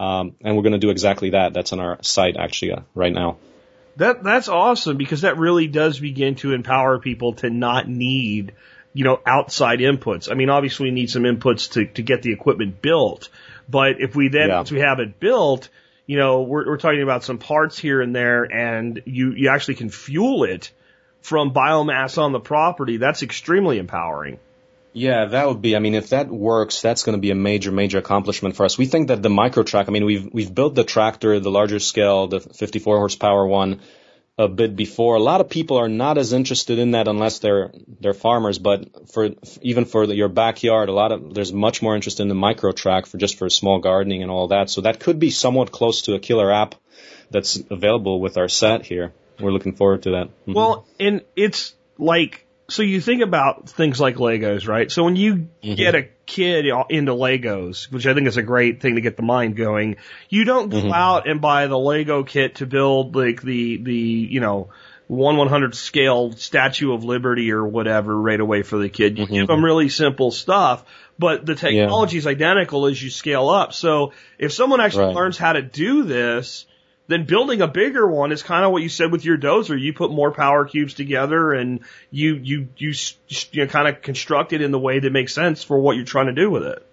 Um, 0.00 0.34
and 0.40 0.56
we're 0.56 0.62
going 0.62 0.72
to 0.72 0.78
do 0.78 0.88
exactly 0.88 1.30
that. 1.30 1.52
That's 1.52 1.74
on 1.74 1.78
our 1.78 2.02
site 2.02 2.38
actually 2.38 2.72
uh, 2.72 2.80
right 2.94 3.12
now. 3.12 3.36
That 3.96 4.22
that's 4.24 4.48
awesome 4.48 4.96
because 4.96 5.20
that 5.20 5.36
really 5.36 5.66
does 5.66 6.00
begin 6.00 6.36
to 6.36 6.54
empower 6.54 6.98
people 6.98 7.34
to 7.34 7.50
not 7.50 7.86
need, 7.86 8.54
you 8.94 9.04
know, 9.04 9.20
outside 9.26 9.80
inputs. 9.80 10.30
I 10.30 10.34
mean, 10.34 10.48
obviously 10.48 10.86
we 10.86 10.92
need 10.92 11.10
some 11.10 11.24
inputs 11.24 11.72
to 11.72 11.84
to 11.84 12.02
get 12.02 12.22
the 12.22 12.32
equipment 12.32 12.80
built, 12.80 13.28
but 13.68 14.00
if 14.00 14.16
we 14.16 14.28
then 14.28 14.48
yeah. 14.48 14.56
once 14.56 14.70
we 14.70 14.80
have 14.80 15.00
it 15.00 15.20
built, 15.20 15.68
you 16.06 16.16
know, 16.16 16.42
we're 16.42 16.66
we're 16.66 16.78
talking 16.78 17.02
about 17.02 17.22
some 17.22 17.36
parts 17.36 17.78
here 17.78 18.00
and 18.00 18.16
there, 18.16 18.44
and 18.44 19.02
you 19.04 19.32
you 19.32 19.50
actually 19.50 19.74
can 19.74 19.90
fuel 19.90 20.44
it 20.44 20.72
from 21.20 21.52
biomass 21.52 22.16
on 22.16 22.32
the 22.32 22.40
property. 22.40 22.96
That's 22.96 23.22
extremely 23.22 23.76
empowering. 23.76 24.38
Yeah, 24.92 25.26
that 25.26 25.46
would 25.46 25.62
be. 25.62 25.76
I 25.76 25.78
mean, 25.78 25.94
if 25.94 26.10
that 26.10 26.28
works, 26.28 26.80
that's 26.82 27.04
going 27.04 27.16
to 27.16 27.20
be 27.20 27.30
a 27.30 27.34
major, 27.34 27.70
major 27.70 27.98
accomplishment 27.98 28.56
for 28.56 28.64
us. 28.64 28.76
We 28.76 28.86
think 28.86 29.08
that 29.08 29.22
the 29.22 29.30
micro 29.30 29.62
track. 29.62 29.88
I 29.88 29.92
mean, 29.92 30.04
we've 30.04 30.28
we've 30.32 30.52
built 30.52 30.74
the 30.74 30.84
tractor, 30.84 31.38
the 31.38 31.50
larger 31.50 31.78
scale, 31.78 32.26
the 32.26 32.40
54 32.40 32.98
horsepower 32.98 33.46
one, 33.46 33.80
a 34.36 34.48
bit 34.48 34.74
before. 34.74 35.14
A 35.16 35.20
lot 35.20 35.40
of 35.40 35.48
people 35.48 35.76
are 35.76 35.88
not 35.88 36.18
as 36.18 36.32
interested 36.32 36.78
in 36.78 36.92
that 36.92 37.06
unless 37.06 37.38
they're 37.38 37.72
they're 38.00 38.14
farmers. 38.14 38.58
But 38.58 39.10
for 39.10 39.30
even 39.62 39.84
for 39.84 40.06
the, 40.06 40.16
your 40.16 40.28
backyard, 40.28 40.88
a 40.88 40.92
lot 40.92 41.12
of 41.12 41.34
there's 41.34 41.52
much 41.52 41.82
more 41.82 41.94
interest 41.94 42.18
in 42.18 42.28
the 42.28 42.34
micro 42.34 42.72
track 42.72 43.06
for 43.06 43.18
just 43.18 43.38
for 43.38 43.48
small 43.48 43.78
gardening 43.78 44.22
and 44.22 44.30
all 44.30 44.48
that. 44.48 44.70
So 44.70 44.80
that 44.80 44.98
could 44.98 45.20
be 45.20 45.30
somewhat 45.30 45.70
close 45.70 46.02
to 46.02 46.14
a 46.14 46.18
killer 46.18 46.50
app 46.50 46.74
that's 47.30 47.62
available 47.70 48.20
with 48.20 48.38
our 48.38 48.48
set 48.48 48.84
here. 48.84 49.12
We're 49.38 49.52
looking 49.52 49.76
forward 49.76 50.02
to 50.02 50.10
that. 50.12 50.26
Mm-hmm. 50.28 50.52
Well, 50.52 50.86
and 50.98 51.22
it's 51.36 51.74
like 51.96 52.46
so 52.70 52.82
you 52.82 53.00
think 53.00 53.22
about 53.22 53.68
things 53.68 54.00
like 54.00 54.16
Legos, 54.16 54.66
right? 54.66 54.90
So 54.90 55.04
when 55.04 55.16
you 55.16 55.48
mm-hmm. 55.62 55.74
get 55.74 55.94
a 55.94 56.08
kid 56.26 56.66
into 56.88 57.12
Legos, 57.12 57.90
which 57.90 58.06
I 58.06 58.14
think 58.14 58.26
is 58.26 58.36
a 58.36 58.42
great 58.42 58.80
thing 58.80 58.94
to 58.94 59.00
get 59.00 59.16
the 59.16 59.22
mind 59.22 59.56
going, 59.56 59.96
you 60.28 60.44
don't 60.44 60.70
go 60.70 60.78
mm-hmm. 60.78 60.92
out 60.92 61.28
and 61.28 61.40
buy 61.40 61.66
the 61.66 61.78
Lego 61.78 62.22
kit 62.22 62.56
to 62.56 62.66
build 62.66 63.14
like 63.14 63.42
the, 63.42 63.76
the, 63.76 63.94
you 63.94 64.40
know, 64.40 64.70
one 65.06 65.36
one 65.36 65.48
hundred 65.48 65.74
scale 65.74 66.30
Statue 66.32 66.92
of 66.92 67.02
Liberty 67.02 67.50
or 67.50 67.66
whatever 67.66 68.16
right 68.16 68.38
away 68.38 68.62
for 68.62 68.78
the 68.78 68.88
kid. 68.88 69.18
You 69.18 69.24
mm-hmm. 69.24 69.34
give 69.34 69.46
them 69.48 69.64
really 69.64 69.88
simple 69.88 70.30
stuff, 70.30 70.84
but 71.18 71.44
the 71.44 71.56
technology 71.56 72.16
is 72.16 72.28
identical 72.28 72.86
as 72.86 73.02
you 73.02 73.10
scale 73.10 73.48
up. 73.48 73.72
So 73.72 74.12
if 74.38 74.52
someone 74.52 74.80
actually 74.80 75.06
right. 75.06 75.16
learns 75.16 75.36
how 75.36 75.54
to 75.54 75.62
do 75.62 76.04
this, 76.04 76.64
then 77.10 77.24
building 77.24 77.60
a 77.60 77.66
bigger 77.66 78.06
one 78.06 78.30
is 78.30 78.42
kind 78.42 78.64
of 78.64 78.70
what 78.70 78.82
you 78.82 78.88
said 78.88 79.10
with 79.10 79.24
your 79.24 79.36
dozer. 79.36 79.78
You 79.78 79.92
put 79.92 80.12
more 80.12 80.30
power 80.30 80.64
cubes 80.64 80.94
together 80.94 81.52
and 81.52 81.80
you, 82.10 82.34
you, 82.34 82.68
you, 82.76 82.94
you 83.50 83.66
kind 83.66 83.88
of 83.88 84.00
construct 84.00 84.52
it 84.52 84.62
in 84.62 84.70
the 84.70 84.78
way 84.78 85.00
that 85.00 85.10
makes 85.10 85.34
sense 85.34 85.64
for 85.64 85.78
what 85.78 85.96
you're 85.96 86.04
trying 86.04 86.26
to 86.26 86.32
do 86.32 86.50
with 86.50 86.62
it. 86.62 86.86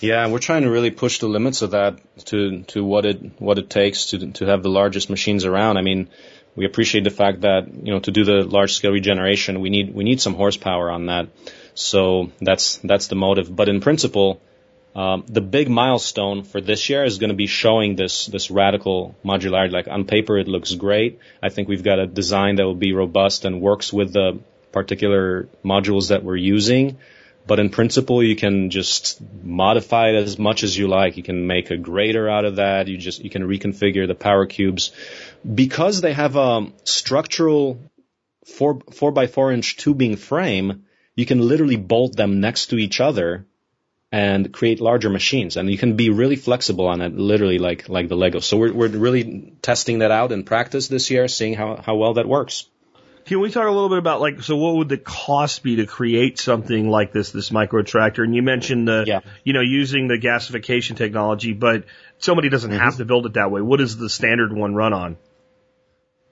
Yeah, 0.00 0.28
we're 0.28 0.40
trying 0.40 0.62
to 0.62 0.70
really 0.70 0.90
push 0.90 1.20
the 1.20 1.26
limits 1.26 1.62
of 1.62 1.70
that 1.70 1.98
to, 2.26 2.62
to 2.64 2.84
what 2.84 3.06
it, 3.06 3.40
what 3.40 3.58
it 3.58 3.70
takes 3.70 4.06
to, 4.06 4.32
to 4.32 4.44
have 4.44 4.62
the 4.62 4.68
largest 4.68 5.08
machines 5.08 5.46
around. 5.46 5.78
I 5.78 5.82
mean, 5.82 6.10
we 6.54 6.66
appreciate 6.66 7.04
the 7.04 7.10
fact 7.10 7.40
that, 7.40 7.66
you 7.72 7.92
know, 7.92 8.00
to 8.00 8.10
do 8.10 8.24
the 8.24 8.42
large 8.42 8.74
scale 8.74 8.92
regeneration, 8.92 9.60
we 9.60 9.70
need, 9.70 9.94
we 9.94 10.04
need 10.04 10.20
some 10.20 10.34
horsepower 10.34 10.90
on 10.90 11.06
that. 11.06 11.28
So 11.74 12.30
that's, 12.42 12.76
that's 12.84 13.06
the 13.06 13.16
motive. 13.16 13.54
But 13.54 13.70
in 13.70 13.80
principle, 13.80 14.42
um, 14.94 15.24
the 15.28 15.40
big 15.40 15.68
milestone 15.68 16.42
for 16.42 16.60
this 16.60 16.88
year 16.88 17.04
is 17.04 17.18
going 17.18 17.30
to 17.30 17.36
be 17.36 17.46
showing 17.46 17.94
this 17.94 18.26
this 18.26 18.50
radical 18.50 19.14
modularity. 19.24 19.70
Like 19.70 19.86
on 19.86 20.04
paper, 20.04 20.36
it 20.36 20.48
looks 20.48 20.74
great. 20.74 21.20
I 21.42 21.48
think 21.48 21.68
we've 21.68 21.84
got 21.84 22.00
a 22.00 22.06
design 22.06 22.56
that 22.56 22.64
will 22.64 22.74
be 22.74 22.92
robust 22.92 23.44
and 23.44 23.60
works 23.60 23.92
with 23.92 24.12
the 24.12 24.40
particular 24.72 25.48
modules 25.64 26.08
that 26.08 26.24
we're 26.24 26.36
using. 26.36 26.98
But 27.46 27.58
in 27.58 27.70
principle, 27.70 28.22
you 28.22 28.36
can 28.36 28.70
just 28.70 29.20
modify 29.42 30.10
it 30.10 30.16
as 30.16 30.38
much 30.38 30.62
as 30.62 30.76
you 30.76 30.88
like. 30.88 31.16
You 31.16 31.22
can 31.22 31.46
make 31.46 31.70
a 31.70 31.76
grader 31.76 32.28
out 32.28 32.44
of 32.44 32.56
that. 32.56 32.88
You 32.88 32.98
just 32.98 33.22
you 33.22 33.30
can 33.30 33.44
reconfigure 33.44 34.08
the 34.08 34.14
power 34.14 34.46
cubes 34.46 34.90
because 35.62 36.00
they 36.00 36.12
have 36.12 36.34
a 36.34 36.66
structural 36.82 37.78
four 38.44 38.80
four 38.92 39.12
by 39.12 39.28
four 39.28 39.52
inch 39.52 39.76
tubing 39.76 40.16
frame. 40.16 40.84
You 41.14 41.26
can 41.26 41.38
literally 41.38 41.76
bolt 41.76 42.16
them 42.16 42.40
next 42.40 42.66
to 42.66 42.76
each 42.76 43.00
other 43.00 43.46
and 44.12 44.52
create 44.52 44.80
larger 44.80 45.08
machines. 45.08 45.56
And 45.56 45.70
you 45.70 45.78
can 45.78 45.96
be 45.96 46.10
really 46.10 46.36
flexible 46.36 46.86
on 46.86 47.00
it, 47.00 47.14
literally 47.14 47.58
like, 47.58 47.88
like 47.88 48.08
the 48.08 48.16
Lego. 48.16 48.40
So 48.40 48.56
we're, 48.56 48.72
we're 48.72 48.88
really 48.88 49.54
testing 49.62 50.00
that 50.00 50.10
out 50.10 50.32
in 50.32 50.44
practice 50.44 50.88
this 50.88 51.10
year, 51.10 51.28
seeing 51.28 51.54
how, 51.54 51.76
how 51.76 51.94
well 51.94 52.14
that 52.14 52.26
works. 52.26 52.66
Can 53.26 53.40
we 53.40 53.50
talk 53.50 53.66
a 53.66 53.70
little 53.70 53.88
bit 53.88 53.98
about 53.98 54.20
like 54.20 54.42
so 54.42 54.56
what 54.56 54.76
would 54.76 54.88
the 54.88 54.96
cost 54.96 55.62
be 55.62 55.76
to 55.76 55.86
create 55.86 56.38
something 56.38 56.88
like 56.88 57.12
this 57.12 57.30
this 57.30 57.52
micro 57.52 57.82
tractor? 57.82 58.24
And 58.24 58.34
you 58.34 58.42
mentioned 58.42 58.88
the 58.88 59.04
Yeah. 59.06 59.20
you 59.44 59.52
know 59.52 59.60
using 59.60 60.08
the 60.08 60.16
gasification 60.18 60.96
technology, 60.96 61.52
but 61.52 61.84
somebody 62.18 62.48
doesn't 62.48 62.70
have 62.70 62.80
mm-hmm. 62.80 62.98
to 62.98 63.04
build 63.04 63.26
it 63.26 63.34
that 63.34 63.50
way. 63.50 63.60
What 63.60 63.78
does 63.78 63.96
the 63.96 64.08
standard 64.08 64.52
one 64.52 64.74
run 64.74 64.92
on? 64.92 65.16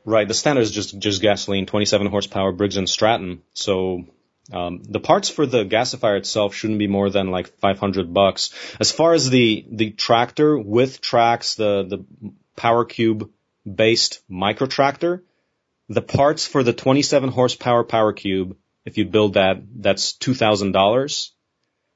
Right. 0.05 0.27
The 0.27 0.35
standard 0.35 0.63
is 0.63 0.71
just 0.71 0.99
just 0.99 1.21
gasoline, 1.21 1.67
27 1.67 2.07
horsepower, 2.09 2.53
Briggs 2.53 2.77
and 2.77 2.89
Stratton. 2.89 3.43
So 3.53 4.05
um, 4.53 4.83
the 4.83 5.01
parts 5.01 5.29
for 5.29 5.45
the 5.45 5.65
gasifier 5.65 6.17
itself 6.17 6.55
shouldn't 6.55 6.79
be 6.79 6.87
more 6.87 7.11
than 7.11 7.31
like 7.31 7.59
500 7.59 8.15
bucks. 8.15 8.51
As 8.81 8.91
far 8.91 9.13
as 9.13 9.29
the 9.29 9.67
the 9.71 9.91
tractor 9.91 10.59
with 10.59 11.01
tracks, 11.01 11.55
the 11.55 11.85
the 11.85 12.33
Power 12.57 12.85
Cube 12.85 13.31
based 13.73 14.23
micro 14.29 14.67
tractor, 14.67 15.23
the 15.89 16.03
parts 16.03 16.47
for 16.47 16.63
the 16.63 16.73
27 16.73 17.31
horsepower 17.31 17.85
Power 17.85 18.13
Cube, 18.13 18.57
if 18.85 18.97
you 18.97 19.05
build 19.05 19.35
that, 19.35 19.59
that's 19.77 20.15
two 20.15 20.35
thousand 20.35 20.73
dollars. 20.73 21.33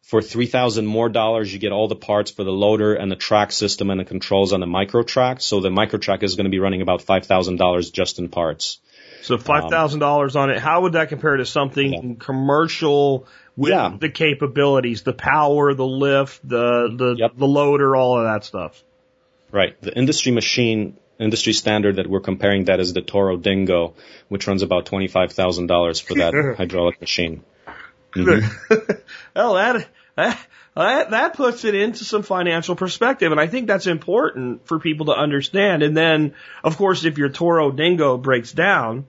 For 0.03 0.21
three 0.21 0.47
thousand 0.47 0.85
more 0.85 1.09
dollars, 1.09 1.51
you 1.51 1.59
get 1.59 1.73
all 1.73 1.89
the 1.89 1.97
parts 1.97 2.31
for 2.31 2.45
the 2.45 2.53
loader 2.53 2.95
and 2.95 3.11
the 3.11 3.17
track 3.17 3.51
system 3.51 3.89
and 3.89 3.99
the 3.99 4.05
controls 4.05 4.53
on 4.53 4.61
the 4.61 4.67
micro 4.67 5.03
track. 5.03 5.41
So 5.41 5.61
the 5.61 5.71
micro 5.71 5.99
track 5.99 6.23
is 6.23 6.35
going 6.35 6.45
to 6.45 6.51
be 6.51 6.59
running 6.59 6.83
about 6.83 7.01
five 7.01 7.25
thousand 7.25 7.57
dollars 7.57 7.91
just 7.91 8.19
in 8.19 8.29
parts. 8.29 8.79
So 9.23 9.35
um, 9.37 9.41
five 9.41 9.71
thousand 9.71 10.01
dollars 10.01 10.37
on 10.37 10.51
it. 10.51 10.59
How 10.59 10.83
would 10.83 10.93
that 10.95 11.09
compare 11.09 11.37
to 11.37 11.47
something 11.47 12.17
commercial 12.17 13.27
with 13.57 13.71
Yeah. 13.71 13.95
the 13.99 14.09
capabilities, 14.09 15.03
the 15.03 15.13
power, 15.13 15.75
the 15.75 15.87
lift, 15.87 16.47
the 16.47 16.93
the 16.95 17.15
Yep. 17.19 17.33
the 17.37 17.47
loader, 17.47 17.95
all 17.97 18.19
of 18.19 18.25
that 18.25 18.45
stuff? 18.45 18.83
Right. 19.51 19.81
The 19.81 19.97
industry 19.97 20.33
machine, 20.33 20.97
industry 21.19 21.53
standard 21.53 21.97
that 21.97 22.07
we're 22.09 22.21
comparing 22.21 22.65
that 22.65 22.81
is 22.81 22.93
the 22.95 23.03
Toro 23.03 23.37
Dingo, 23.37 23.95
which 24.29 24.47
runs 24.47 24.63
about 24.63 24.87
twenty 24.87 25.09
five 25.09 25.33
thousand 25.33 25.67
dollars 25.69 26.01
for 26.01 26.15
that 26.15 26.35
hydraulic 26.59 27.01
machine. 27.01 27.43
Mm-hmm. 28.15 28.93
Well, 29.35 29.55
that, 29.55 29.89
that 30.17 30.39
that 30.77 31.11
that 31.13 31.35
puts 31.35 31.65
it 31.65 31.75
into 31.75 32.05
some 32.05 32.23
financial 32.23 32.77
perspective, 32.77 33.33
and 33.33 33.41
I 33.41 33.47
think 33.47 33.67
that's 33.67 33.87
important 33.87 34.67
for 34.67 34.79
people 34.79 35.07
to 35.07 35.13
understand. 35.13 35.83
And 35.83 35.97
then, 35.97 36.35
of 36.63 36.77
course, 36.77 37.07
if 37.07 37.17
your 37.17 37.31
Toro 37.31 37.71
Dingo 37.71 38.19
breaks 38.19 38.53
down, 38.53 39.07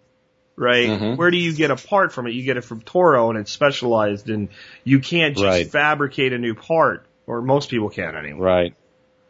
right, 0.56 0.90
Mhm. 0.90 1.18
where 1.18 1.32
do 1.32 1.38
you 1.38 1.54
get 1.54 1.72
a 1.72 1.76
part 1.76 2.12
from 2.14 2.28
it? 2.28 2.32
You 2.34 2.44
get 2.44 2.58
it 2.58 2.64
from 2.64 2.82
Toro, 2.82 3.30
and 3.30 3.40
it's 3.40 3.52
specialized, 3.52 4.30
and 4.30 4.50
you 4.84 5.00
can't 5.00 5.36
just 5.36 5.46
Right. 5.46 5.68
fabricate 5.68 6.34
a 6.34 6.38
new 6.38 6.54
part, 6.56 7.06
or 7.28 7.42
most 7.42 7.70
people 7.70 7.90
can't 7.90 8.16
anyway. 8.16 8.40
Right. 8.40 8.74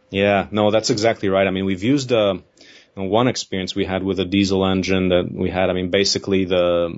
Yeah. 0.10 0.48
No, 0.52 0.70
that's 0.72 0.90
exactly 0.90 1.30
right. 1.30 1.48
I 1.48 1.52
mean, 1.52 1.66
we've 1.66 1.84
used 1.84 2.12
uh, 2.12 2.36
one 2.96 3.28
experience 3.28 3.74
we 3.76 3.86
had 3.86 4.04
with 4.04 4.20
a 4.20 4.26
diesel 4.26 4.66
engine 4.66 5.10
that 5.10 5.32
we 5.32 5.50
had. 5.50 5.70
I 5.70 5.74
mean, 5.74 5.90
basically 5.90 6.46
the 6.46 6.94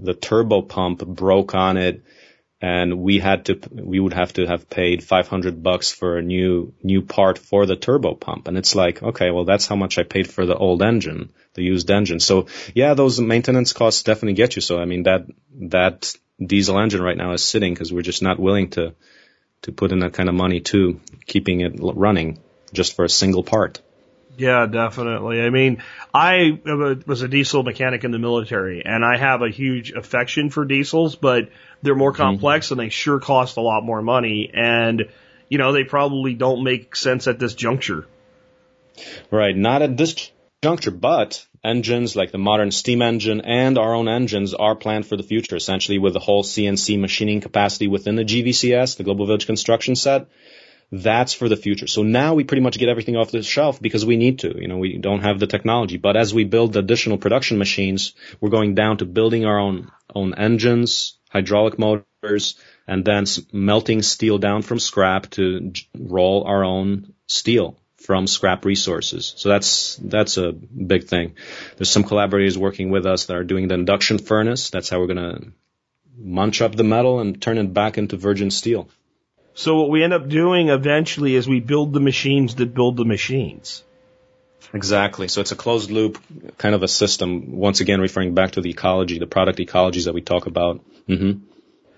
the 0.00 0.14
turbo 0.14 0.62
pump 0.62 1.04
broke 1.04 1.54
on 1.54 1.76
it, 1.76 2.02
and 2.60 2.98
we 2.98 3.20
had 3.20 3.44
to 3.46 3.60
we 3.70 4.00
would 4.00 4.12
have 4.12 4.32
to 4.32 4.46
have 4.46 4.68
paid 4.68 5.04
500 5.04 5.62
bucks 5.62 5.92
for 5.92 6.18
a 6.18 6.22
new 6.22 6.74
new 6.82 7.02
part 7.02 7.38
for 7.38 7.66
the 7.66 7.76
turbo 7.76 8.14
pump. 8.14 8.48
And 8.48 8.58
it's 8.58 8.74
like, 8.74 9.02
okay, 9.02 9.30
well, 9.30 9.44
that's 9.44 9.66
how 9.66 9.76
much 9.76 9.98
I 9.98 10.02
paid 10.02 10.28
for 10.28 10.44
the 10.44 10.56
old 10.56 10.82
engine, 10.82 11.32
the 11.54 11.62
used 11.62 11.90
engine. 11.90 12.18
So 12.18 12.46
yeah, 12.74 12.94
those 12.94 13.20
maintenance 13.20 13.72
costs 13.72 14.02
definitely 14.02 14.34
get 14.34 14.56
you. 14.56 14.62
So 14.62 14.80
I 14.80 14.86
mean, 14.86 15.04
that 15.04 15.26
that 15.60 16.12
diesel 16.44 16.78
engine 16.78 17.02
right 17.02 17.16
now 17.16 17.32
is 17.32 17.44
sitting 17.44 17.74
because 17.74 17.92
we're 17.92 18.02
just 18.02 18.22
not 18.22 18.40
willing 18.40 18.70
to 18.70 18.94
to 19.62 19.72
put 19.72 19.92
in 19.92 20.00
that 20.00 20.12
kind 20.12 20.28
of 20.28 20.34
money 20.34 20.60
to 20.60 21.00
keeping 21.26 21.60
it 21.60 21.74
running 21.78 22.40
just 22.72 22.96
for 22.96 23.04
a 23.04 23.08
single 23.08 23.42
part. 23.42 23.80
Yeah, 24.38 24.66
definitely. 24.66 25.42
I 25.42 25.50
mean, 25.50 25.82
I 26.14 26.60
was 26.64 27.22
a 27.22 27.28
diesel 27.28 27.64
mechanic 27.64 28.04
in 28.04 28.12
the 28.12 28.20
military, 28.20 28.84
and 28.84 29.04
I 29.04 29.18
have 29.18 29.42
a 29.42 29.50
huge 29.50 29.90
affection 29.90 30.48
for 30.48 30.64
diesels, 30.64 31.16
but 31.16 31.50
they're 31.82 31.96
more 31.96 32.12
mm-hmm. 32.12 32.22
complex 32.22 32.70
and 32.70 32.78
they 32.78 32.88
sure 32.88 33.18
cost 33.18 33.56
a 33.56 33.60
lot 33.60 33.82
more 33.82 34.00
money. 34.00 34.48
And, 34.54 35.08
you 35.48 35.58
know, 35.58 35.72
they 35.72 35.82
probably 35.82 36.34
don't 36.34 36.62
make 36.62 36.94
sense 36.94 37.26
at 37.26 37.40
this 37.40 37.54
juncture. 37.54 38.06
Right, 39.28 39.56
not 39.56 39.82
at 39.82 39.96
this 39.96 40.30
juncture, 40.62 40.92
but 40.92 41.44
engines 41.64 42.14
like 42.14 42.30
the 42.30 42.38
modern 42.38 42.70
steam 42.70 43.02
engine 43.02 43.40
and 43.40 43.76
our 43.76 43.92
own 43.92 44.06
engines 44.06 44.54
are 44.54 44.76
planned 44.76 45.06
for 45.06 45.16
the 45.16 45.24
future, 45.24 45.56
essentially 45.56 45.98
with 45.98 46.12
the 46.12 46.20
whole 46.20 46.44
CNC 46.44 47.00
machining 47.00 47.40
capacity 47.40 47.88
within 47.88 48.14
the 48.14 48.24
GVCS, 48.24 48.96
the 48.96 49.04
Global 49.04 49.26
Village 49.26 49.46
Construction 49.46 49.96
Set. 49.96 50.28
That's 50.90 51.34
for 51.34 51.48
the 51.48 51.56
future. 51.56 51.86
So 51.86 52.02
now 52.02 52.34
we 52.34 52.44
pretty 52.44 52.62
much 52.62 52.78
get 52.78 52.88
everything 52.88 53.16
off 53.16 53.30
the 53.30 53.42
shelf 53.42 53.80
because 53.80 54.06
we 54.06 54.16
need 54.16 54.38
to. 54.40 54.58
You 54.58 54.68
know, 54.68 54.78
we 54.78 54.96
don't 54.96 55.20
have 55.20 55.38
the 55.38 55.46
technology. 55.46 55.98
But 55.98 56.16
as 56.16 56.32
we 56.32 56.44
build 56.44 56.76
additional 56.76 57.18
production 57.18 57.58
machines, 57.58 58.14
we're 58.40 58.48
going 58.50 58.74
down 58.74 58.98
to 58.98 59.04
building 59.04 59.44
our 59.44 59.58
own 59.58 59.90
own 60.14 60.34
engines, 60.34 61.18
hydraulic 61.28 61.78
motors, 61.78 62.58
and 62.86 63.04
then 63.04 63.26
melting 63.52 64.00
steel 64.00 64.38
down 64.38 64.62
from 64.62 64.78
scrap 64.78 65.28
to 65.30 65.72
roll 65.94 66.44
our 66.44 66.64
own 66.64 67.12
steel 67.26 67.78
from 67.98 68.26
scrap 68.26 68.64
resources. 68.64 69.34
So 69.36 69.50
that's 69.50 69.96
that's 69.96 70.38
a 70.38 70.52
big 70.52 71.04
thing. 71.04 71.34
There's 71.76 71.90
some 71.90 72.04
collaborators 72.04 72.56
working 72.56 72.88
with 72.90 73.04
us 73.04 73.26
that 73.26 73.36
are 73.36 73.44
doing 73.44 73.68
the 73.68 73.74
induction 73.74 74.16
furnace. 74.16 74.70
That's 74.70 74.88
how 74.88 75.00
we're 75.00 75.08
to 75.14 75.52
munch 76.16 76.62
up 76.62 76.74
the 76.74 76.84
metal 76.84 77.20
and 77.20 77.40
turn 77.40 77.58
it 77.58 77.74
back 77.74 77.98
into 77.98 78.16
virgin 78.16 78.50
steel. 78.50 78.88
So 79.58 79.74
what 79.74 79.90
we 79.90 80.04
end 80.04 80.12
up 80.12 80.28
doing 80.28 80.68
eventually 80.68 81.34
is 81.34 81.48
we 81.48 81.58
build 81.58 81.92
the 81.92 81.98
machines 81.98 82.54
that 82.54 82.74
build 82.74 82.96
the 82.96 83.04
machines. 83.04 83.82
Exactly. 84.72 85.26
So 85.26 85.40
it's 85.40 85.50
a 85.50 85.56
closed 85.56 85.90
loop 85.90 86.22
kind 86.58 86.76
of 86.76 86.84
a 86.84 86.88
system. 86.88 87.56
Once 87.56 87.80
again, 87.80 88.00
referring 88.00 88.34
back 88.34 88.52
to 88.52 88.60
the 88.60 88.70
ecology, 88.70 89.18
the 89.18 89.26
product 89.26 89.58
ecologies 89.58 90.04
that 90.04 90.14
we 90.14 90.20
talk 90.20 90.46
about. 90.46 90.80
hmm 91.08 91.32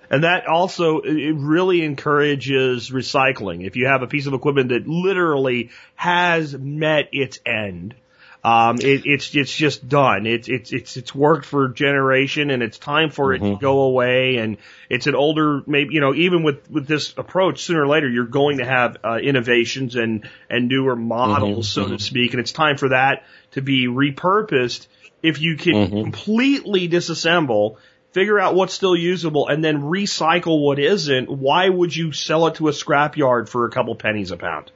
And 0.08 0.24
that 0.24 0.46
also, 0.46 1.00
it 1.00 1.34
really 1.36 1.84
encourages 1.84 2.88
recycling. 2.88 3.66
If 3.66 3.76
you 3.76 3.88
have 3.88 4.00
a 4.00 4.06
piece 4.06 4.26
of 4.26 4.32
equipment 4.32 4.70
that 4.70 4.88
literally 4.88 5.68
has 5.96 6.56
met 6.56 7.10
its 7.12 7.40
end, 7.44 7.94
um, 8.42 8.76
it, 8.76 9.02
it's, 9.04 9.34
it's 9.34 9.54
just 9.54 9.86
done. 9.88 10.26
It's, 10.26 10.48
it's, 10.48 10.72
it's, 10.72 10.96
it's 10.96 11.14
worked 11.14 11.44
for 11.44 11.66
a 11.66 11.74
generation 11.74 12.50
and 12.50 12.62
it's 12.62 12.78
time 12.78 13.10
for 13.10 13.34
it 13.34 13.40
to 13.40 13.56
go 13.56 13.80
away. 13.82 14.36
And 14.36 14.56
it's 14.88 15.06
an 15.06 15.14
older, 15.14 15.62
maybe, 15.66 15.94
you 15.94 16.00
know, 16.00 16.14
even 16.14 16.42
with, 16.42 16.70
with 16.70 16.86
this 16.86 17.12
approach, 17.16 17.62
sooner 17.62 17.82
or 17.82 17.88
later, 17.88 18.08
you're 18.08 18.24
going 18.24 18.58
to 18.58 18.64
have, 18.64 18.96
uh, 19.04 19.16
innovations 19.16 19.94
and, 19.94 20.28
and 20.48 20.68
newer 20.68 20.96
models, 20.96 21.68
so 21.68 21.88
to 21.88 21.98
speak. 21.98 22.32
And 22.32 22.40
it's 22.40 22.52
time 22.52 22.78
for 22.78 22.90
that 22.90 23.24
to 23.52 23.62
be 23.62 23.86
repurposed. 23.88 24.86
If 25.22 25.40
you 25.40 25.56
can 25.56 25.90
completely 25.90 26.88
disassemble 26.88 27.76
figure 28.12 28.40
out 28.40 28.54
what's 28.54 28.74
still 28.74 28.96
usable 28.96 29.48
and 29.48 29.64
then 29.64 29.82
recycle 29.82 30.64
what 30.64 30.78
isn't, 30.78 31.30
why 31.30 31.68
would 31.68 31.94
you 31.94 32.12
sell 32.12 32.46
it 32.46 32.56
to 32.56 32.68
a 32.68 32.72
scrapyard 32.72 33.48
for 33.48 33.66
a 33.66 33.70
couple 33.70 33.94
pennies 33.94 34.30
a 34.30 34.36
pound? 34.36 34.70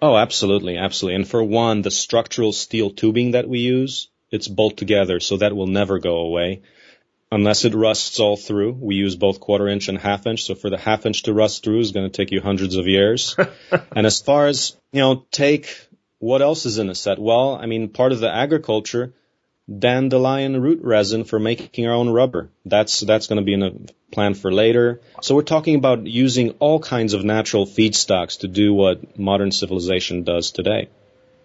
Oh, 0.00 0.16
absolutely, 0.16 0.76
absolutely. 0.76 1.16
And 1.16 1.28
for 1.28 1.42
one, 1.42 1.82
the 1.82 1.90
structural 1.90 2.52
steel 2.52 2.90
tubing 2.90 3.32
that 3.32 3.48
we 3.48 3.60
use, 3.60 4.08
it's 4.30 4.48
bolt 4.48 4.76
together, 4.76 5.20
so 5.20 5.38
that 5.38 5.56
will 5.56 5.66
never 5.66 5.98
go 5.98 6.18
away. 6.18 6.62
Unless 7.30 7.64
it 7.64 7.74
rusts 7.74 8.20
all 8.20 8.36
through. 8.36 8.72
We 8.72 8.94
use 8.94 9.16
both 9.16 9.40
quarter 9.40 9.68
inch 9.68 9.88
and 9.88 9.98
half 9.98 10.26
inch, 10.26 10.44
so 10.44 10.54
for 10.54 10.70
the 10.70 10.78
half 10.78 11.04
inch 11.04 11.24
to 11.24 11.34
rust 11.34 11.62
through 11.62 11.80
is 11.80 11.92
going 11.92 12.10
to 12.10 12.16
take 12.16 12.30
you 12.30 12.40
hundreds 12.40 12.76
of 12.76 12.86
years. 12.86 13.36
and 13.94 14.06
as 14.06 14.20
far 14.20 14.46
as, 14.46 14.76
you 14.92 15.00
know, 15.00 15.26
take 15.30 15.88
what 16.18 16.42
else 16.42 16.64
is 16.66 16.78
in 16.78 16.90
a 16.90 16.94
set? 16.94 17.18
Well, 17.18 17.54
I 17.54 17.66
mean, 17.66 17.90
part 17.90 18.12
of 18.12 18.20
the 18.20 18.32
agriculture, 18.32 19.14
dandelion 19.68 20.60
root 20.60 20.80
resin 20.82 21.24
for 21.24 21.38
making 21.38 21.86
our 21.86 21.92
own 21.94 22.08
rubber. 22.08 22.48
That's 22.64 23.00
that's 23.00 23.26
going 23.26 23.38
to 23.38 23.44
be 23.44 23.54
in 23.54 23.62
a 23.62 23.72
plan 24.12 24.34
for 24.34 24.52
later. 24.52 25.00
So 25.20 25.34
we're 25.34 25.42
talking 25.42 25.74
about 25.74 26.06
using 26.06 26.50
all 26.58 26.80
kinds 26.80 27.12
of 27.12 27.24
natural 27.24 27.66
feedstocks 27.66 28.40
to 28.40 28.48
do 28.48 28.72
what 28.72 29.18
modern 29.18 29.52
civilization 29.52 30.24
does 30.24 30.50
today. 30.50 30.88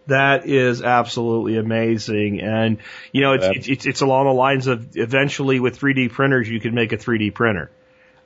That 0.08 0.46
is 0.48 0.82
absolutely 0.82 1.58
amazing. 1.58 2.42
And, 2.42 2.80
you 3.14 3.22
know, 3.22 3.34
it's, 3.34 3.68
it's, 3.70 3.86
it's, 3.86 4.02
along 4.02 4.26
the 4.26 4.34
lines 4.34 4.68
of 4.68 4.98
eventually 4.98 5.62
with 5.62 5.80
3D 5.80 6.12
printers, 6.12 6.50
you 6.50 6.60
can 6.60 6.74
make 6.74 6.92
a 6.92 6.98
3D 6.98 7.34
printer. 7.34 7.72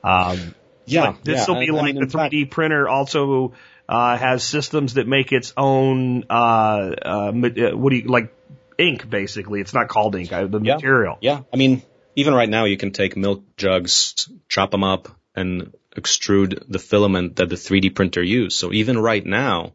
Um, 0.03 0.55
Yeah, 0.85 1.15
this 1.23 1.47
will 1.47 1.55
yeah, 1.55 1.59
be 1.59 1.71
I- 1.71 1.73
I 1.73 1.77
like 1.77 1.95
mean, 1.95 2.07
the 2.07 2.17
3D 2.17 2.49
printer 2.49 2.87
also, 2.87 3.53
uh, 3.87 4.17
has 4.17 4.43
systems 4.43 4.95
that 4.95 5.07
make 5.07 5.31
its 5.31 5.53
own, 5.55 6.23
uh, 6.29 6.33
uh, 6.33 7.31
uh, 7.31 7.31
what 7.77 7.89
do 7.91 7.95
you, 7.97 8.07
like 8.07 8.33
ink 8.77 9.09
basically. 9.09 9.61
It's 9.61 9.73
not 9.73 9.87
called 9.87 10.15
ink, 10.15 10.29
the 10.29 10.59
Yeah. 10.63 10.75
material. 10.75 11.17
Yeah, 11.21 11.41
I 11.53 11.57
mean, 11.57 11.81
even 12.15 12.33
right 12.33 12.49
now 12.49 12.65
you 12.65 12.77
can 12.77 12.91
take 12.91 13.15
milk 13.15 13.43
jugs, 13.57 14.29
chop 14.49 14.71
them 14.71 14.83
up, 14.83 15.07
and 15.35 15.73
extrude 15.95 16.63
the 16.67 16.79
filament 16.79 17.37
that 17.37 17.49
the 17.49 17.55
3D 17.55 17.89
printer 17.93 18.23
used. 18.23 18.57
So 18.57 18.73
even 18.73 18.97
right 18.99 19.25
now, 19.25 19.73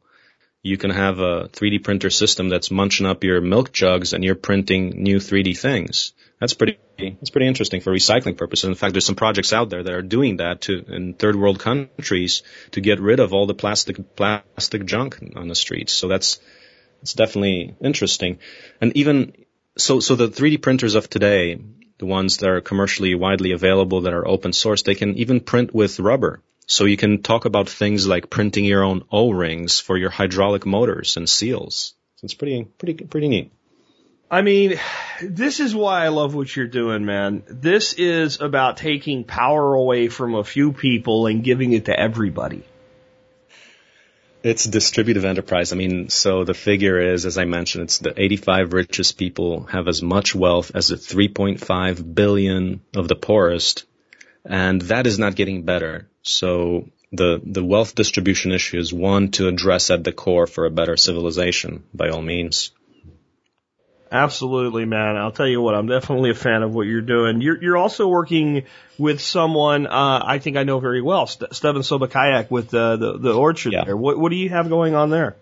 you 0.62 0.76
can 0.76 0.90
have 0.90 1.18
a 1.18 1.48
3D 1.48 1.82
printer 1.82 2.10
system 2.10 2.48
that's 2.48 2.70
munching 2.70 3.06
up 3.06 3.24
your 3.24 3.40
milk 3.40 3.72
jugs 3.72 4.12
and 4.12 4.22
you're 4.22 4.36
printing 4.36 5.02
new 5.02 5.16
3D 5.18 5.58
things. 5.58 6.12
That's 6.40 6.54
pretty, 6.54 6.78
that's 6.98 7.30
pretty 7.30 7.46
interesting 7.46 7.80
for 7.80 7.92
recycling 7.92 8.36
purposes. 8.36 8.68
In 8.68 8.74
fact, 8.74 8.94
there's 8.94 9.06
some 9.06 9.16
projects 9.16 9.52
out 9.52 9.70
there 9.70 9.82
that 9.82 9.92
are 9.92 10.02
doing 10.02 10.38
that 10.38 10.62
to, 10.62 10.84
in 10.88 11.14
third 11.14 11.36
world 11.36 11.58
countries 11.58 12.42
to 12.72 12.80
get 12.80 13.00
rid 13.00 13.20
of 13.20 13.32
all 13.32 13.46
the 13.46 13.54
plastic, 13.54 14.16
plastic 14.16 14.84
junk 14.84 15.18
on 15.36 15.48
the 15.48 15.54
streets. 15.54 15.92
So 15.92 16.08
that's, 16.08 16.40
it's 17.02 17.14
definitely 17.14 17.74
interesting. 17.80 18.38
And 18.80 18.96
even 18.96 19.34
so, 19.76 20.00
so 20.00 20.16
the 20.16 20.28
3D 20.28 20.62
printers 20.62 20.94
of 20.94 21.10
today, 21.10 21.60
the 21.98 22.06
ones 22.06 22.38
that 22.38 22.48
are 22.48 22.60
commercially 22.60 23.14
widely 23.14 23.52
available 23.52 24.02
that 24.02 24.14
are 24.14 24.26
open 24.26 24.52
source, 24.52 24.82
they 24.82 24.94
can 24.94 25.16
even 25.16 25.40
print 25.40 25.74
with 25.74 26.00
rubber. 26.00 26.40
So 26.66 26.84
you 26.84 26.96
can 26.96 27.22
talk 27.22 27.44
about 27.44 27.68
things 27.68 28.06
like 28.06 28.30
printing 28.30 28.64
your 28.64 28.84
own 28.84 29.02
O-rings 29.10 29.78
for 29.80 29.98
your 29.98 30.10
hydraulic 30.10 30.64
motors 30.64 31.16
and 31.16 31.28
seals. 31.28 31.94
So 32.16 32.24
it's 32.24 32.34
pretty, 32.34 32.64
pretty, 32.78 33.04
pretty 33.04 33.28
neat. 33.28 33.52
I 34.30 34.40
mean, 34.40 34.80
this 35.20 35.60
is 35.60 35.74
why 35.74 36.04
I 36.04 36.08
love 36.08 36.34
what 36.34 36.54
you're 36.56 36.66
doing, 36.66 37.04
man. 37.04 37.42
This 37.46 37.92
is 37.92 38.40
about 38.40 38.78
taking 38.78 39.24
power 39.24 39.74
away 39.74 40.08
from 40.08 40.34
a 40.34 40.44
few 40.44 40.72
people 40.72 41.26
and 41.26 41.44
giving 41.44 41.72
it 41.72 41.84
to 41.86 41.98
everybody. 41.98 42.62
It's 44.42 44.64
distributive 44.64 45.24
enterprise. 45.24 45.72
I 45.72 45.76
mean, 45.76 46.08
so 46.08 46.44
the 46.44 46.54
figure 46.54 46.98
is, 46.98 47.26
as 47.26 47.38
I 47.38 47.44
mentioned, 47.44 47.84
it's 47.84 47.98
the 47.98 48.12
85 48.20 48.72
richest 48.72 49.16
people 49.16 49.64
have 49.64 49.86
as 49.86 50.02
much 50.02 50.34
wealth 50.34 50.72
as 50.74 50.88
the 50.88 50.96
3.5 50.96 52.14
billion 52.14 52.80
of 52.96 53.06
the 53.06 53.14
poorest, 53.14 53.84
and 54.44 54.82
that 54.82 55.06
is 55.06 55.18
not 55.18 55.36
getting 55.36 55.62
better. 55.62 56.08
So 56.22 56.88
the 57.12 57.40
the 57.44 57.64
wealth 57.64 57.94
distribution 57.94 58.52
issue 58.52 58.78
is 58.78 58.92
one 58.92 59.30
to 59.32 59.48
address 59.48 59.90
at 59.90 60.02
the 60.02 60.12
core 60.12 60.46
for 60.46 60.64
a 60.64 60.70
better 60.70 60.96
civilization, 60.96 61.84
by 61.94 62.08
all 62.08 62.22
means. 62.22 62.72
Absolutely, 64.12 64.84
man. 64.84 65.16
I'll 65.16 65.32
tell 65.32 65.48
you 65.48 65.60
what, 65.62 65.74
I'm 65.74 65.86
definitely 65.86 66.30
a 66.30 66.34
fan 66.34 66.62
of 66.62 66.74
what 66.74 66.82
you're 66.82 67.00
doing. 67.00 67.40
You're, 67.40 67.62
you're 67.62 67.76
also 67.78 68.06
working 68.08 68.64
with 68.98 69.22
someone 69.22 69.86
uh, 69.86 70.22
I 70.24 70.38
think 70.38 70.58
I 70.58 70.64
know 70.64 70.80
very 70.80 71.00
well, 71.00 71.26
St- 71.26 71.54
Stefan 71.54 71.80
Sobkowiak 71.82 72.50
with 72.50 72.74
uh, 72.74 72.96
the 72.96 73.18
the 73.18 73.32
orchard 73.34 73.72
Yeah. 73.72 73.84
there. 73.86 73.96
What 73.96 74.18
what 74.18 74.28
do 74.28 74.36
you 74.36 74.50
have 74.50 74.68
going 74.68 74.94
on 74.94 75.08
there? 75.08 75.36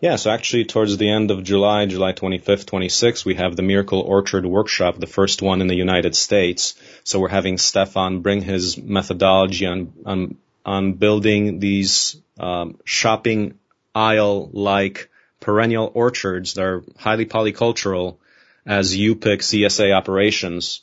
Yeah, 0.00 0.16
so 0.16 0.30
actually 0.30 0.64
towards 0.64 0.96
the 0.96 1.08
end 1.08 1.30
of 1.30 1.44
July, 1.44 1.86
July 1.86 2.12
25th, 2.12 2.64
26th, 2.66 3.24
we 3.24 3.36
have 3.36 3.54
the 3.54 3.62
Miracle 3.62 4.00
Orchard 4.00 4.44
Workshop, 4.44 4.98
the 4.98 5.06
first 5.06 5.42
one 5.42 5.60
in 5.60 5.68
the 5.68 5.76
United 5.76 6.16
States. 6.16 6.74
So 7.04 7.20
we're 7.20 7.28
having 7.28 7.56
Stefan 7.56 8.18
bring 8.20 8.42
his 8.42 8.76
methodology 8.76 9.64
on, 9.66 9.92
on, 10.04 10.36
on 10.64 10.94
building 10.94 11.60
these, 11.60 12.16
um, 12.40 12.80
shopping 12.84 13.60
aisle-like 13.94 15.08
perennial 15.42 15.90
orchards 15.92 16.54
that 16.54 16.62
are 16.64 16.84
highly 16.96 17.26
polycultural 17.26 18.16
as 18.64 18.96
U-pick 18.96 19.40
CSA 19.40 19.94
operations. 19.94 20.80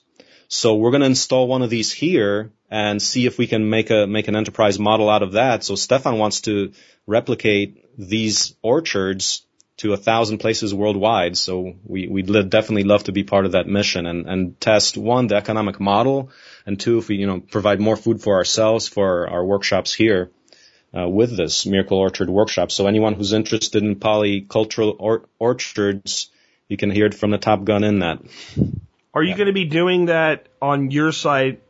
So 0.48 0.76
we're 0.76 0.92
going 0.92 1.02
to 1.02 1.08
install 1.08 1.48
one 1.48 1.64
of 1.64 1.70
these 1.70 1.92
here 1.92 2.52
and 2.70 3.02
see 3.02 3.26
if 3.26 3.38
we 3.38 3.48
can 3.48 3.70
make 3.70 3.90
a 3.90 4.06
make 4.06 4.28
an 4.28 4.36
enterprise 4.36 4.78
model 4.78 5.10
out 5.10 5.24
of 5.24 5.32
that. 5.34 5.64
So 5.64 5.76
Stefan 5.76 6.18
wants 6.18 6.42
to 6.42 6.74
replicate 7.08 7.86
these 7.98 8.56
orchards 8.62 9.44
to 9.78 9.94
a 9.94 9.98
thousand 9.98 10.40
places 10.40 10.74
worldwide. 10.74 11.38
So 11.38 11.76
we 11.84 12.08
we'd 12.08 12.28
definitely 12.50 12.84
love 12.84 13.06
to 13.06 13.12
be 13.12 13.24
part 13.24 13.46
of 13.46 13.54
that 13.54 13.68
mission 13.68 14.06
and 14.06 14.28
and 14.28 14.60
test 14.60 14.98
one 14.98 15.28
the 15.28 15.36
economic 15.36 15.80
model 15.80 16.32
and 16.66 16.80
two 16.80 16.98
if 16.98 17.08
we 17.08 17.16
you 17.16 17.28
know 17.28 17.40
provide 17.40 17.80
more 17.80 17.96
food 17.96 18.22
for 18.22 18.36
ourselves 18.36 18.88
for 18.88 19.30
our 19.30 19.46
workshops 19.46 19.94
here. 19.94 20.32
Uh, 20.92 21.08
with 21.08 21.38
this 21.38 21.68
Miracle 21.68 22.00
Orchard 22.00 22.32
workshop. 22.32 22.72
So 22.72 22.88
anyone 22.88 23.14
who's 23.14 23.32
interested 23.32 23.84
in 23.84 23.98
polycultural 23.98 24.96
or- 24.98 25.26
orchards, 25.38 26.32
you 26.68 26.78
can 26.78 26.90
hear 26.90 27.06
it 27.06 27.14
from 27.14 27.30
the 27.30 27.38
Top 27.38 27.64
Gun 27.64 27.84
in 27.84 28.00
that. 28.00 28.20
Are 29.14 29.22
you 29.22 29.30
Yeah. 29.30 29.38
going 29.38 29.48
to 29.48 29.54
be 29.54 29.66
doing 29.66 30.06
that 30.08 30.48
on 30.60 30.90
your 30.90 31.12
site 31.12 31.62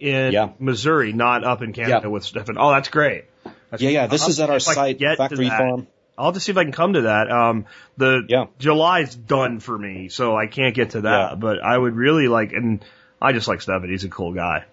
in 0.00 0.32
Yeah. 0.32 0.50
Missouri, 0.58 1.12
not 1.12 1.44
up 1.44 1.60
in 1.60 1.74
Canada 1.74 2.00
Yeah. 2.04 2.08
with 2.08 2.24
Stefan? 2.24 2.56
Oh, 2.58 2.70
that's 2.70 2.88
great. 2.88 3.24
That's 3.70 3.82
Yeah, 3.82 3.90
yeah. 3.90 4.06
This 4.06 4.22
I'll 4.22 4.28
is 4.30 4.40
at 4.40 4.48
our 4.48 4.58
see 4.58 4.70
if 4.72 4.78
I 4.78 4.92
can 4.94 4.98
site, 5.00 5.18
Factory. 5.18 5.48
Farm. 5.50 5.86
I'll 6.16 6.32
just 6.32 6.46
see 6.46 6.52
if 6.52 6.56
I 6.56 6.62
can 6.64 6.72
come 6.72 6.94
to 6.94 7.02
that. 7.02 7.30
Um, 7.30 7.66
the 7.98 8.24
Yeah. 8.26 8.46
July's 8.58 9.14
done 9.14 9.60
for 9.60 9.76
me, 9.76 10.08
so 10.08 10.34
I 10.34 10.46
can't 10.46 10.74
get 10.74 10.90
to 10.90 11.02
that. 11.02 11.38
But 11.40 11.62
I 11.62 11.76
would 11.76 11.94
really 11.94 12.26
like, 12.28 12.52
and 12.52 12.82
I 13.20 13.32
just 13.32 13.48
like 13.48 13.60
Stefan. 13.60 13.90
He's 13.90 14.04
a 14.04 14.08
cool 14.08 14.32
guy. 14.32 14.64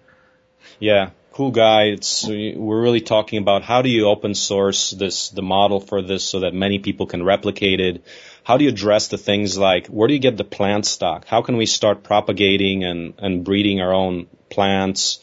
Yeah, 0.78 1.10
cool 1.34 1.50
guy. 1.50 1.86
It's 1.86 2.24
we're 2.24 2.80
really 2.80 3.00
talking 3.00 3.40
about 3.40 3.64
how 3.64 3.82
do 3.82 3.88
you 3.88 4.06
open 4.06 4.34
source 4.34 4.92
this 4.92 5.30
the 5.30 5.42
model 5.42 5.80
for 5.80 6.00
this 6.00 6.22
so 6.22 6.40
that 6.40 6.54
many 6.54 6.78
people 6.78 7.06
can 7.06 7.24
replicate 7.24 7.80
it. 7.80 8.04
How 8.44 8.56
do 8.56 8.64
you 8.64 8.70
address 8.70 9.08
the 9.08 9.18
things 9.18 9.58
like 9.58 9.88
where 9.88 10.06
do 10.06 10.14
you 10.14 10.20
get 10.20 10.36
the 10.36 10.44
plant 10.44 10.86
stock? 10.86 11.26
How 11.26 11.42
can 11.42 11.56
we 11.56 11.66
start 11.66 12.04
propagating 12.04 12.84
and 12.84 13.14
and 13.18 13.44
breeding 13.44 13.80
our 13.80 13.92
own 13.92 14.26
plants? 14.48 15.18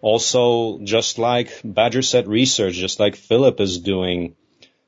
Also, 0.00 0.78
just 0.84 1.18
like 1.18 1.48
Badgersett 1.62 2.28
Research, 2.28 2.74
just 2.74 3.00
like 3.00 3.16
Philip 3.16 3.58
is 3.58 3.78
doing, 3.78 4.36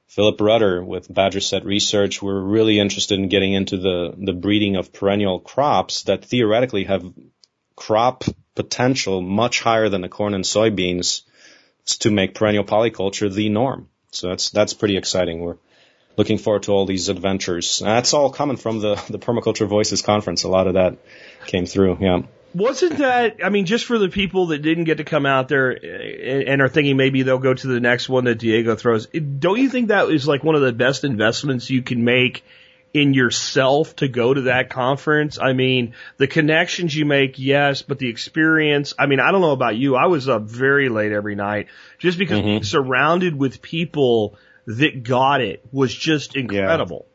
Philip 0.06 0.40
Rutter 0.40 0.84
with 0.84 1.08
Badgersett 1.08 1.64
Research, 1.64 2.22
we're 2.22 2.40
really 2.40 2.78
interested 2.78 3.18
in 3.18 3.28
getting 3.28 3.54
into 3.54 3.76
the 3.76 4.14
the 4.16 4.34
breeding 4.34 4.76
of 4.76 4.92
perennial 4.92 5.40
crops 5.40 6.04
that 6.04 6.24
theoretically 6.24 6.84
have 6.84 7.12
crop 7.74 8.22
potential 8.62 9.20
much 9.20 9.60
higher 9.60 9.88
than 9.88 10.02
the 10.02 10.08
corn 10.08 10.34
and 10.34 10.44
soybeans 10.44 11.22
to 12.00 12.10
make 12.10 12.34
perennial 12.34 12.64
polyculture 12.64 13.32
the 13.32 13.48
norm. 13.48 13.88
So 14.10 14.28
that's 14.28 14.50
that's 14.50 14.74
pretty 14.74 14.96
exciting. 14.96 15.40
We're 15.40 15.56
looking 16.16 16.38
forward 16.38 16.64
to 16.64 16.72
all 16.72 16.86
these 16.86 17.08
adventures. 17.08 17.78
That's 17.78 18.12
all 18.12 18.30
coming 18.30 18.56
from 18.56 18.80
the 18.80 18.94
the 19.08 19.18
Permaculture 19.18 19.68
Voices 19.68 20.02
conference. 20.02 20.44
A 20.44 20.48
lot 20.48 20.66
of 20.66 20.74
that 20.74 20.98
came 21.46 21.66
through. 21.66 21.98
Yeah. 22.00 22.22
Wasn't 22.52 22.98
that, 22.98 23.36
I 23.44 23.48
mean, 23.48 23.64
just 23.64 23.84
for 23.84 23.96
the 23.96 24.08
people 24.08 24.46
that 24.46 24.58
didn't 24.58 24.84
get 24.84 24.96
to 24.98 25.04
come 25.04 25.24
out 25.24 25.46
there 25.46 25.70
and 25.70 26.60
are 26.60 26.68
thinking 26.68 26.96
maybe 26.96 27.22
they'll 27.22 27.38
go 27.38 27.54
to 27.54 27.66
the 27.68 27.78
next 27.78 28.08
one 28.08 28.24
that 28.24 28.40
Diego 28.40 28.74
throws, 28.74 29.06
don't 29.06 29.60
you 29.60 29.68
think 29.70 29.88
that 29.88 30.10
is 30.10 30.26
like 30.26 30.42
one 30.42 30.56
of 30.56 30.60
the 30.60 30.72
best 30.72 31.04
investments 31.04 31.70
you 31.70 31.82
can 31.82 32.02
make 32.02 32.42
in 32.92 33.14
yourself 33.14 33.96
to 33.96 34.08
go 34.08 34.32
to 34.34 34.42
that 34.42 34.70
conference? 34.70 35.38
I 35.38 35.52
mean, 35.52 35.94
the 36.16 36.26
connections 36.26 36.94
you 36.94 37.04
make, 37.04 37.38
yes, 37.38 37.82
but 37.82 37.98
the 37.98 38.08
experience, 38.08 38.94
I 38.98 39.06
mean, 39.06 39.20
I 39.20 39.30
don't 39.30 39.40
know 39.40 39.52
about 39.52 39.76
you. 39.76 39.96
I 39.96 40.06
was 40.06 40.28
up 40.28 40.42
very 40.42 40.88
late 40.88 41.12
every 41.12 41.34
night 41.34 41.68
just 41.98 42.18
because 42.18 42.40
being 42.40 42.64
surrounded 42.64 43.36
with 43.36 43.62
people 43.62 44.38
that 44.66 45.02
got 45.02 45.40
it 45.40 45.64
was 45.72 45.94
just 45.94 46.36
incredible. 46.36 47.06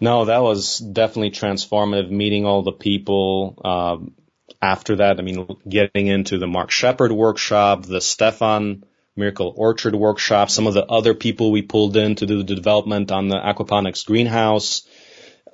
No, 0.00 0.24
that 0.24 0.42
was 0.42 0.78
definitely 0.78 1.30
transformative. 1.30 2.10
Meeting 2.10 2.46
all 2.46 2.62
the 2.62 2.72
people. 2.72 3.60
Um, 3.64 4.14
after 4.62 4.96
that, 4.96 5.18
I 5.18 5.22
mean, 5.22 5.46
getting 5.68 6.06
into 6.06 6.38
the 6.38 6.46
Mark 6.46 6.70
Shepard 6.70 7.12
workshop, 7.12 7.84
the 7.84 8.00
Stefan 8.00 8.84
Miracle 9.20 9.52
Orchard 9.56 9.94
workshop, 9.94 10.50
some 10.50 10.66
of 10.66 10.74
the 10.74 10.84
other 10.84 11.14
people 11.14 11.52
we 11.52 11.62
pulled 11.62 11.96
in 11.96 12.16
to 12.16 12.26
do 12.26 12.38
the 12.42 12.54
development 12.54 13.12
on 13.12 13.28
the 13.28 13.36
aquaponics 13.36 14.04
greenhouse. 14.04 14.82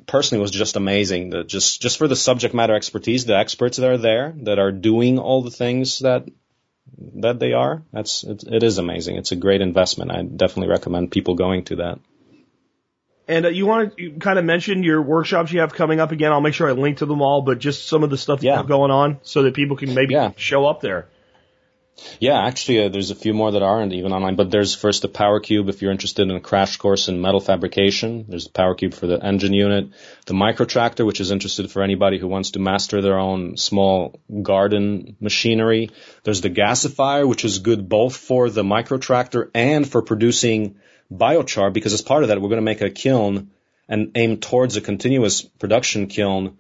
Personally, 0.06 0.40
it 0.40 0.42
was 0.48 0.50
just 0.52 0.76
amazing. 0.76 1.30
The, 1.30 1.44
just 1.44 1.82
just 1.82 1.98
for 1.98 2.08
the 2.08 2.16
subject 2.16 2.54
matter 2.54 2.74
expertise, 2.74 3.24
the 3.26 3.36
experts 3.36 3.76
that 3.76 3.90
are 3.90 3.98
there 3.98 4.34
that 4.42 4.58
are 4.58 4.72
doing 4.72 5.18
all 5.18 5.42
the 5.42 5.50
things 5.50 5.98
that 6.00 6.26
that 7.16 7.38
they 7.40 7.52
are. 7.52 7.82
That's 7.92 8.22
it, 8.24 8.44
it 8.44 8.62
is 8.62 8.78
amazing. 8.78 9.16
It's 9.16 9.32
a 9.32 9.36
great 9.36 9.60
investment. 9.60 10.10
I 10.12 10.22
definitely 10.22 10.68
recommend 10.68 11.10
people 11.10 11.34
going 11.34 11.64
to 11.64 11.76
that. 11.76 11.98
And 13.28 13.44
uh, 13.44 13.48
you 13.48 13.66
want 13.66 13.96
to 13.96 14.12
kind 14.20 14.38
of 14.38 14.44
mention 14.44 14.84
your 14.84 15.02
workshops 15.02 15.50
you 15.52 15.58
have 15.60 15.74
coming 15.74 15.98
up 15.98 16.12
again. 16.12 16.30
I'll 16.30 16.40
make 16.40 16.54
sure 16.54 16.68
I 16.68 16.72
link 16.72 16.98
to 16.98 17.06
them 17.06 17.20
all, 17.22 17.42
but 17.42 17.58
just 17.58 17.88
some 17.88 18.04
of 18.04 18.10
the 18.10 18.16
stuff 18.16 18.38
that 18.38 18.44
you 18.46 18.52
Yeah. 18.52 18.58
have 18.58 18.68
going 18.68 18.92
on 18.92 19.18
so 19.22 19.42
that 19.42 19.54
people 19.54 19.76
can 19.76 19.94
maybe 19.94 20.14
Yeah. 20.14 20.30
show 20.36 20.64
up 20.66 20.80
there. 20.80 21.08
Yeah, 22.20 22.47
actually, 22.47 22.84
uh, 22.84 22.88
there's 22.90 23.11
a 23.11 23.14
few 23.14 23.32
more 23.32 23.53
that 23.53 23.62
aren't 23.62 23.94
even 23.94 24.12
online, 24.12 24.36
but 24.36 24.51
there's 24.51 24.74
first 24.74 25.03
the 25.03 25.09
Power 25.09 25.40
Cube 25.40 25.68
if 25.68 25.80
you're 25.80 25.90
interested 25.90 26.28
in 26.28 26.36
a 26.36 26.40
crash 26.40 26.76
course 26.76 27.09
in 27.09 27.22
metal 27.22 27.40
fabrication. 27.40 28.26
There's 28.28 28.44
the 28.44 28.53
Power 28.53 28.74
Cube 28.74 28.92
for 28.92 29.07
the 29.07 29.22
engine 29.24 29.55
unit. 29.55 29.88
The 30.26 30.34
Micro 30.34 30.66
Tractor, 30.66 31.07
which 31.07 31.20
is 31.20 31.30
interested 31.30 31.70
for 31.70 31.82
anybody 31.82 32.18
who 32.18 32.28
wants 32.28 32.51
to 32.53 32.59
master 32.59 33.01
their 33.01 33.18
own 33.18 33.57
small 33.57 34.20
garden 34.42 35.16
machinery. 35.20 35.90
There's 36.22 36.42
the 36.42 36.51
Gasifier, 36.51 37.26
which 37.26 37.44
is 37.47 37.61
good 37.61 37.88
both 37.88 38.16
for 38.16 38.51
the 38.51 38.64
Micro 38.64 38.99
Tractor 38.99 39.51
and 39.55 39.88
for 39.88 40.03
producing 40.03 40.76
biochar, 41.11 41.72
because 41.72 41.94
as 41.94 42.03
part 42.03 42.24
of 42.24 42.28
that, 42.28 42.40
we're 42.40 42.51
going 42.51 42.57
to 42.57 42.62
make 42.62 42.82
a 42.82 42.90
kiln 42.90 43.53
and 43.88 44.12
aim 44.16 44.38
towards 44.38 44.76
a 44.76 44.80
continuous 44.80 45.42
production 45.42 46.09
kiln 46.09 46.59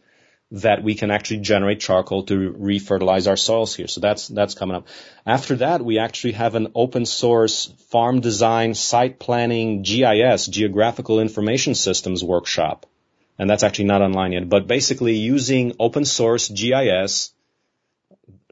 that 0.52 0.82
we 0.82 0.94
can 0.94 1.10
actually 1.10 1.40
generate 1.40 1.80
charcoal 1.80 2.22
to 2.24 2.52
refertilize 2.52 3.26
our 3.26 3.36
soils 3.36 3.74
here. 3.74 3.88
So 3.88 4.00
that's 4.00 4.28
that's 4.28 4.54
coming 4.54 4.76
up. 4.76 4.86
After 5.26 5.56
that, 5.56 5.84
we 5.84 5.98
actually 5.98 6.32
have 6.32 6.54
an 6.54 6.68
open 6.74 7.04
source 7.04 7.66
farm 7.90 8.20
design, 8.20 8.74
site 8.74 9.18
planning, 9.18 9.82
GIS, 9.82 10.46
geographical 10.46 11.20
information 11.20 11.74
systems 11.74 12.22
workshop. 12.22 12.86
And 13.38 13.50
that's 13.50 13.64
actually 13.64 13.86
not 13.86 14.02
online 14.02 14.32
yet, 14.32 14.48
but 14.48 14.66
basically 14.66 15.16
using 15.16 15.74
open 15.78 16.04
source 16.04 16.48
GIS 16.48 17.32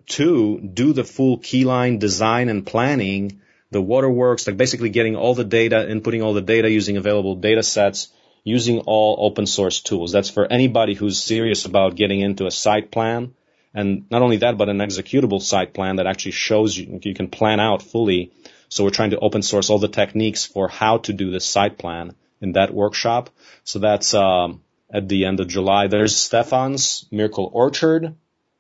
to 0.07 0.61
do 0.61 0.93
the 0.93 1.05
full 1.05 1.39
keyline 1.39 1.99
design 1.99 2.49
and 2.49 2.67
planning, 2.67 3.41
the 3.71 3.81
waterworks, 3.81 4.47
like 4.47 4.57
basically 4.57 4.91
getting 4.91 5.17
all 5.17 5.35
the 5.35 5.45
data, 5.45 5.87
inputting 5.89 6.23
all 6.23 6.35
the 6.35 6.43
data 6.43 6.69
using 6.69 6.97
available 6.97 7.37
data 7.37 7.63
sets, 7.63 8.09
using 8.45 8.81
all 8.81 9.17
open 9.19 9.47
source 9.47 9.81
tools. 9.81 10.13
That's 10.13 10.31
for 10.31 10.47
anybody 10.47 10.95
who's 10.95 11.21
serious 11.21 11.65
about 11.65 11.97
getting 11.97 12.21
into 12.21 12.47
a 12.47 12.51
site 12.51 12.91
plan. 12.91 13.35
And 13.75 14.05
not 14.11 14.23
only 14.23 14.37
that, 14.39 14.57
but 14.57 14.69
an 14.69 14.79
executable 14.79 15.43
site 15.43 15.75
plan 15.75 15.97
that 15.97 16.07
actually 16.07 16.33
shows 16.33 16.77
you, 16.77 17.01
you 17.03 17.15
can 17.15 17.29
plan 17.29 17.59
out 17.59 17.83
fully. 17.83 18.33
So 18.69 18.85
we're 18.85 18.91
trying 18.91 19.11
to 19.11 19.19
open 19.19 19.43
source 19.43 19.71
all 19.71 19.79
the 19.79 19.89
techniques 19.89 20.45
for 20.45 20.69
how 20.69 20.99
to 20.99 21.13
do 21.13 21.31
this 21.31 21.47
site 21.47 21.79
plan 21.79 22.15
in 22.41 22.53
that 22.53 22.73
workshop. 22.73 23.31
So 23.65 23.81
that's, 23.81 24.15
um, 24.15 24.61
at 24.95 25.09
the 25.09 25.25
end 25.25 25.41
of 25.41 25.49
July. 25.49 25.89
There's 25.89 26.17
Stefan's 26.17 27.07
Miracle 27.11 27.51
Orchard 27.53 28.15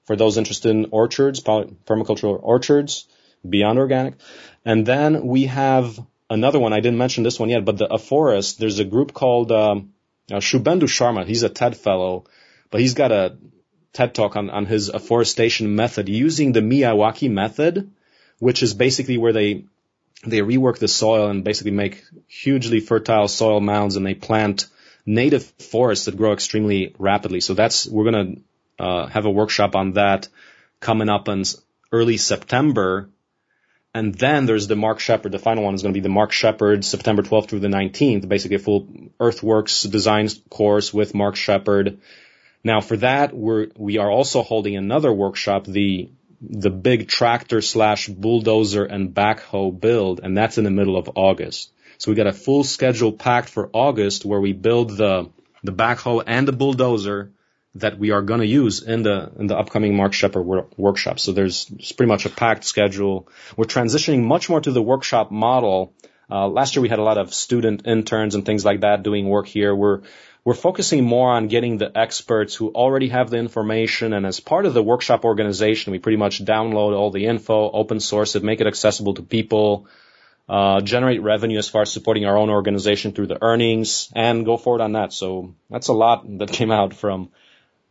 for 0.04 0.16
those 0.16 0.36
interested 0.36 0.70
in 0.70 0.88
orchards, 0.90 1.40
permacultural 1.40 2.40
orchards 2.42 3.06
beyond 3.48 3.78
organic. 3.78 4.14
And 4.64 4.84
then 4.84 5.26
we 5.26 5.46
have 5.46 5.98
another 6.30 6.58
one. 6.58 6.72
I 6.72 6.80
didn't 6.80 6.98
mention 6.98 7.24
this 7.24 7.38
one 7.38 7.48
yet, 7.48 7.64
but 7.64 7.78
the 7.78 7.88
Afforest. 7.88 8.58
There's 8.58 8.78
a 8.78 8.84
group 8.84 9.12
called 9.12 9.52
um, 9.52 9.92
uh, 10.30 10.36
Shubhendu 10.36 10.84
Sharma. 10.84 11.26
He's 11.26 11.42
a 11.42 11.48
TED 11.48 11.76
fellow, 11.76 12.24
but 12.70 12.80
he's 12.80 12.94
got 12.94 13.12
a 13.12 13.36
TED 13.92 14.14
talk 14.14 14.36
on, 14.36 14.50
on 14.50 14.66
his 14.66 14.88
afforestation 14.88 15.76
method 15.76 16.08
using 16.08 16.52
the 16.52 16.60
Miyawaki 16.60 17.30
method, 17.30 17.92
which 18.38 18.62
is 18.62 18.74
basically 18.74 19.18
where 19.18 19.32
they 19.32 19.64
they 20.26 20.38
rework 20.38 20.78
the 20.78 20.88
soil 20.88 21.28
and 21.28 21.44
basically 21.44 21.70
make 21.70 22.02
hugely 22.26 22.80
fertile 22.80 23.28
soil 23.28 23.60
mounds 23.60 23.96
and 23.96 24.06
they 24.06 24.14
plant 24.14 24.66
native 25.04 25.44
forests 25.58 26.06
that 26.06 26.16
grow 26.16 26.32
extremely 26.32 26.94
rapidly. 26.98 27.40
So 27.40 27.54
that's 27.54 27.86
we're 27.86 28.10
gonna 28.10 28.34
uh, 28.78 29.06
have 29.06 29.26
a 29.26 29.30
workshop 29.30 29.76
on 29.76 29.92
that 29.92 30.28
coming 30.80 31.08
up 31.08 31.28
in 31.28 31.44
early 31.92 32.16
September. 32.16 33.10
And 33.94 34.12
then 34.12 34.46
there's 34.46 34.66
the 34.66 34.74
Mark 34.74 34.98
Shepard. 34.98 35.30
The 35.30 35.38
final 35.38 35.62
one 35.62 35.74
is 35.74 35.82
going 35.82 35.94
to 35.94 36.00
be 36.00 36.02
the 36.02 36.08
Mark 36.08 36.32
Shepard, 36.32 36.84
September 36.84 37.22
12th 37.22 37.48
through 37.48 37.60
the 37.60 37.68
19th, 37.68 38.28
basically 38.28 38.56
a 38.56 38.58
full 38.58 38.88
Earthworks 39.20 39.84
design 39.84 40.28
course 40.50 40.92
with 40.92 41.14
Mark 41.14 41.36
Shepard. 41.36 42.00
Now 42.64 42.80
for 42.80 42.96
that, 42.96 43.32
we're, 43.32 43.68
we 43.76 43.98
are 43.98 44.10
also 44.10 44.42
holding 44.42 44.76
another 44.76 45.12
workshop, 45.12 45.64
the, 45.64 46.10
the 46.40 46.70
big 46.70 47.06
tractor 47.06 47.60
slash 47.60 48.08
bulldozer 48.08 48.84
and 48.84 49.14
backhoe 49.14 49.78
build, 49.78 50.18
and 50.20 50.36
that's 50.36 50.58
in 50.58 50.64
the 50.64 50.70
middle 50.70 50.96
of 50.96 51.10
August. 51.14 51.70
So 51.98 52.10
we 52.10 52.16
got 52.16 52.26
a 52.26 52.32
full 52.32 52.64
schedule 52.64 53.12
packed 53.12 53.48
for 53.48 53.70
August 53.72 54.24
where 54.24 54.40
we 54.40 54.52
build 54.54 54.96
the, 54.96 55.30
the 55.62 55.72
backhoe 55.72 56.24
and 56.26 56.48
the 56.48 56.52
bulldozer 56.52 57.30
that 57.76 57.98
we 57.98 58.12
are 58.12 58.22
going 58.22 58.40
to 58.40 58.46
use 58.46 58.82
in 58.82 59.02
the 59.02 59.32
in 59.38 59.46
the 59.46 59.56
upcoming 59.56 59.96
Mark 59.96 60.12
Shepard 60.12 60.44
wor- 60.44 60.68
workshop. 60.76 61.18
So 61.18 61.32
there's 61.32 61.64
pretty 61.96 62.08
much 62.08 62.26
a 62.26 62.30
packed 62.30 62.64
schedule. 62.64 63.28
We're 63.56 63.64
transitioning 63.64 64.22
much 64.22 64.48
more 64.48 64.60
to 64.60 64.72
the 64.72 64.82
workshop 64.82 65.30
model. 65.30 65.92
Uh, 66.30 66.48
last 66.48 66.74
year 66.74 66.82
we 66.82 66.88
had 66.88 66.98
a 66.98 67.02
lot 67.02 67.18
of 67.18 67.34
student 67.34 67.86
interns 67.86 68.34
and 68.34 68.46
things 68.46 68.64
like 68.64 68.80
that 68.80 69.02
doing 69.02 69.28
work 69.28 69.46
here. 69.46 69.74
We're 69.74 70.02
we're 70.44 70.54
focusing 70.54 71.04
more 71.04 71.32
on 71.32 71.48
getting 71.48 71.78
the 71.78 71.90
experts 71.96 72.54
who 72.54 72.68
already 72.68 73.08
have 73.08 73.30
the 73.30 73.38
information 73.38 74.12
and 74.12 74.26
as 74.26 74.40
part 74.40 74.66
of 74.66 74.74
the 74.74 74.82
workshop 74.82 75.24
organization, 75.24 75.90
we 75.90 75.98
pretty 75.98 76.18
much 76.18 76.44
download 76.44 76.94
all 76.94 77.10
the 77.10 77.26
info, 77.26 77.70
open 77.70 77.98
source 77.98 78.36
it, 78.36 78.44
make 78.44 78.60
it 78.60 78.66
accessible 78.66 79.14
to 79.14 79.22
people, 79.22 79.86
uh, 80.46 80.82
generate 80.82 81.22
revenue 81.22 81.58
as 81.58 81.68
far 81.68 81.82
as 81.82 81.90
supporting 81.90 82.26
our 82.26 82.36
own 82.36 82.50
organization 82.50 83.12
through 83.12 83.26
the 83.26 83.42
earnings 83.42 84.12
and 84.14 84.44
go 84.44 84.58
forward 84.58 84.82
on 84.82 84.92
that. 84.92 85.14
So 85.14 85.54
that's 85.70 85.88
a 85.88 85.94
lot 85.94 86.24
that 86.38 86.52
came 86.52 86.70
out 86.70 86.92
from 86.92 87.30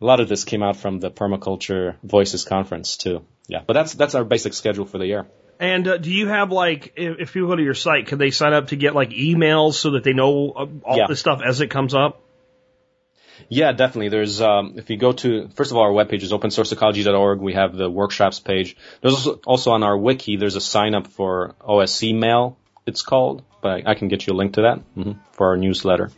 a 0.04 0.06
lot 0.06 0.20
of 0.20 0.28
this 0.28 0.44
came 0.44 0.62
out 0.62 0.76
from 0.76 1.00
the 1.00 1.10
permaculture 1.10 1.96
voices 2.04 2.44
conference 2.44 2.98
too. 2.98 3.26
Yeah, 3.48 3.62
but 3.66 3.74
that's 3.74 3.94
that's 3.94 4.16
our 4.16 4.26
basic 4.26 4.54
schedule 4.54 4.86
for 4.86 4.98
the 4.98 5.06
year. 5.08 5.26
And 5.60 5.88
uh, 5.88 5.98
do 5.98 6.12
you 6.12 6.28
have 6.28 6.52
like, 6.52 6.94
if, 6.98 7.20
if 7.20 7.34
people 7.34 7.48
go 7.48 7.56
to 7.56 7.64
your 7.64 7.74
site, 7.76 8.08
can 8.08 8.18
they 8.18 8.32
sign 8.32 8.54
up 8.54 8.68
to 8.68 8.76
get 8.76 8.96
like 8.96 9.12
emails 9.12 9.76
so 9.76 9.92
that 9.92 10.04
they 10.04 10.12
know 10.14 10.52
uh, 10.52 10.66
all 10.84 10.98
Yeah. 10.98 11.08
this 11.08 11.20
stuff 11.22 11.42
as 11.46 11.62
it 11.62 11.70
comes 11.70 11.94
up? 11.96 12.20
Yeah, 13.50 13.72
definitely. 13.72 14.10
There's 14.10 14.42
um, 14.42 14.74
if 14.78 14.90
you 14.90 14.98
go 14.98 15.14
to 15.14 15.48
first 15.56 15.72
of 15.72 15.78
all, 15.78 15.84
our 15.84 15.92
webpage 15.92 16.24
is 16.24 16.32
opensourceecology.org. 16.32 17.40
We 17.40 17.54
have 17.54 17.76
the 17.76 17.90
workshops 17.90 18.40
page. 18.40 18.76
There's 19.02 19.14
also, 19.14 19.40
also 19.46 19.72
on 19.72 19.84
our 19.84 19.98
wiki. 19.98 20.36
There's 20.38 20.56
a 20.56 20.62
sign 20.62 20.96
up 20.96 21.08
for 21.08 21.56
OSC 21.62 22.18
mail. 22.18 22.58
It's 22.86 23.02
called, 23.02 23.44
but 23.62 23.70
I, 23.88 23.92
I 23.92 23.96
can 23.96 24.08
get 24.10 24.28
you 24.28 24.34
a 24.34 24.38
link 24.38 24.54
to 24.56 24.64
that 24.64 24.78
hmm 24.96 25.14
for 25.32 25.48
our 25.48 25.58
newsletter. 25.58 26.12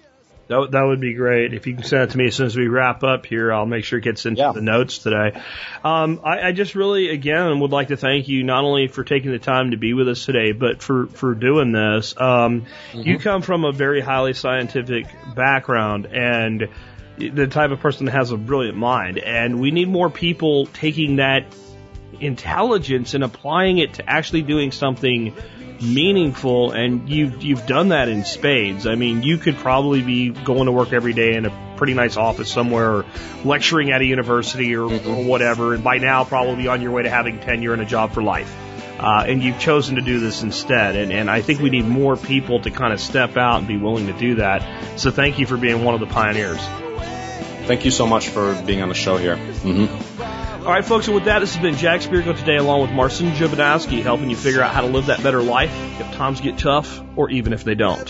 That, 0.47 0.57
would- 0.59 0.71
that 0.73 0.83
would 0.83 0.99
be 1.01 1.13
great. 1.13 1.53
If 1.53 1.65
you 1.65 1.73
can 1.75 1.83
send 1.83 2.03
it 2.03 2.09
to 2.11 2.17
me 2.17 2.27
as 2.27 2.35
soon 2.35 2.45
as 2.45 2.55
we 2.55 2.67
wrap 2.67 3.03
up 3.03 3.25
here, 3.25 3.51
I'll 3.51 3.65
make 3.65 3.83
sure 3.83 3.97
it 3.99 4.03
gets 4.03 4.25
into 4.27 4.41
Yeah. 4.41 4.51
the 4.51 4.61
notes 4.61 4.99
today. 4.99 5.41
Um, 5.83 6.21
I, 6.23 6.49
I 6.49 6.51
just 6.51 6.75
really, 6.75 7.09
again, 7.09 7.59
would 7.61 7.71
like 7.71 7.87
to 7.87 7.97
thank 7.97 8.27
you 8.27 8.43
not 8.43 8.63
only 8.63 8.87
for 8.87 9.03
taking 9.03 9.31
the 9.31 9.39
time 9.39 9.71
to 9.71 9.77
be 9.77 9.93
with 9.93 10.07
us 10.07 10.23
today, 10.23 10.51
but 10.51 10.83
for, 10.83 11.07
for 11.07 11.33
doing 11.33 11.71
this. 11.71 12.13
Um, 12.19 12.65
You 12.93 13.17
come 13.17 13.41
from 13.41 13.65
a 13.65 13.71
very 13.71 14.01
highly 14.01 14.33
scientific 14.33 15.07
background 15.35 16.05
and 16.05 16.69
the 17.17 17.47
type 17.47 17.71
of 17.71 17.79
person 17.79 18.05
that 18.05 18.11
has 18.11 18.31
a 18.31 18.37
brilliant 18.37 18.77
mind. 18.77 19.17
And 19.17 19.59
we 19.59 19.71
need 19.71 19.87
more 19.87 20.09
people 20.09 20.67
taking 20.67 21.15
that 21.15 21.45
intelligence 22.19 23.13
and 23.13 23.23
applying 23.23 23.77
it 23.77 23.95
to 23.95 24.09
actually 24.09 24.41
doing 24.41 24.71
something 24.71 25.33
meaningful 25.82 26.71
and 26.71 27.09
you've 27.09 27.43
you've 27.43 27.65
done 27.65 27.89
that 27.89 28.09
in 28.09 28.23
spades. 28.23 28.88
I 28.88 28.95
mean, 28.95 29.23
you 29.23 29.38
could 29.38 29.55
probably 29.57 30.01
be 30.01 30.30
going 30.30 30.65
to 30.65 30.71
work 30.71 30.93
every 30.93 31.13
day 31.13 31.36
in 31.36 31.45
a 31.45 31.76
pretty 31.78 31.93
nice 31.93 32.17
office 32.17 32.51
somewhere 32.51 32.97
or 32.97 33.05
lecturing 33.43 33.91
at 33.91 34.01
a 34.01 34.05
university 34.05 34.76
or, 34.76 34.86
or 34.86 35.26
whatever 35.26 35.73
and 35.73 35.84
by 35.84 35.97
now 35.97 36.23
probably 36.23 36.67
on 36.67 36.82
your 36.82 36.91
way 36.91 37.03
to 37.03 37.09
having 37.09 37.39
tenure 37.39 37.73
and 37.73 37.82
a 37.82 37.86
job 37.86 38.11
for 38.11 38.23
life. 38.23 38.53
Uh, 38.97 39.26
and 39.28 39.43
you've 39.43 39.59
chosen 39.59 39.95
to 39.95 40.01
do 40.01 40.19
this 40.19 40.41
instead. 40.41 40.95
And, 40.95 41.11
and 41.11 41.30
I 41.30 41.41
think 41.41 41.59
we 41.59 41.69
need 41.69 41.86
more 41.86 42.15
people 42.15 42.61
to 42.61 42.71
kind 42.71 42.93
of 42.93 43.01
step 43.01 43.36
out 43.36 43.59
and 43.59 43.67
be 43.67 43.76
willing 43.76 44.07
to 44.07 44.13
do 44.13 44.36
that. 44.36 44.99
So 44.99 45.11
thank 45.11 45.38
you 45.38 45.45
for 45.45 45.57
being 45.57 45.84
one 45.84 45.93
of 45.93 45.99
the 45.99 46.07
pioneers. 46.07 46.59
Thank 47.67 47.84
you 47.84 47.91
so 47.91 48.07
much 48.07 48.30
for 48.30 48.59
being 48.63 48.82
on 48.82 48.89
the 48.89 48.95
show 48.95 49.17
here. 49.17 49.36
hmm 49.36 50.05
All 50.66 50.72
right, 50.72 50.84
folks, 50.84 51.05
and 51.05 51.13
with 51.13 51.26
that, 51.26 51.39
this 51.39 51.53
has 51.53 51.61
been 51.61 51.76
Jack 51.76 52.01
Spirko 52.01 52.36
today, 52.36 52.57
along 52.57 52.82
with 52.82 52.89
Marcin 52.89 53.30
Jakubowski, 53.34 54.01
helping 54.01 54.32
you 54.32 54.36
figure 54.36 54.63
out 54.63 54.74
how 54.74 54.82
to 54.82 54.88
live 54.88 55.05
that 55.05 55.22
better 55.22 55.43
life 55.43 55.72
if 55.99 56.11
times 56.16 56.41
get 56.41 56.57
tough 56.57 57.03
or 57.16 57.30
even 57.30 57.53
if 57.53 57.63
they 57.63 57.76
don't. 57.76 58.09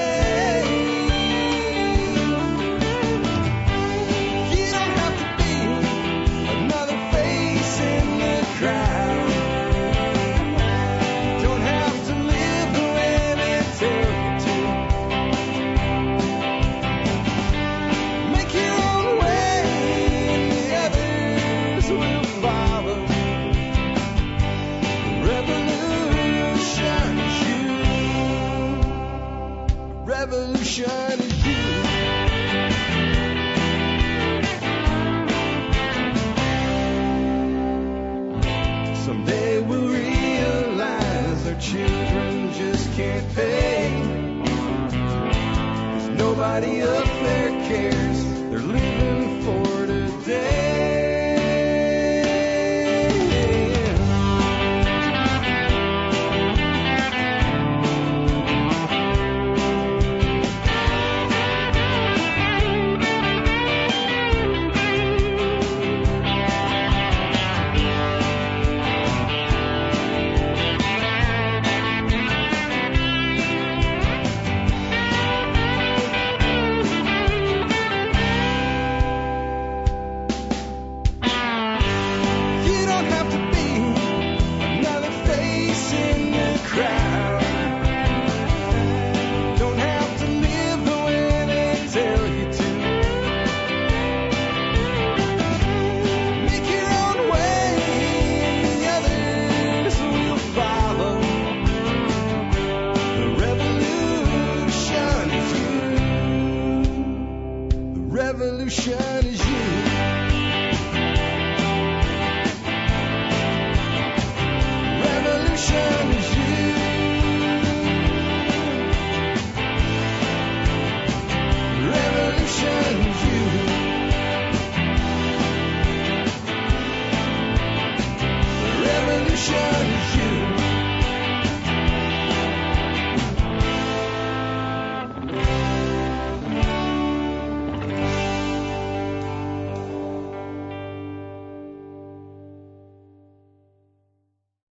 Nobody 46.51 46.81
up 46.81 47.05
there 47.05 47.49
cares. 47.69 48.25
They're 48.49 48.59
living 48.59 49.30